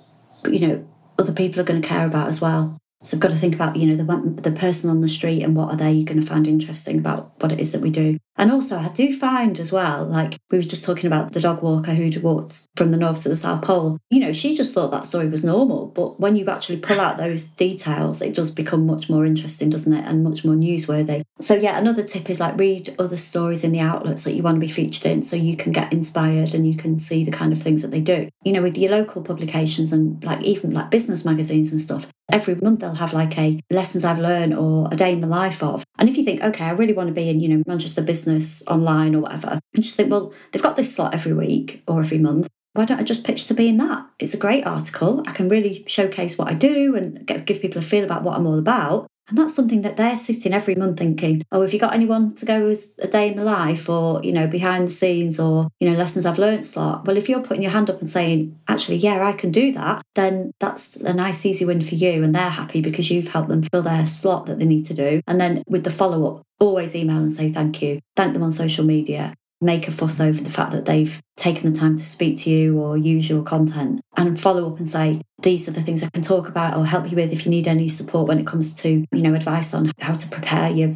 you 0.48 0.66
know, 0.66 0.88
other 1.18 1.34
people 1.34 1.60
are 1.60 1.64
going 1.64 1.82
to 1.82 1.86
care 1.86 2.06
about 2.06 2.28
as 2.28 2.40
well. 2.40 2.78
So 3.02 3.18
I've 3.18 3.20
got 3.20 3.30
to 3.30 3.36
think 3.36 3.54
about, 3.54 3.76
you 3.76 3.94
know, 3.94 4.02
the 4.02 4.40
the 4.40 4.56
person 4.56 4.88
on 4.88 5.02
the 5.02 5.08
street 5.08 5.42
and 5.42 5.54
what 5.54 5.68
are 5.68 5.76
they 5.76 6.02
going 6.02 6.20
to 6.20 6.26
find 6.26 6.46
interesting 6.46 6.98
about 6.98 7.32
what 7.42 7.52
it 7.52 7.60
is 7.60 7.72
that 7.72 7.82
we 7.82 7.90
do. 7.90 8.16
And 8.38 8.52
also, 8.52 8.78
I 8.78 8.88
do 8.88 9.16
find 9.16 9.58
as 9.58 9.72
well, 9.72 10.04
like 10.04 10.38
we 10.50 10.58
were 10.58 10.64
just 10.64 10.84
talking 10.84 11.06
about 11.06 11.32
the 11.32 11.40
dog 11.40 11.62
walker 11.62 11.94
who 11.94 12.20
walked 12.20 12.68
from 12.76 12.90
the 12.90 12.96
North 12.96 13.22
to 13.22 13.28
the 13.28 13.36
South 13.36 13.62
Pole. 13.62 13.98
You 14.10 14.20
know, 14.20 14.32
she 14.32 14.54
just 14.54 14.74
thought 14.74 14.90
that 14.90 15.06
story 15.06 15.28
was 15.28 15.42
normal. 15.42 15.86
But 15.86 16.20
when 16.20 16.36
you 16.36 16.46
actually 16.48 16.78
pull 16.78 17.00
out 17.00 17.16
those 17.16 17.44
details, 17.44 18.20
it 18.20 18.34
does 18.34 18.50
become 18.50 18.86
much 18.86 19.08
more 19.08 19.24
interesting, 19.24 19.70
doesn't 19.70 19.92
it? 19.92 20.04
And 20.04 20.22
much 20.22 20.44
more 20.44 20.54
newsworthy. 20.54 21.22
So, 21.40 21.54
yeah, 21.54 21.78
another 21.78 22.02
tip 22.02 22.28
is 22.28 22.40
like 22.40 22.58
read 22.58 22.94
other 22.98 23.16
stories 23.16 23.64
in 23.64 23.72
the 23.72 23.80
outlets 23.80 24.24
that 24.24 24.34
you 24.34 24.42
want 24.42 24.56
to 24.56 24.60
be 24.60 24.72
featured 24.72 25.06
in 25.06 25.22
so 25.22 25.36
you 25.36 25.56
can 25.56 25.72
get 25.72 25.92
inspired 25.92 26.52
and 26.52 26.66
you 26.66 26.76
can 26.76 26.98
see 26.98 27.24
the 27.24 27.30
kind 27.30 27.52
of 27.52 27.62
things 27.62 27.82
that 27.82 27.90
they 27.90 28.00
do. 28.00 28.28
You 28.44 28.52
know, 28.52 28.62
with 28.62 28.76
your 28.76 28.90
local 28.90 29.22
publications 29.22 29.92
and 29.92 30.22
like 30.22 30.42
even 30.42 30.72
like 30.72 30.90
business 30.90 31.24
magazines 31.24 31.72
and 31.72 31.80
stuff, 31.80 32.06
every 32.30 32.54
month 32.56 32.80
they'll 32.80 32.94
have 32.94 33.14
like 33.14 33.38
a 33.38 33.60
lessons 33.70 34.04
I've 34.04 34.18
learned 34.18 34.54
or 34.54 34.88
a 34.92 34.96
day 34.96 35.12
in 35.12 35.20
the 35.20 35.26
life 35.26 35.62
of. 35.62 35.84
And 35.98 36.08
if 36.08 36.16
you 36.16 36.24
think, 36.24 36.42
okay, 36.42 36.64
I 36.64 36.70
really 36.70 36.92
want 36.92 37.08
to 37.08 37.14
be 37.14 37.30
in, 37.30 37.40
you 37.40 37.48
know, 37.48 37.62
Manchester 37.66 38.02
Business 38.02 38.25
business 38.26 38.66
online 38.66 39.14
or 39.14 39.20
whatever, 39.20 39.60
and 39.74 39.82
just 39.84 39.96
think, 39.96 40.10
well, 40.10 40.32
they've 40.50 40.62
got 40.62 40.76
this 40.76 40.94
slot 40.94 41.14
every 41.14 41.32
week 41.32 41.82
or 41.86 42.00
every 42.00 42.18
month. 42.18 42.48
Why 42.74 42.84
don't 42.84 43.00
I 43.00 43.04
just 43.04 43.24
pitch 43.24 43.46
to 43.48 43.54
be 43.54 43.68
in 43.68 43.78
that? 43.78 44.06
It's 44.18 44.34
a 44.34 44.38
great 44.38 44.66
article. 44.66 45.22
I 45.26 45.32
can 45.32 45.48
really 45.48 45.84
showcase 45.86 46.36
what 46.36 46.48
I 46.48 46.54
do 46.54 46.94
and 46.94 47.24
get, 47.26 47.46
give 47.46 47.62
people 47.62 47.78
a 47.78 47.82
feel 47.82 48.04
about 48.04 48.22
what 48.22 48.36
I'm 48.36 48.46
all 48.46 48.58
about. 48.58 49.06
And 49.28 49.38
that's 49.38 49.54
something 49.54 49.82
that 49.82 49.96
they're 49.96 50.16
sitting 50.16 50.52
every 50.52 50.74
month 50.74 50.98
thinking, 50.98 51.42
oh, 51.50 51.62
have 51.62 51.72
you 51.72 51.80
got 51.80 51.94
anyone 51.94 52.34
to 52.34 52.46
go 52.46 52.68
as 52.68 52.98
a 53.02 53.08
day 53.08 53.28
in 53.28 53.36
the 53.36 53.44
life 53.44 53.88
or, 53.88 54.22
you 54.22 54.32
know, 54.32 54.46
behind 54.46 54.86
the 54.86 54.92
scenes 54.92 55.40
or, 55.40 55.68
you 55.80 55.90
know, 55.90 55.96
lessons 55.96 56.26
I've 56.26 56.38
learned 56.38 56.64
slot? 56.64 57.06
Well, 57.06 57.16
if 57.16 57.28
you're 57.28 57.42
putting 57.42 57.62
your 57.62 57.72
hand 57.72 57.90
up 57.90 58.00
and 58.00 58.08
saying, 58.08 58.58
actually, 58.68 58.96
yeah, 58.98 59.26
I 59.26 59.32
can 59.32 59.50
do 59.50 59.72
that, 59.72 60.02
then 60.14 60.52
that's 60.60 60.96
a 60.96 61.12
nice, 61.12 61.44
easy 61.44 61.64
win 61.64 61.80
for 61.80 61.96
you. 61.96 62.22
And 62.22 62.34
they're 62.34 62.48
happy 62.50 62.80
because 62.80 63.10
you've 63.10 63.28
helped 63.28 63.48
them 63.48 63.62
fill 63.62 63.82
their 63.82 64.06
slot 64.06 64.46
that 64.46 64.58
they 64.58 64.64
need 64.64 64.84
to 64.86 64.94
do. 64.94 65.20
And 65.26 65.40
then 65.40 65.64
with 65.66 65.84
the 65.84 65.90
follow 65.90 66.36
up, 66.36 66.42
always 66.60 66.94
email 66.94 67.18
and 67.18 67.32
say 67.32 67.52
thank 67.52 67.82
you. 67.82 68.00
Thank 68.14 68.32
them 68.32 68.42
on 68.42 68.52
social 68.52 68.84
media. 68.84 69.34
Make 69.60 69.88
a 69.88 69.90
fuss 69.90 70.20
over 70.20 70.42
the 70.42 70.50
fact 70.50 70.72
that 70.72 70.84
they've 70.84 71.20
taken 71.36 71.70
the 71.70 71.78
time 71.78 71.96
to 71.96 72.04
speak 72.04 72.36
to 72.38 72.50
you 72.50 72.78
or 72.78 72.96
use 72.96 73.28
your 73.28 73.42
content 73.42 74.00
and 74.16 74.40
follow 74.40 74.70
up 74.70 74.78
and 74.78 74.88
say, 74.88 75.20
these 75.42 75.68
are 75.68 75.72
the 75.72 75.82
things 75.82 76.02
I 76.02 76.08
can 76.10 76.22
talk 76.22 76.48
about 76.48 76.76
or 76.76 76.86
help 76.86 77.10
you 77.10 77.16
with 77.16 77.32
if 77.32 77.44
you 77.44 77.50
need 77.50 77.68
any 77.68 77.88
support 77.88 78.28
when 78.28 78.38
it 78.38 78.46
comes 78.46 78.74
to, 78.82 79.04
you 79.12 79.22
know, 79.22 79.34
advice 79.34 79.74
on 79.74 79.92
how 80.00 80.14
to 80.14 80.28
prepare 80.28 80.70
your 80.70 80.94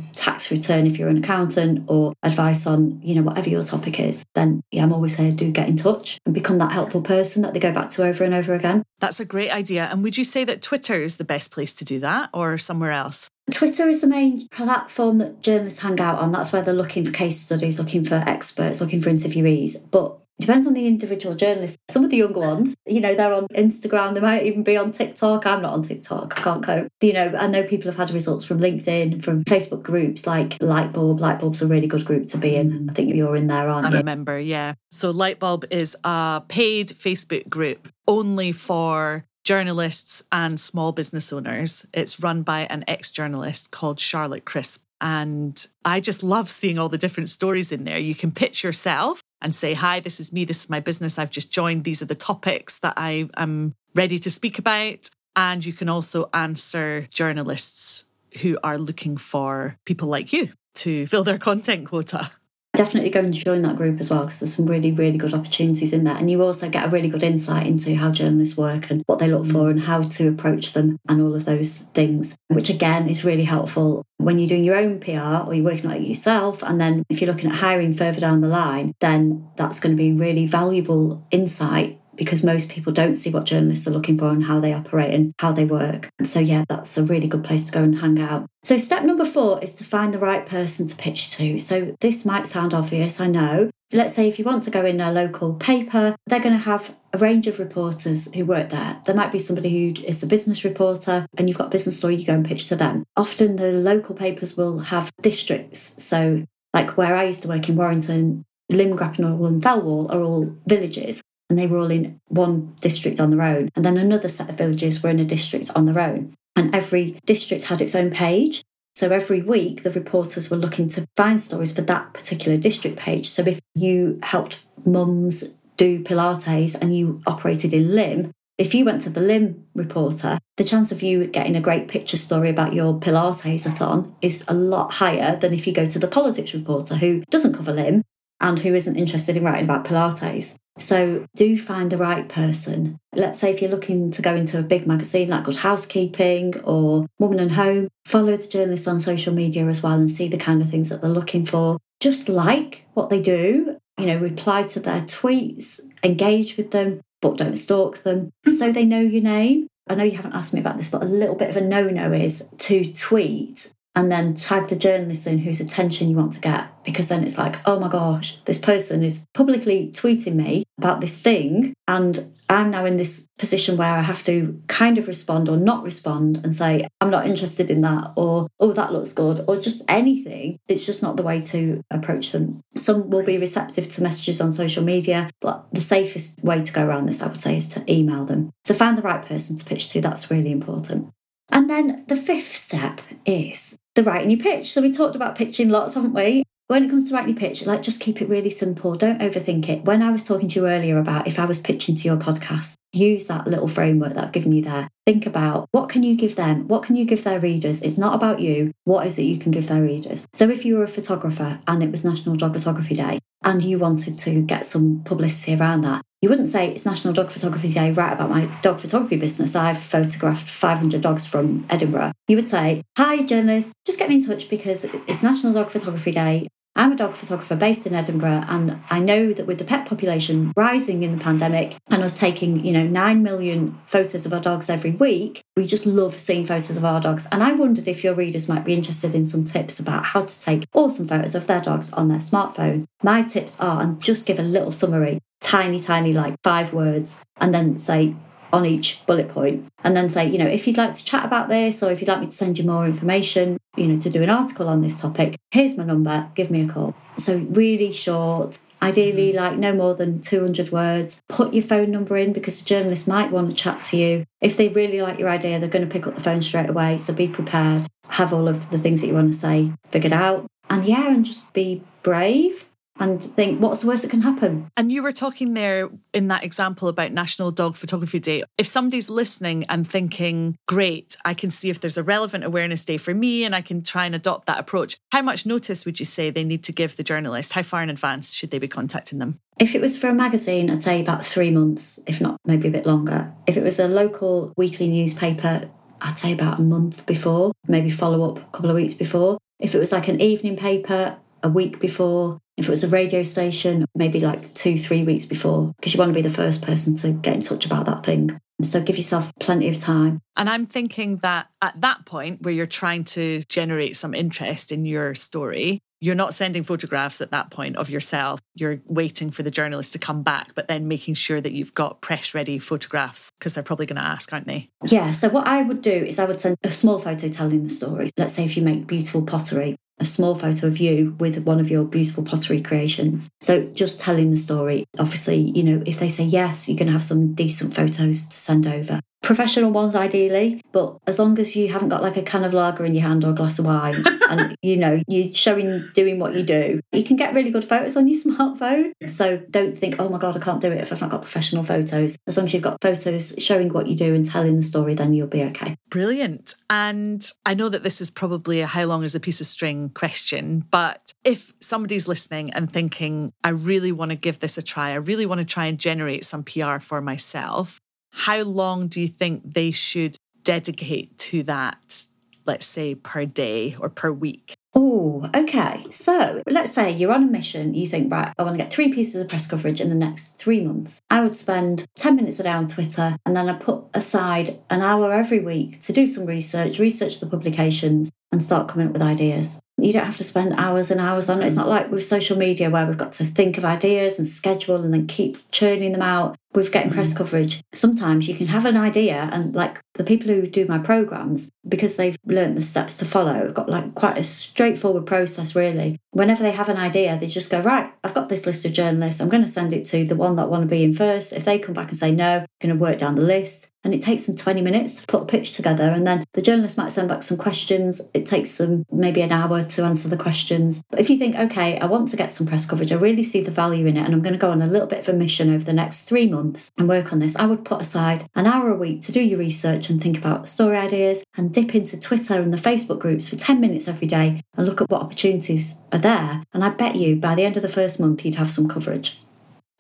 tax 0.51 0.69
return 0.69 0.87
if 0.87 0.99
you're 0.99 1.09
an 1.09 1.19
accountant 1.19 1.85
or 1.89 2.13
advice 2.23 2.67
on, 2.67 3.01
you 3.03 3.15
know, 3.15 3.23
whatever 3.23 3.49
your 3.49 3.63
topic 3.63 4.01
is, 4.01 4.25
then 4.35 4.63
yeah, 4.71 4.83
I'm 4.83 4.93
always 4.93 5.17
here, 5.17 5.33
do 5.33 5.51
get 5.51 5.69
in 5.69 5.77
touch 5.77 6.19
and 6.25 6.35
become 6.35 6.59
that 6.59 6.73
helpful 6.73 7.03
person 7.03 7.43
that 7.43 7.55
they 7.55 7.61
go 7.61 7.73
back 7.73 7.91
to 7.91 8.05
over 8.05 8.25
and 8.25 8.35
over 8.35 8.55
again. 8.55 8.83
That's 8.99 9.21
a 9.21 9.25
great 9.25 9.51
idea. 9.51 9.89
And 9.91 10.03
would 10.03 10.17
you 10.17 10.25
say 10.25 10.45
that 10.45 10.63
Twitter 10.63 11.03
is 11.03 11.17
the 11.17 11.25
best 11.25 11.51
place 11.51 11.73
to 11.75 11.85
do 11.85 11.99
that 12.01 12.31
or 12.35 12.59
somewhere 12.59 12.93
else? 12.93 13.29
Twitter 13.51 13.89
is 13.89 14.01
the 14.01 14.07
main 14.07 14.47
platform 14.49 15.19
that 15.19 15.43
journalists 15.43 15.83
hang 15.83 15.99
out 16.01 16.19
on. 16.19 16.31
That's 16.31 16.53
where 16.53 16.63
they're 16.63 16.75
looking 16.75 17.05
for 17.05 17.13
case 17.13 17.41
studies, 17.41 17.79
looking 17.79 18.05
for 18.05 18.17
experts, 18.27 18.81
looking 18.81 19.01
for 19.01 19.11
interviewees. 19.11 19.91
But 19.91 20.19
depends 20.41 20.67
on 20.67 20.75
the 20.75 20.87
individual 20.87 21.35
journalist. 21.35 21.79
Some 21.91 22.05
of 22.05 22.11
the 22.11 22.19
younger 22.19 22.41
ones, 22.41 22.75
you 22.87 23.01
know, 23.01 23.15
they're 23.15 23.33
on 23.33 23.47
Instagram, 23.49 24.15
they 24.15 24.21
might 24.21 24.45
even 24.45 24.63
be 24.63 24.77
on 24.77 24.91
TikTok. 24.91 25.47
I'm 25.47 25.63
not 25.63 25.73
on 25.73 25.83
TikTok, 25.83 26.39
I 26.39 26.43
can't 26.43 26.65
cope. 26.65 26.89
You 27.01 27.13
know, 27.13 27.35
I 27.39 27.47
know 27.47 27.63
people 27.63 27.91
have 27.91 27.97
had 27.97 28.11
results 28.11 28.45
from 28.45 28.59
LinkedIn, 28.59 29.23
from 29.23 29.45
Facebook 29.45 29.83
groups 29.83 30.27
like 30.27 30.59
Lightbulb. 30.59 31.21
Lightbulb's 31.21 31.63
a 31.63 31.67
really 31.67 31.87
good 31.87 32.05
group 32.05 32.27
to 32.29 32.39
be 32.39 32.57
in. 32.57 32.89
I 32.91 32.93
think 32.93 33.15
you're 33.15 33.37
in 33.37 33.47
there, 33.47 33.69
aren't 33.69 33.87
I 33.87 33.91
you? 33.91 33.97
I 33.97 33.99
remember, 33.99 34.39
yeah. 34.39 34.75
So 34.91 35.13
Lightbulb 35.13 35.65
is 35.71 35.97
a 36.05 36.43
paid 36.49 36.89
Facebook 36.89 37.49
group 37.49 37.89
only 38.09 38.53
for 38.53 39.25
journalists 39.45 40.23
and 40.31 40.61
small 40.61 40.93
business 40.93 41.33
owners. 41.33 41.87
It's 41.93 42.21
run 42.21 42.43
by 42.43 42.61
an 42.67 42.85
ex 42.87 43.11
journalist 43.11 43.71
called 43.71 43.99
Charlotte 43.99 44.45
Crisp. 44.45 44.85
And 45.01 45.67
I 45.85 46.01
just 46.01 46.23
love 46.23 46.51
seeing 46.51 46.79
all 46.79 46.89
the 46.89 46.99
different 46.99 47.31
stories 47.31 47.73
in 47.73 47.85
there. 47.85 47.99
You 47.99 48.15
can 48.15 48.33
pitch 48.33 48.63
yourself 48.63 49.23
and 49.43 49.55
say, 49.55 49.75
Hi, 49.75 50.01
this 50.01 50.21
is 50.21 50.33
me, 50.33 50.45
this 50.45 50.65
is 50.65 50.71
my 50.71 50.81
business, 50.81 51.19
I've 51.19 51.31
just 51.31 51.51
joined, 51.51 51.85
these 51.85 52.03
are 52.03 52.07
the 52.07 52.15
topics 52.15 52.79
that 52.79 52.95
I 52.97 53.29
am 53.37 53.75
ready 53.95 54.19
to 54.21 54.31
speak 54.31 54.59
about. 54.59 55.11
And 55.37 55.65
you 55.65 55.73
can 55.73 55.89
also 55.89 56.29
answer 56.35 57.07
journalists 57.13 58.05
who 58.43 58.59
are 58.63 58.79
looking 58.79 59.17
for 59.17 59.77
people 59.85 60.09
like 60.09 60.33
you 60.33 60.51
to 60.75 61.07
fill 61.07 61.25
their 61.25 61.39
content 61.39 61.89
quota 61.89 62.31
definitely 62.75 63.11
go 63.11 63.21
and 63.21 63.35
join 63.35 63.63
that 63.63 63.77
group 63.77 63.99
as 63.99 64.11
well 64.11 64.21
because 64.21 64.41
there's 64.41 64.55
some 64.55 64.67
really 64.67 64.93
really 64.93 65.19
good 65.19 65.35
opportunities 65.35 65.93
in 65.93 66.05
there 66.05 66.17
and 66.17 66.31
you 66.31 66.41
also 66.43 66.71
get 66.71 66.87
a 66.87 66.89
really 66.89 67.09
good 67.09 67.23
insight 67.23 67.67
into 67.67 67.95
how 67.97 68.11
journalists 68.11 68.57
work 68.57 68.91
and 68.91 69.03
what 69.07 69.19
they 69.19 69.29
look 69.29 69.45
mm. 69.45 69.53
for 69.53 69.71
and 69.71 69.81
how 69.81 70.03
to 70.03 70.29
approach 70.29 70.73
them 70.73 70.97
and 71.09 71.21
all 71.21 71.35
of 71.35 71.45
those 71.45 71.81
things 71.95 72.37
which 72.49 72.71
again 72.71 73.09
is 73.09 73.25
really 73.25 73.45
helpful 73.45 74.05
when 74.19 74.39
you're 74.39 74.49
doing 74.49 74.65
your 74.65 74.77
own 74.77 75.01
PR 75.01 75.47
or 75.47 75.55
you're 75.55 75.65
working 75.65 75.87
on 75.91 75.97
it 75.97 76.03
yourself. 76.03 76.63
And 76.63 76.79
then 76.81 77.05
if 77.09 77.21
you're 77.21 77.33
looking 77.33 77.51
at 77.51 77.57
hiring 77.57 77.95
further 77.95 78.21
down 78.21 78.41
the 78.41 78.49
line 78.49 78.95
then 79.01 79.49
that's 79.57 79.81
going 79.81 79.97
to 79.97 80.01
be 80.01 80.13
really 80.13 80.47
valuable 80.47 81.27
insight 81.31 82.00
because 82.21 82.45
most 82.45 82.69
people 82.69 82.93
don't 82.93 83.15
see 83.15 83.31
what 83.31 83.47
journalists 83.47 83.89
are 83.89 83.93
looking 83.93 84.19
for 84.19 84.29
and 84.29 84.45
how 84.45 84.61
they 84.61 84.75
operate 84.75 85.15
and 85.15 85.33
how 85.39 85.51
they 85.53 85.65
work. 85.65 86.11
And 86.19 86.29
so, 86.29 86.39
yeah, 86.39 86.67
that's 86.69 86.99
a 86.99 87.03
really 87.03 87.27
good 87.27 87.43
place 87.43 87.65
to 87.65 87.73
go 87.73 87.83
and 87.83 87.99
hang 87.99 88.21
out. 88.21 88.47
So, 88.63 88.77
step 88.77 89.05
number 89.05 89.25
four 89.25 89.59
is 89.65 89.73
to 89.77 89.85
find 89.85 90.13
the 90.13 90.19
right 90.19 90.45
person 90.45 90.87
to 90.87 90.95
pitch 90.97 91.31
to. 91.39 91.59
So, 91.61 91.97
this 92.01 92.27
might 92.27 92.47
sound 92.47 92.75
obvious, 92.75 93.23
I 93.23 93.27
know. 93.29 93.71
Let's 93.91 94.13
say 94.13 94.29
if 94.29 94.39
you 94.39 94.45
want 94.45 94.65
to 94.65 94.71
go 94.71 94.85
in 94.85 95.01
a 95.01 95.11
local 95.11 95.55
paper, 95.55 96.15
they're 96.27 96.41
going 96.41 96.59
to 96.59 96.65
have 96.65 96.95
a 97.15 97.19
range 97.19 97.47
of 97.47 97.59
reporters 97.59 98.33
who 98.35 98.45
work 98.45 98.69
there. 98.69 99.01
There 99.07 99.17
might 99.17 99.33
be 99.33 99.39
somebody 99.39 99.71
who 99.71 100.03
is 100.05 100.23
a 100.23 100.27
business 100.27 100.63
reporter 100.63 101.27
and 101.39 101.49
you've 101.49 101.57
got 101.57 101.69
a 101.69 101.71
business 101.71 101.97
story, 101.97 102.17
you 102.17 102.27
go 102.27 102.35
and 102.35 102.47
pitch 102.47 102.69
to 102.69 102.77
them. 102.77 103.05
Often 103.17 103.57
the 103.57 103.73
local 103.73 104.15
papers 104.15 104.59
will 104.59 104.81
have 104.81 105.11
districts. 105.23 106.05
So, 106.05 106.45
like 106.75 106.99
where 106.99 107.17
I 107.17 107.25
used 107.25 107.41
to 107.43 107.49
work 107.49 107.71
in 107.71 107.77
Warrington, 107.77 108.45
Lymm, 108.69 108.95
Grappenhall, 108.95 109.47
and 109.47 109.63
Thelwall 109.63 110.13
are 110.13 110.21
all 110.21 110.55
villages 110.67 111.23
and 111.51 111.59
they 111.59 111.67
were 111.67 111.79
all 111.79 111.91
in 111.91 112.21
one 112.29 112.75
district 112.81 113.21
on 113.21 113.31
their 113.31 113.43
own. 113.43 113.69
And 113.75 113.85
then 113.85 113.99
another 113.99 114.29
set 114.29 114.49
of 114.49 114.57
villages 114.57 115.03
were 115.03 115.11
in 115.11 115.19
a 115.19 115.25
district 115.25 115.71
on 115.75 115.85
their 115.85 116.01
own. 116.01 116.35
And 116.57 116.75
every 116.75 117.19
district 117.27 117.65
had 117.65 117.81
its 117.81 117.95
own 117.95 118.11
page. 118.11 118.63
So 118.95 119.11
every 119.11 119.43
week, 119.43 119.83
the 119.83 119.91
reporters 119.91 120.51
were 120.51 120.57
looking 120.57 120.89
to 120.91 121.07
find 121.17 121.41
stories 121.41 121.73
for 121.73 121.83
that 121.83 122.15
particular 122.15 122.57
district 122.57 122.99
page. 122.99 123.29
So 123.29 123.43
if 123.43 123.61
you 123.75 124.21
helped 124.23 124.65
mums 124.85 125.59
do 125.77 126.03
Pilates 126.03 126.81
and 126.81 126.97
you 126.97 127.21
operated 127.27 127.75
in 127.75 127.95
Lymm, 127.95 128.33
if 128.59 128.75
you 128.75 128.85
went 128.85 129.01
to 129.03 129.11
the 129.11 129.21
Lymm 129.21 129.67
reporter, 129.75 130.39
the 130.57 130.65
chance 130.65 130.93
of 130.93 131.03
you 131.03 131.27
getting 131.27 131.57
a 131.57 131.63
great 131.63 131.89
picture 131.89 132.19
story 132.19 132.51
about 132.51 132.75
your 132.75 132.93
Pilates-a-thon 133.01 134.15
is 134.21 134.45
a 134.47 134.55
lot 134.55 134.93
higher 134.95 135.37
than 135.37 135.55
if 135.55 135.67
you 135.67 135.73
go 135.73 135.87
to 135.87 135.99
the 135.99 136.07
politics 136.07 136.53
reporter 136.53 136.97
who 136.97 137.25
doesn't 137.31 137.55
cover 137.55 137.73
Lymm 137.73 138.03
and 138.41 138.59
who 138.59 138.75
isn't 138.75 138.97
interested 138.97 139.37
in 139.37 139.45
writing 139.45 139.65
about 139.65 139.85
Pilates. 139.85 140.57
So 140.79 141.27
do 141.35 141.59
find 141.59 141.93
the 141.93 141.99
right 141.99 142.29
person. 142.29 142.99
Let's 143.15 143.39
say 143.39 143.51
if 143.51 143.61
you're 143.61 143.71
looking 143.71 144.11
to 144.13 144.23
go 144.23 144.35
into 144.35 144.59
a 144.59 144.63
big 144.63 144.87
magazine 144.87 145.29
like 145.29 145.45
Good 145.45 145.57
Housekeeping 145.57 146.59
or 146.61 147.07
Woman 147.19 147.41
and 147.41 147.53
Home, 147.53 147.89
follow 148.07 148.37
the 148.37 148.47
journalists 148.47 148.89
on 148.89 148.99
social 148.99 149.35
media 149.35 149.67
as 149.67 149.83
well 149.83 149.93
and 149.93 150.11
see 150.11 150.29
the 150.29 150.39
kind 150.39 150.63
of 150.63 150.71
things 150.71 150.89
that 150.89 151.03
they're 151.03 151.11
looking 151.11 151.45
for. 151.45 151.79
Just 152.01 152.31
like 152.31 152.87
what 152.95 153.11
they 153.11 153.21
do, 153.21 153.77
you 153.99 154.07
know, 154.07 154.17
reply 154.17 154.63
to 154.63 154.81
their 154.81 155.03
tweets, 155.03 155.81
engage 156.03 156.57
with 156.57 156.71
them, 156.71 157.01
but 157.21 157.37
don't 157.37 157.57
stalk 157.57 157.99
them 157.99 158.31
so 158.47 158.73
they 158.73 158.87
know 158.87 159.01
your 159.01 159.23
name. 159.23 159.67
I 159.89 159.97
know 159.97 160.05
you 160.05 160.17
haven't 160.17 160.35
asked 160.35 160.55
me 160.55 160.61
about 160.61 160.79
this, 160.79 160.89
but 160.89 161.03
a 161.03 161.07
little 161.07 161.35
bit 161.35 161.51
of 161.51 161.57
a 161.57 161.61
no 161.61 161.89
no 161.91 162.13
is 162.13 162.51
to 162.59 162.91
tweet 162.93 163.73
and 163.95 164.11
then 164.11 164.35
tag 164.35 164.69
the 164.69 164.77
journalist 164.77 165.27
in 165.27 165.39
whose 165.39 165.61
attention 165.61 166.09
you 166.09 166.17
want 166.17 166.33
to 166.33 166.41
get 166.41 166.69
because 166.85 167.09
then 167.09 167.25
it's 167.25 167.39
like 167.39 167.57
oh 167.67 167.79
my 167.79 167.89
gosh 167.89 168.37
this 168.45 168.59
person 168.59 169.03
is 169.03 169.27
publicly 169.35 169.91
tweeting 169.93 170.35
me 170.35 170.65
about 170.79 171.01
this 171.01 171.21
thing 171.21 171.75
and 171.89 172.33
I'm 172.51 172.73
now 172.73 172.85
in 172.85 172.97
this 172.97 173.29
position 173.39 173.77
where 173.77 173.95
I 173.95 174.03
have 174.03 174.25
to 174.25 174.61
kind 174.67 174.99
of 174.99 175.07
respond 175.07 175.49
or 175.49 175.57
not 175.57 175.85
respond 175.85 176.41
and 176.43 176.55
say, 176.55 176.89
I'm 177.01 177.09
not 177.09 177.25
interested 177.25 177.71
in 177.71 177.81
that, 177.83 178.13
or 178.17 178.49
oh, 178.59 178.73
that 178.73 178.93
looks 178.93 179.13
good, 179.13 179.45
or 179.47 179.57
just 179.57 179.85
anything. 179.89 180.59
It's 180.67 180.85
just 180.85 181.01
not 181.01 181.17
the 181.17 181.23
way 181.23 181.41
to 181.43 181.81
approach 181.93 182.33
them. 182.33 182.61
Some 182.77 183.09
will 183.09 183.23
be 183.23 183.39
receptive 183.39 183.89
to 183.91 184.03
messages 184.03 184.41
on 184.41 184.51
social 184.51 184.83
media, 184.83 185.31
but 185.41 185.65
the 185.73 185.81
safest 185.81 186.43
way 186.43 186.61
to 186.61 186.73
go 186.73 186.85
around 186.85 187.07
this, 187.07 187.23
I 187.23 187.29
would 187.29 187.41
say, 187.41 187.55
is 187.55 187.69
to 187.69 187.93
email 187.93 188.25
them. 188.25 188.51
So 188.65 188.75
find 188.75 188.99
the 188.99 189.03
right 189.03 189.25
person 189.25 189.57
to 189.57 189.65
pitch 189.65 189.89
to. 189.91 190.01
That's 190.01 190.29
really 190.29 190.51
important. 190.51 191.13
And 191.53 191.69
then 191.69 192.05
the 192.09 192.17
fifth 192.17 192.55
step 192.55 193.01
is 193.25 193.77
the 193.95 194.03
writing 194.03 194.31
your 194.31 194.41
pitch. 194.41 194.73
So 194.73 194.83
we 194.83 194.91
talked 194.91 195.17
about 195.17 195.37
pitching 195.37 195.69
lots, 195.69 195.95
haven't 195.95 196.15
we? 196.15 196.45
When 196.69 196.85
it 196.85 196.89
comes 196.89 197.09
to 197.09 197.15
writing 197.17 197.31
your 197.31 197.41
pitch, 197.41 197.67
like 197.67 197.83
just 197.83 198.01
keep 198.01 198.23
it 198.23 198.29
really 198.29 198.49
simple. 198.49 198.95
Don't 198.95 199.21
overthink 199.21 199.69
it. 199.69 199.85
When 199.85 200.03
I 200.03 200.13
was 200.13 200.23
talking 200.23 200.49
to 200.49 200.61
you 200.61 200.69
earlier 200.69 200.99
about 200.99 201.27
if 201.27 201.41
I 201.41 201.45
was 201.45 201.59
pitching 201.59 201.97
to 201.97 202.05
your 202.05 202.17
podcast, 202.17 202.77
use 202.93 203.27
that 203.27 203.49
little 203.49 203.67
framework 203.67 204.15
that 204.15 204.27
I've 204.27 204.33
given 204.33 204.53
you 204.53 204.63
there. 204.63 204.89
Think 205.05 205.27
about 205.27 205.69
what 205.73 205.89
can 205.89 206.05
you 206.05 206.15
give 206.15 206.37
them? 206.37 206.69
What 206.69 206.85
can 206.85 206.95
you 206.95 207.05
give 207.05 207.25
their 207.25 207.41
readers? 207.41 207.83
It's 207.83 207.99
not 207.99 208.15
about 208.15 208.39
you. 208.39 208.71
What 208.85 209.05
is 209.05 209.19
it 209.19 209.23
you 209.23 209.37
can 209.37 209.51
give 209.51 209.67
their 209.67 209.83
readers? 209.83 210.29
So 210.33 210.49
if 210.49 210.65
you 210.65 210.77
were 210.77 210.85
a 210.85 210.89
photographer 210.89 211.61
and 211.67 211.83
it 211.83 211.91
was 211.91 212.05
National 212.05 212.37
Dog 212.37 212.53
Photography 212.53 212.95
Day 212.95 213.19
and 213.43 213.61
you 213.61 213.81
wanted 213.81 214.17
to 214.21 214.41
get 214.41 214.65
some 214.65 215.03
publicity 215.03 215.61
around 215.61 215.81
that, 215.81 216.03
you 216.21 216.29
wouldn't 216.29 216.49
say 216.49 216.69
it's 216.69 216.85
National 216.85 217.15
Dog 217.15 217.31
Photography 217.31 217.73
Day, 217.73 217.93
write 217.93 218.13
about 218.13 218.29
my 218.29 218.45
dog 218.61 218.79
photography 218.79 219.17
business. 219.17 219.57
I've 219.57 219.79
photographed 219.79 220.49
500 220.49 221.01
dogs 221.01 221.27
from 221.27 221.65
Edinburgh. 221.71 222.13
You 222.29 222.37
would 222.37 222.49
say, 222.49 222.83
Hi, 222.99 223.23
journalist, 223.23 223.73
just 223.87 223.99
get 223.99 224.09
me 224.11 224.17
in 224.17 224.27
touch 224.27 224.51
because 224.51 224.85
it's 224.85 225.23
National 225.23 225.55
Dog 225.55 225.71
Photography 225.71 226.13
Day. 226.13 226.49
I'm 226.77 226.93
a 226.93 226.97
dog 226.97 227.15
photographer 227.15 227.57
based 227.57 227.87
in 227.87 227.95
Edinburgh, 227.95 228.45
and 228.49 228.81
I 228.91 229.01
know 229.01 229.33
that 229.33 229.47
with 229.47 229.59
the 229.59 229.65
pet 229.65 229.87
population 229.87 230.53
rising 230.57 231.03
in 231.03 231.13
the 231.17 231.23
pandemic 231.23 231.77
and 231.91 232.03
us 232.03 232.19
taking, 232.19 232.65
you 232.65 232.73
know, 232.73 232.87
9 232.87 233.23
million 233.23 233.79
photos 233.87 234.25
of 234.25 234.33
our 234.33 234.41
dogs 234.41 234.71
every 234.71 234.93
week, 234.93 235.43
we 235.57 235.67
just 235.67 235.85
love 235.85 236.15
seeing 236.15 236.47
photos 236.47 236.77
of 236.77 236.85
our 236.85 237.01
dogs. 237.01 237.27
And 237.33 237.43
I 237.43 237.53
wondered 237.53 237.89
if 237.89 238.05
your 238.05 238.15
readers 238.15 238.49
might 238.49 238.65
be 238.65 238.75
interested 238.75 239.15
in 239.15 239.25
some 239.25 239.45
tips 239.45 239.81
about 239.81 240.07
how 240.07 240.21
to 240.21 240.41
take 240.41 240.65
awesome 240.73 241.09
photos 241.09 241.35
of 241.35 241.47
their 241.47 241.61
dogs 241.61 241.93
on 241.93 242.09
their 242.09 242.19
smartphone. 242.19 242.87
My 243.03 243.25
tips 243.25 243.61
are, 243.61 243.83
and 243.83 244.01
just 244.01 244.27
give 244.27 244.39
a 244.39 244.43
little 244.43 244.71
summary, 244.71 245.19
tiny, 245.41 245.81
tiny, 245.81 246.13
like 246.13 246.37
five 246.45 246.73
words, 246.73 247.25
and 247.41 247.53
then 247.53 247.79
say, 247.79 248.15
on 248.53 248.67
each 248.67 249.05
bullet 249.07 249.29
point 249.29 249.67
and 249.85 249.97
then 249.97 250.09
say, 250.09 250.29
you 250.29 250.39
know, 250.39 250.47
if 250.47 250.67
you'd 250.67 250.77
like 250.77 250.93
to 250.93 251.05
chat 251.05 251.25
about 251.25 251.49
this 251.49 251.83
or 251.83 251.91
if 251.91 252.01
you'd 252.01 252.09
like 252.09 252.21
me 252.21 252.27
to 252.27 252.33
send 252.33 252.59
you 252.59 252.65
more 252.65 252.87
information, 252.87 253.59
you 253.77 253.87
know, 253.87 253.99
to 253.99 254.11
do 254.11 254.23
an 254.23 254.31
article 254.31 254.69
on 254.69 254.83
this 254.83 255.01
topic, 255.01 255.37
here's 255.51 255.77
my 255.77 255.85
number, 255.85 256.29
give 256.35 256.51
me 256.51 256.63
a 256.63 256.69
call. 256.69 256.95
So, 257.17 257.39
really 257.51 257.93
short, 257.93 258.59
ideally 258.83 259.33
mm-hmm. 259.33 259.39
like 259.39 259.59
no 259.59 259.75
more 259.75 259.95
than 259.95 260.21
200 260.21 260.71
words. 260.71 261.23
Put 261.29 261.55
your 261.55 261.63
phone 261.63 261.91
number 261.91 262.17
in 262.17 262.33
because 262.33 262.61
the 262.61 262.67
journalist 262.67 263.07
might 263.07 263.31
want 263.31 263.51
to 263.51 263.57
chat 263.57 263.81
to 263.83 263.97
you. 263.97 264.25
If 264.41 264.57
they 264.57 264.69
really 264.69 265.01
like 265.01 265.19
your 265.19 265.29
idea, 265.29 265.59
they're 265.59 265.69
going 265.69 265.87
to 265.87 265.93
pick 265.93 266.07
up 266.07 266.15
the 266.15 266.21
phone 266.21 266.43
straight 266.43 266.71
away. 266.71 266.99
So, 266.99 267.15
be 267.15 267.29
prepared, 267.29 267.87
have 268.09 268.33
all 268.33 268.49
of 268.49 268.71
the 268.71 268.79
things 268.79 269.01
that 269.01 269.07
you 269.07 269.15
want 269.15 269.33
to 269.33 269.39
say 269.39 269.73
figured 269.89 270.13
out. 270.13 270.47
And 270.69 270.85
yeah, 270.85 271.13
and 271.13 271.25
just 271.25 271.53
be 271.53 271.83
brave 272.03 272.70
and 273.01 273.23
think, 273.23 273.61
what's 273.61 273.81
the 273.81 273.89
worst 273.89 274.03
that 274.03 274.11
can 274.11 274.21
happen? 274.21 274.71
And 274.77 274.93
you 274.93 275.03
were 275.03 275.11
talking 275.11 275.55
there 275.55 275.91
in 276.13 276.29
that 276.29 276.45
example 276.45 276.87
about 276.89 277.13
National 277.13 277.51
Dog 277.51 277.75
Photography 277.75 278.21
Day. 278.21 278.45
If 278.59 278.67
somebody's 278.67 279.09
listening 279.09 279.65
and 279.69 279.91
thinking, 279.91 280.57
great, 280.69 281.17
I 281.25 281.35
can 281.35 281.51
see 281.51 281.71
if 281.71 281.81
there's 281.81 281.97
a 281.97 282.03
relevant 282.03 282.45
awareness 282.45 282.85
day 282.85 282.99
for 282.99 283.15
me 283.15 283.45
and 283.45 283.57
I 283.57 283.63
can 283.63 283.83
try 283.83 284.05
and 284.05 284.15
adopt 284.15 284.47
that 284.47 284.61
approach, 284.61 284.99
how 285.11 285.23
much 285.23 285.47
notice 285.47 285.85
would 285.87 285.99
you 285.99 286.07
say 286.07 286.31
they 286.31 286.45
need 286.45 286.63
to 286.65 286.73
give 286.73 286.97
the 286.97 287.03
journalist? 287.03 287.55
How 287.55 287.63
far 287.63 287.83
in 287.83 287.91
advance 287.91 288.35
should 288.35 288.51
they 288.51 288.59
be 288.59 288.69
contacting 288.69 289.19
them? 289.19 289.41
If 289.59 289.75
it 289.75 289.81
was 289.81 289.99
for 289.99 290.09
a 290.09 290.15
magazine, 290.15 290.71
I'd 290.71 290.83
say 290.83 291.01
about 291.01 291.25
three 291.25 291.51
months, 291.51 292.01
if 292.07 292.21
not 292.21 292.37
maybe 292.45 292.69
a 292.69 292.71
bit 292.71 292.87
longer. 292.87 293.33
If 293.47 293.57
it 293.57 293.65
was 293.65 293.81
a 293.81 293.89
local 293.89 294.53
weekly 294.57 294.89
newspaper, 294.89 295.71
I'd 296.03 296.19
say 296.19 296.33
about 296.33 296.59
a 296.59 296.63
month 296.63 297.07
before, 297.07 297.53
maybe 297.67 297.91
follow 297.91 298.31
up 298.31 298.39
a 298.39 298.51
couple 298.53 298.71
of 298.71 298.77
weeks 298.77 298.95
before. 298.95 299.39
If 299.59 299.75
it 299.75 299.79
was 299.79 299.93
like 299.93 300.09
an 300.09 300.21
evening 300.21 300.57
paper, 300.57 301.19
a 301.43 301.49
week 301.49 301.81
before. 301.81 302.39
If 302.61 302.69
it 302.69 302.71
was 302.71 302.85
a 302.85 302.89
radio 302.89 303.23
station, 303.23 303.87
maybe 303.95 304.21
like 304.21 304.53
two, 304.53 304.77
three 304.77 305.03
weeks 305.03 305.25
before, 305.25 305.73
because 305.79 305.95
you 305.95 305.99
want 305.99 306.11
to 306.11 306.15
be 306.15 306.21
the 306.21 306.29
first 306.29 306.61
person 306.61 306.95
to 306.97 307.13
get 307.13 307.35
in 307.35 307.41
touch 307.41 307.65
about 307.65 307.87
that 307.87 308.05
thing. 308.05 308.39
So 308.63 308.83
give 308.83 308.99
yourself 308.99 309.33
plenty 309.41 309.67
of 309.69 309.79
time. 309.79 310.19
And 310.37 310.51
I'm 310.51 310.67
thinking 310.67 311.17
that 311.23 311.47
at 311.63 311.81
that 311.81 312.05
point 312.05 312.43
where 312.43 312.53
you're 312.53 312.67
trying 312.67 313.05
to 313.05 313.41
generate 313.49 313.97
some 313.97 314.13
interest 314.13 314.73
in 314.73 314.85
your 314.85 315.15
story, 315.15 315.81
you're 316.03 316.15
not 316.15 316.35
sending 316.35 316.63
photographs 316.63 317.23
at 317.23 317.31
that 317.31 317.51
point 317.51 317.77
of 317.77 317.89
yourself. 317.89 318.41
You're 318.55 318.83
waiting 318.85 319.31
for 319.31 319.43
the 319.43 319.51
journalist 319.51 319.95
to 319.95 319.99
come 319.99 320.23
back, 320.23 320.55
but 320.55 320.69
then 320.69 320.87
making 320.87 321.15
sure 321.15 321.41
that 321.41 321.53
you've 321.53 321.73
got 321.73 322.03
press 322.03 322.35
ready 322.35 322.59
photographs 322.59 323.31
because 323.39 323.55
they're 323.55 323.65
probably 323.65 323.87
going 323.87 324.01
to 324.01 324.07
ask, 324.07 324.31
aren't 324.35 324.47
they? 324.47 324.69
Yeah. 324.87 325.13
So, 325.13 325.31
what 325.31 325.47
I 325.47 325.63
would 325.63 325.81
do 325.81 325.93
is 325.93 326.19
I 326.19 326.27
would 326.27 326.43
send 326.43 326.59
a 326.63 326.73
small 326.73 326.99
photo 326.99 327.29
telling 327.29 327.63
the 327.63 327.71
story. 327.71 328.11
Let's 328.19 328.35
say 328.35 328.45
if 328.45 328.57
you 328.57 328.63
make 328.63 328.87
beautiful 328.87 329.23
pottery, 329.23 329.77
a 330.01 330.05
small 330.05 330.35
photo 330.35 330.67
of 330.67 330.79
you 330.79 331.15
with 331.19 331.45
one 331.45 331.61
of 331.61 331.71
your 331.71 331.85
beautiful 331.85 332.25
pottery 332.25 332.61
creations. 332.61 333.29
So 333.41 333.67
just 333.67 334.01
telling 334.01 334.31
the 334.31 334.37
story. 334.37 334.87
Obviously, 334.99 335.37
you 335.37 335.63
know, 335.63 335.83
if 335.87 335.99
they 335.99 336.09
say 336.09 336.25
yes, 336.25 336.69
you're 336.69 336.79
going 336.79 336.87
to 336.87 336.93
have 336.93 337.05
some 337.05 337.35
decent 337.35 337.75
photos 337.75 338.27
to 338.27 338.37
send 338.37 338.67
over 338.67 339.01
professional 339.23 339.71
ones 339.71 339.95
ideally, 339.95 340.61
but 340.73 340.99
as 341.07 341.19
long 341.19 341.39
as 341.39 341.55
you 341.55 341.69
haven't 341.69 341.89
got 341.89 342.03
like 342.03 342.17
a 342.17 342.23
can 342.23 342.45
of 342.45 342.55
lager 342.55 342.85
in 342.85 342.95
your 342.95 343.03
hand 343.03 343.25
or 343.25 343.31
a 343.31 343.35
glass 343.35 343.59
of 343.59 343.67
wine 343.67 343.95
and 344.31 344.57
you 344.63 344.77
know 344.77 345.03
you're 345.09 345.31
showing 345.31 345.81
doing 345.95 346.19
what 346.19 346.35
you 346.35 346.43
do, 346.43 346.81
you 346.93 347.05
can 347.05 347.17
get 347.17 347.35
really 347.35 347.51
good 347.51 347.65
photos 347.65 347.97
on 347.97 348.09
your 348.09 348.17
smartphone. 348.17 348.93
So 349.09 349.39
don't 349.51 349.77
think, 349.77 349.97
oh 349.99 350.09
my 350.09 350.19
god, 350.19 350.37
I 350.37 350.41
can't 350.41 350.61
do 350.61 350.71
it 350.71 350.81
if 350.81 350.93
I've 350.93 351.01
not 351.01 351.11
got 351.11 351.23
professional 351.23 351.65
photos. 351.65 352.17
As 352.27 352.37
long 352.37 352.47
as 352.47 352.55
you've 352.55 352.63
got 352.63 352.81
photos 352.81 353.35
showing 353.39 353.73
what 353.73 353.87
you 353.87 353.97
do 353.97 354.15
and 354.15 354.25
telling 354.25 354.57
the 354.57 354.63
story, 354.63 354.95
then 354.95 355.13
you'll 355.13 355.27
be 355.27 355.43
okay. 355.45 355.77
Brilliant. 355.91 356.55
And 356.69 357.29
I 357.45 357.55
know 357.55 357.69
that 357.69 357.83
this 357.83 358.01
is 358.01 358.11
probably 358.11 358.61
a 358.61 358.67
how 358.67 358.85
long 358.85 359.05
is 359.05 359.15
a 359.15 359.21
piece 359.21 359.41
of 359.41 359.47
string 359.47 359.91
question, 359.91 360.65
but 360.71 361.13
if 361.25 361.53
somebody's 361.61 362.09
listening 362.09 362.53
and 362.53 362.71
thinking, 362.71 363.33
I 363.45 363.51
really 363.51 363.93
want 363.93 364.11
to 364.11 364.17
give 364.17 364.39
this 364.39 364.57
a 364.57 364.63
try, 364.63 364.91
I 364.91 364.95
really 364.95 365.27
want 365.27 365.41
to 365.41 365.45
try 365.45 365.67
and 365.67 365.79
generate 365.79 366.25
some 366.25 366.45
PR 366.45 366.79
for 366.79 367.01
myself, 367.01 367.81
how 368.11 368.43
long 368.43 368.89
do 368.89 369.01
you 369.01 369.09
think 369.09 369.43
they 369.45 369.71
should 369.71 370.17
dedicate 370.45 371.17
to 371.19 371.43
that, 371.45 372.05
let's 372.47 372.67
say 372.67 372.95
per 372.95 373.25
day 373.25 373.77
or 373.79 373.89
per 373.89 374.11
week? 374.13 374.55
Oh, 374.73 375.29
okay. 375.35 375.85
So 375.91 376.43
let's 376.49 376.73
say 376.73 376.93
you're 376.93 377.13
on 377.13 377.25
a 377.25 377.31
mission, 377.31 377.75
you 377.75 377.89
think, 377.89 378.11
right, 378.13 378.33
I 378.39 378.43
want 378.45 378.57
to 378.57 378.63
get 378.63 378.73
three 378.73 378.93
pieces 378.93 379.21
of 379.21 379.29
press 379.29 379.49
coverage 379.49 379.81
in 379.81 379.89
the 379.89 379.97
next 379.97 380.35
three 380.35 380.61
months. 380.61 381.01
I 381.11 381.23
would 381.23 381.37
spend 381.37 381.87
10 381.99 382.15
minutes 382.15 382.39
a 382.39 382.45
day 382.45 382.51
on 382.51 382.69
Twitter 382.69 383.17
and 383.27 383.37
then 383.37 383.49
I 383.49 383.55
put 383.55 383.85
aside 383.95 384.61
an 384.71 384.81
hour 384.81 385.13
every 385.13 385.41
week 385.41 385.81
to 385.81 385.93
do 385.93 386.07
some 386.07 386.25
research, 386.25 386.79
research 386.79 387.19
the 387.19 387.27
publications, 387.27 388.11
and 388.33 388.43
start 388.43 388.69
coming 388.69 388.87
up 388.87 388.93
with 388.93 389.03
ideas. 389.03 389.61
You 389.77 389.93
don't 389.93 390.05
have 390.05 390.19
to 390.19 390.25
spend 390.25 390.53
hours 390.55 390.91
and 390.91 391.01
hours 391.01 391.29
on 391.31 391.41
it. 391.41 391.47
It's 391.47 391.57
not 391.57 391.69
like 391.69 391.91
with 391.91 392.05
social 392.05 392.37
media 392.37 392.71
where 392.71 392.87
we've 392.87 392.99
got 392.99 393.13
to 393.13 393.25
think 393.25 393.57
of 393.57 393.65
ideas 393.65 394.19
and 394.19 394.29
schedule 394.29 394.77
and 394.77 394.93
then 394.93 395.07
keep 395.07 395.39
churning 395.51 395.93
them 395.93 396.03
out 396.03 396.37
with 396.53 396.71
getting 396.71 396.93
press 396.93 397.15
mm. 397.15 397.19
coverage. 397.19 397.63
Sometimes 397.73 398.29
you 398.29 398.35
can 398.35 398.49
have 398.49 398.67
an 398.67 398.77
idea 398.77 399.31
and 399.33 399.55
like 399.55 399.81
the 399.95 400.05
people 400.05 400.29
who 400.29 400.47
do 400.47 400.67
my 400.67 400.79
programs, 400.79 401.51
because 401.67 401.97
they've 401.97 402.19
learned 402.27 402.57
the 402.57 402.63
steps 402.63 402.99
to 402.99 403.05
follow, 403.05 403.51
got 403.53 403.69
like 403.69 403.95
quite 403.95 404.19
a 404.19 404.25
straightforward 404.25 405.07
process 405.07 405.57
really. 405.57 405.99
Whenever 406.11 406.43
they 406.43 406.53
have 406.53 406.69
an 406.69 406.77
idea, 406.77 407.19
they 407.19 407.27
just 407.27 407.51
go, 407.51 407.61
right, 407.61 407.93
I've 408.05 408.15
got 408.15 408.29
this 408.29 408.47
list 408.47 408.65
of 408.67 408.73
journalists. 408.73 409.21
I'm 409.21 409.29
going 409.29 409.45
to 409.45 409.49
send 409.49 409.73
it 409.73 409.87
to 409.87 410.05
the 410.05 410.17
one 410.17 410.37
that 410.37 410.51
want 410.51 410.63
to 410.63 410.69
be 410.69 410.85
in 410.85 410.93
first. 410.93 411.33
If 411.33 411.45
they 411.45 411.59
come 411.59 411.75
back 411.75 411.89
and 411.89 411.97
say 411.97 412.13
no, 412.13 412.39
I'm 412.39 412.47
going 412.61 412.77
to 412.77 412.83
work 412.83 412.99
down 412.99 413.15
the 413.15 413.23
list 413.23 413.73
and 413.85 413.95
it 413.95 414.01
takes 414.01 414.27
them 414.27 414.37
20 414.37 414.63
minutes 414.63 415.01
to 415.01 415.07
put 415.07 415.23
a 415.23 415.27
pitch 415.27 415.53
together. 415.53 415.91
And 415.91 416.07
then 416.07 416.25
the 416.33 416.43
journalist 416.43 416.79
might 416.79 416.93
send 416.93 417.09
back 417.09 417.23
some 417.23 417.39
questions. 417.39 418.11
It 418.15 418.27
takes 418.27 418.59
them 418.59 418.85
maybe 418.93 419.21
an 419.23 419.33
hour 419.33 419.63
to 419.63 419.85
answer 419.85 420.09
the 420.09 420.17
questions. 420.17 420.83
But 420.91 421.01
if 421.01 421.11
you 421.11 421.19
think 421.19 421.37
okay 421.37 421.79
i 421.79 421.87
want 421.87 422.09
to 422.09 422.17
get 422.17 422.33
some 422.33 422.47
press 422.47 422.69
coverage 422.69 422.93
i 422.93 422.97
really 422.97 423.23
see 423.23 423.43
the 423.43 423.51
value 423.51 423.87
in 423.87 423.97
it 423.97 424.05
and 424.05 424.15
i'm 424.15 424.23
going 424.23 424.33
to 424.33 424.39
go 424.39 424.51
on 424.51 424.63
a 424.63 424.67
little 424.67 424.87
bit 424.87 425.01
of 425.01 425.09
a 425.09 425.13
mission 425.13 425.55
over 425.55 425.65
the 425.65 425.73
next 425.73 426.09
three 426.09 426.29
months 426.29 426.71
and 426.79 426.89
work 426.89 427.13
on 427.13 427.19
this 427.19 427.37
i 427.37 427.47
would 427.47 427.65
put 427.65 427.81
aside 427.81 428.25
an 428.35 428.47
hour 428.47 428.71
a 428.71 428.77
week 428.77 429.01
to 429.03 429.13
do 429.13 429.21
your 429.21 429.39
research 429.39 429.91
and 429.91 430.03
think 430.03 430.19
about 430.19 430.49
story 430.49 430.77
ideas 430.77 431.25
and 431.37 431.53
dip 431.53 431.75
into 431.75 431.99
twitter 431.99 432.35
and 432.35 432.53
the 432.53 432.59
facebook 432.59 432.99
groups 432.99 433.29
for 433.29 433.37
10 433.37 433.61
minutes 433.61 433.89
every 433.89 434.07
day 434.07 434.43
and 434.57 434.67
look 434.67 434.81
at 434.81 434.91
what 434.91 435.03
opportunities 435.03 435.83
are 435.93 435.99
there. 435.99 436.43
And 436.53 436.65
i 436.65 436.71
bet 436.71 436.97
you 436.97 437.17
by 437.17 437.35
the 437.35 437.45
end 437.45 437.57
of 437.57 437.63
the 437.63 437.69
first 437.69 438.01
month 438.01 438.25
you'd 438.25 438.37
have 438.37 438.51
some 438.51 438.69
coverage 438.69 439.19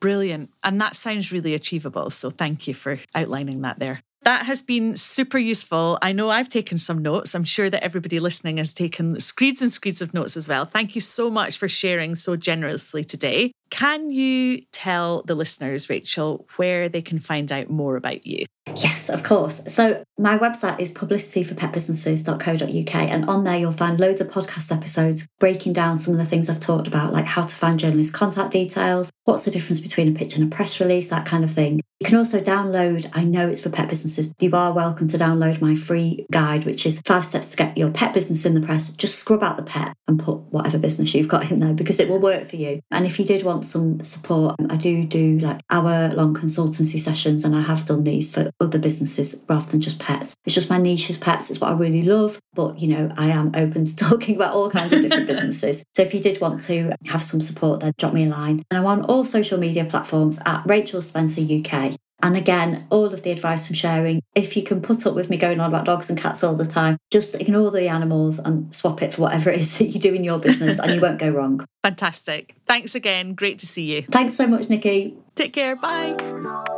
Brilliant. 0.01 0.51
And 0.63 0.81
that 0.81 0.97
sounds 0.97 1.33
really 1.33 1.55
achievable. 1.55 2.11
So 2.11 2.31
thank 2.31 2.67
you 2.67 2.75
for 2.75 2.99
outlining 3.15 3.63
that 3.63 3.79
there. 3.79 4.03
That 4.23 4.45
has 4.45 4.63
been 4.63 4.97
super 4.97 5.39
useful. 5.39 5.99
I 6.03 6.13
know 6.13 6.29
I've 6.29 6.51
taken 6.51 6.77
some 6.77 7.01
notes. 7.01 7.35
I'm 7.35 7.45
sure 7.45 7.71
that 7.71 7.83
everybody 7.83 8.21
listening 8.21 8.59
has 8.59 8.75
taken 8.75 9.19
screeds 9.19 9.63
and 9.63 9.73
screeds 9.73 10.03
of 10.03 10.13
notes 10.13 10.37
as 10.37 10.47
well. 10.47 10.67
Thank 10.67 10.95
you 10.95 11.01
so 11.01 11.31
much 11.31 11.57
for 11.57 11.69
sharing 11.69 12.15
so 12.15 12.37
generously 12.37 13.03
today. 13.03 13.53
Can 13.70 14.11
you 14.11 14.62
tell 14.72 15.22
the 15.22 15.35
listeners, 15.35 15.88
Rachel, 15.88 16.46
where 16.56 16.88
they 16.88 17.02
can 17.02 17.18
find 17.18 17.50
out 17.52 17.70
more 17.70 17.96
about 17.96 18.26
you? 18.26 18.46
Yes, 18.76 19.09
of 19.09 19.22
course. 19.22 19.62
So 19.72 20.02
my 20.18 20.37
website 20.38 20.80
is 20.80 20.92
publicityforpetbusinesses.co.uk 20.92 22.94
and 22.94 23.28
on 23.28 23.44
there 23.44 23.59
you'll 23.59 23.72
find 23.72 23.98
loads 23.98 24.20
of 24.20 24.28
podcast 24.28 24.76
episodes 24.76 25.26
breaking 25.38 25.72
down 25.72 25.98
some 25.98 26.12
of 26.14 26.18
the 26.18 26.26
things 26.26 26.48
I've 26.48 26.61
talked 26.61 26.87
about, 26.87 27.12
like 27.12 27.24
how 27.24 27.42
to 27.42 27.54
find 27.54 27.80
journalist 27.80 28.14
contact 28.14 28.52
details, 28.52 29.11
what's 29.24 29.44
the 29.44 29.50
difference 29.50 29.80
between 29.80 30.09
a 30.09 30.12
pitch 30.12 30.37
and 30.37 30.52
a 30.52 30.54
press 30.54 30.80
release, 30.80 31.11
that 31.11 31.26
kind 31.26 31.44
of 31.44 31.50
thing. 31.50 31.80
You 32.00 32.06
can 32.06 32.16
also 32.16 32.40
download, 32.40 33.11
I 33.12 33.24
know 33.24 33.48
it's 33.48 33.61
for 33.61 33.68
pet 33.68 33.88
businesses, 33.88 34.33
you 34.38 34.50
are 34.54 34.72
welcome 34.72 35.06
to 35.09 35.18
download 35.18 35.61
my 35.61 35.74
free 35.74 36.24
guide, 36.33 36.64
which 36.64 36.87
is 36.87 37.02
five 37.04 37.26
steps 37.26 37.50
to 37.50 37.59
get 37.59 37.76
your 37.76 37.90
pet 37.90 38.14
business 38.14 38.46
in 38.46 38.54
the 38.54 38.62
press. 38.62 38.90
Just 38.92 39.18
scrub 39.18 39.42
out 39.42 39.59
the 39.59 39.62
pet 39.62 39.94
and 40.09 40.18
put 40.18 40.38
whatever 40.50 40.78
business 40.78 41.14
you've 41.14 41.28
got 41.28 41.50
in 41.50 41.61
there 41.61 41.74
because 41.74 42.00
it 42.00 42.09
will 42.09 42.18
work 42.18 42.48
for 42.48 42.56
you. 42.56 42.80
And 42.90 43.04
if 43.04 43.18
you 43.18 43.26
did 43.26 43.42
want 43.42 43.60
some 43.64 44.03
support, 44.03 44.57
um, 44.59 44.66
I 44.70 44.77
do 44.77 45.05
do 45.05 45.38
like 45.38 45.61
hour 45.70 46.12
long 46.14 46.35
consultancy 46.35 46.99
sessions 46.99 47.44
and 47.44 47.55
I 47.55 47.62
have 47.62 47.87
done 47.87 48.05
these 48.05 48.33
for 48.33 48.51
other 48.61 48.79
businesses 48.79 49.44
rather 49.49 49.70
than 49.70 49.81
just 49.81 50.01
pets. 50.01 50.35
It's 50.44 50.55
just 50.55 50.70
my 50.70 50.79
niche 50.79 51.11
is 51.11 51.18
pets, 51.18 51.51
it's 51.51 51.61
what 51.61 51.70
I 51.70 51.75
really 51.75 52.03
love. 52.03 52.38
But, 52.55 52.81
you 52.81 52.88
know, 52.88 53.12
I 53.16 53.29
am 53.29 53.53
open 53.55 53.85
to 53.85 53.96
talking 54.11 54.37
about 54.37 54.55
all 54.55 54.70
kinds 54.70 54.92
of 54.92 55.03
different 55.03 55.27
businesses. 55.29 55.85
So 55.94 56.03
if 56.03 56.14
you 56.14 56.20
did 56.20 56.40
want 56.40 56.61
to 56.62 56.92
have 57.07 57.23
some 57.23 57.40
support, 57.40 57.81
then 57.81 57.92
drop 57.99 58.12
me 58.12 58.25
a 58.25 58.29
line. 58.29 58.62
And 58.70 58.79
I'm 58.79 58.87
on 58.87 59.05
all 59.05 59.25
social 59.25 59.59
media 59.59 59.85
platforms 59.85 60.40
at 60.46 60.62
Rachel 60.66 61.03
Spencer 61.03 61.42
UK. 61.42 61.96
And 62.22 62.37
again, 62.37 62.87
all 62.90 63.06
of 63.06 63.22
the 63.22 63.30
advice 63.30 63.68
I'm 63.68 63.74
sharing, 63.74 64.22
if 64.35 64.56
you 64.56 64.62
can 64.62 64.83
put 64.83 65.06
up 65.06 65.14
with 65.14 65.30
me 65.30 65.37
going 65.37 65.61
on 65.61 65.68
about 65.70 65.87
dogs 65.87 66.11
and 66.11 66.18
cats 66.18 66.44
all 66.44 66.54
the 66.54 66.64
time, 66.64 66.98
just 67.11 67.35
ignore 67.40 67.70
the 67.70 67.88
animals 67.88 68.38
and 68.38 68.74
swap 68.74 69.02
it 69.02 69.14
for 69.14 69.22
whatever 69.22 69.50
it 69.50 69.61
is 69.61 69.78
that 69.78 69.87
you 69.87 70.00
do 70.00 70.14
in 70.14 70.24
your 70.24 70.38
business 70.38 70.78
and 70.78 70.94
you 70.94 71.00
won't 71.00 71.18
go 71.18 71.30
wrong. 71.30 71.64
Fantastic. 71.83 72.54
Thanks 72.66 72.94
again. 72.94 73.35
Great 73.35 73.59
to 73.61 73.66
see 73.66 73.94
you. 73.94 74.02
Thanks 74.02 74.35
so 74.35 74.46
much, 74.46 74.62
Niki. 74.62 75.16
Take 75.35 75.52
care. 75.52 75.76
Bye. 75.76 76.76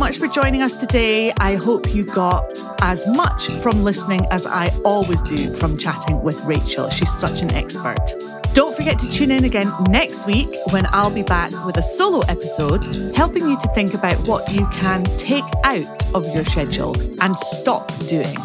Much 0.00 0.16
for 0.16 0.28
joining 0.28 0.62
us 0.62 0.76
today. 0.76 1.30
I 1.40 1.56
hope 1.56 1.94
you 1.94 2.06
got 2.06 2.50
as 2.80 3.06
much 3.06 3.50
from 3.62 3.84
listening 3.84 4.24
as 4.30 4.46
I 4.46 4.70
always 4.82 5.20
do 5.20 5.52
from 5.52 5.76
chatting 5.76 6.22
with 6.22 6.42
Rachel. 6.46 6.88
She's 6.88 7.12
such 7.12 7.42
an 7.42 7.52
expert. 7.52 8.14
Don't 8.54 8.74
forget 8.74 8.98
to 9.00 9.10
tune 9.10 9.30
in 9.30 9.44
again 9.44 9.70
next 9.90 10.26
week 10.26 10.48
when 10.70 10.86
I'll 10.94 11.14
be 11.14 11.22
back 11.22 11.52
with 11.66 11.76
a 11.76 11.82
solo 11.82 12.20
episode 12.28 13.14
helping 13.14 13.46
you 13.46 13.60
to 13.60 13.68
think 13.74 13.92
about 13.92 14.16
what 14.26 14.50
you 14.50 14.66
can 14.68 15.04
take 15.18 15.44
out 15.64 16.14
of 16.14 16.26
your 16.34 16.46
schedule 16.46 16.98
and 17.20 17.36
stop 17.36 17.86
doing 18.06 18.36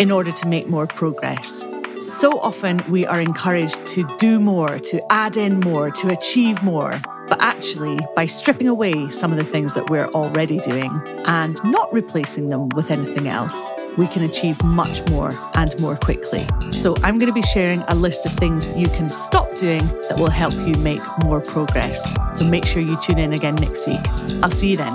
in 0.00 0.10
order 0.10 0.32
to 0.32 0.48
make 0.48 0.66
more 0.66 0.86
progress. 0.86 1.62
So 1.98 2.40
often 2.40 2.82
we 2.90 3.04
are 3.04 3.20
encouraged 3.20 3.84
to 3.88 4.04
do 4.16 4.40
more, 4.40 4.78
to 4.78 5.12
add 5.12 5.36
in 5.36 5.60
more, 5.60 5.90
to 5.90 6.08
achieve 6.08 6.62
more. 6.62 7.02
But 7.32 7.40
actually, 7.40 7.98
by 8.14 8.26
stripping 8.26 8.68
away 8.68 9.08
some 9.08 9.32
of 9.32 9.38
the 9.38 9.44
things 9.44 9.72
that 9.72 9.88
we're 9.88 10.08
already 10.08 10.60
doing 10.60 10.92
and 11.24 11.58
not 11.64 11.90
replacing 11.90 12.50
them 12.50 12.68
with 12.76 12.90
anything 12.90 13.26
else, 13.26 13.70
we 13.96 14.06
can 14.06 14.22
achieve 14.22 14.62
much 14.62 15.02
more 15.08 15.32
and 15.54 15.74
more 15.80 15.96
quickly. 15.96 16.46
So, 16.72 16.94
I'm 17.02 17.18
going 17.18 17.32
to 17.32 17.32
be 17.32 17.40
sharing 17.40 17.80
a 17.88 17.94
list 17.94 18.26
of 18.26 18.32
things 18.32 18.76
you 18.76 18.88
can 18.88 19.08
stop 19.08 19.54
doing 19.54 19.82
that 20.10 20.16
will 20.18 20.28
help 20.28 20.52
you 20.52 20.74
make 20.82 21.00
more 21.24 21.40
progress. 21.40 22.12
So, 22.38 22.44
make 22.44 22.66
sure 22.66 22.82
you 22.82 23.00
tune 23.00 23.18
in 23.18 23.32
again 23.32 23.54
next 23.54 23.86
week. 23.86 24.06
I'll 24.42 24.50
see 24.50 24.72
you 24.72 24.76
then. 24.76 24.94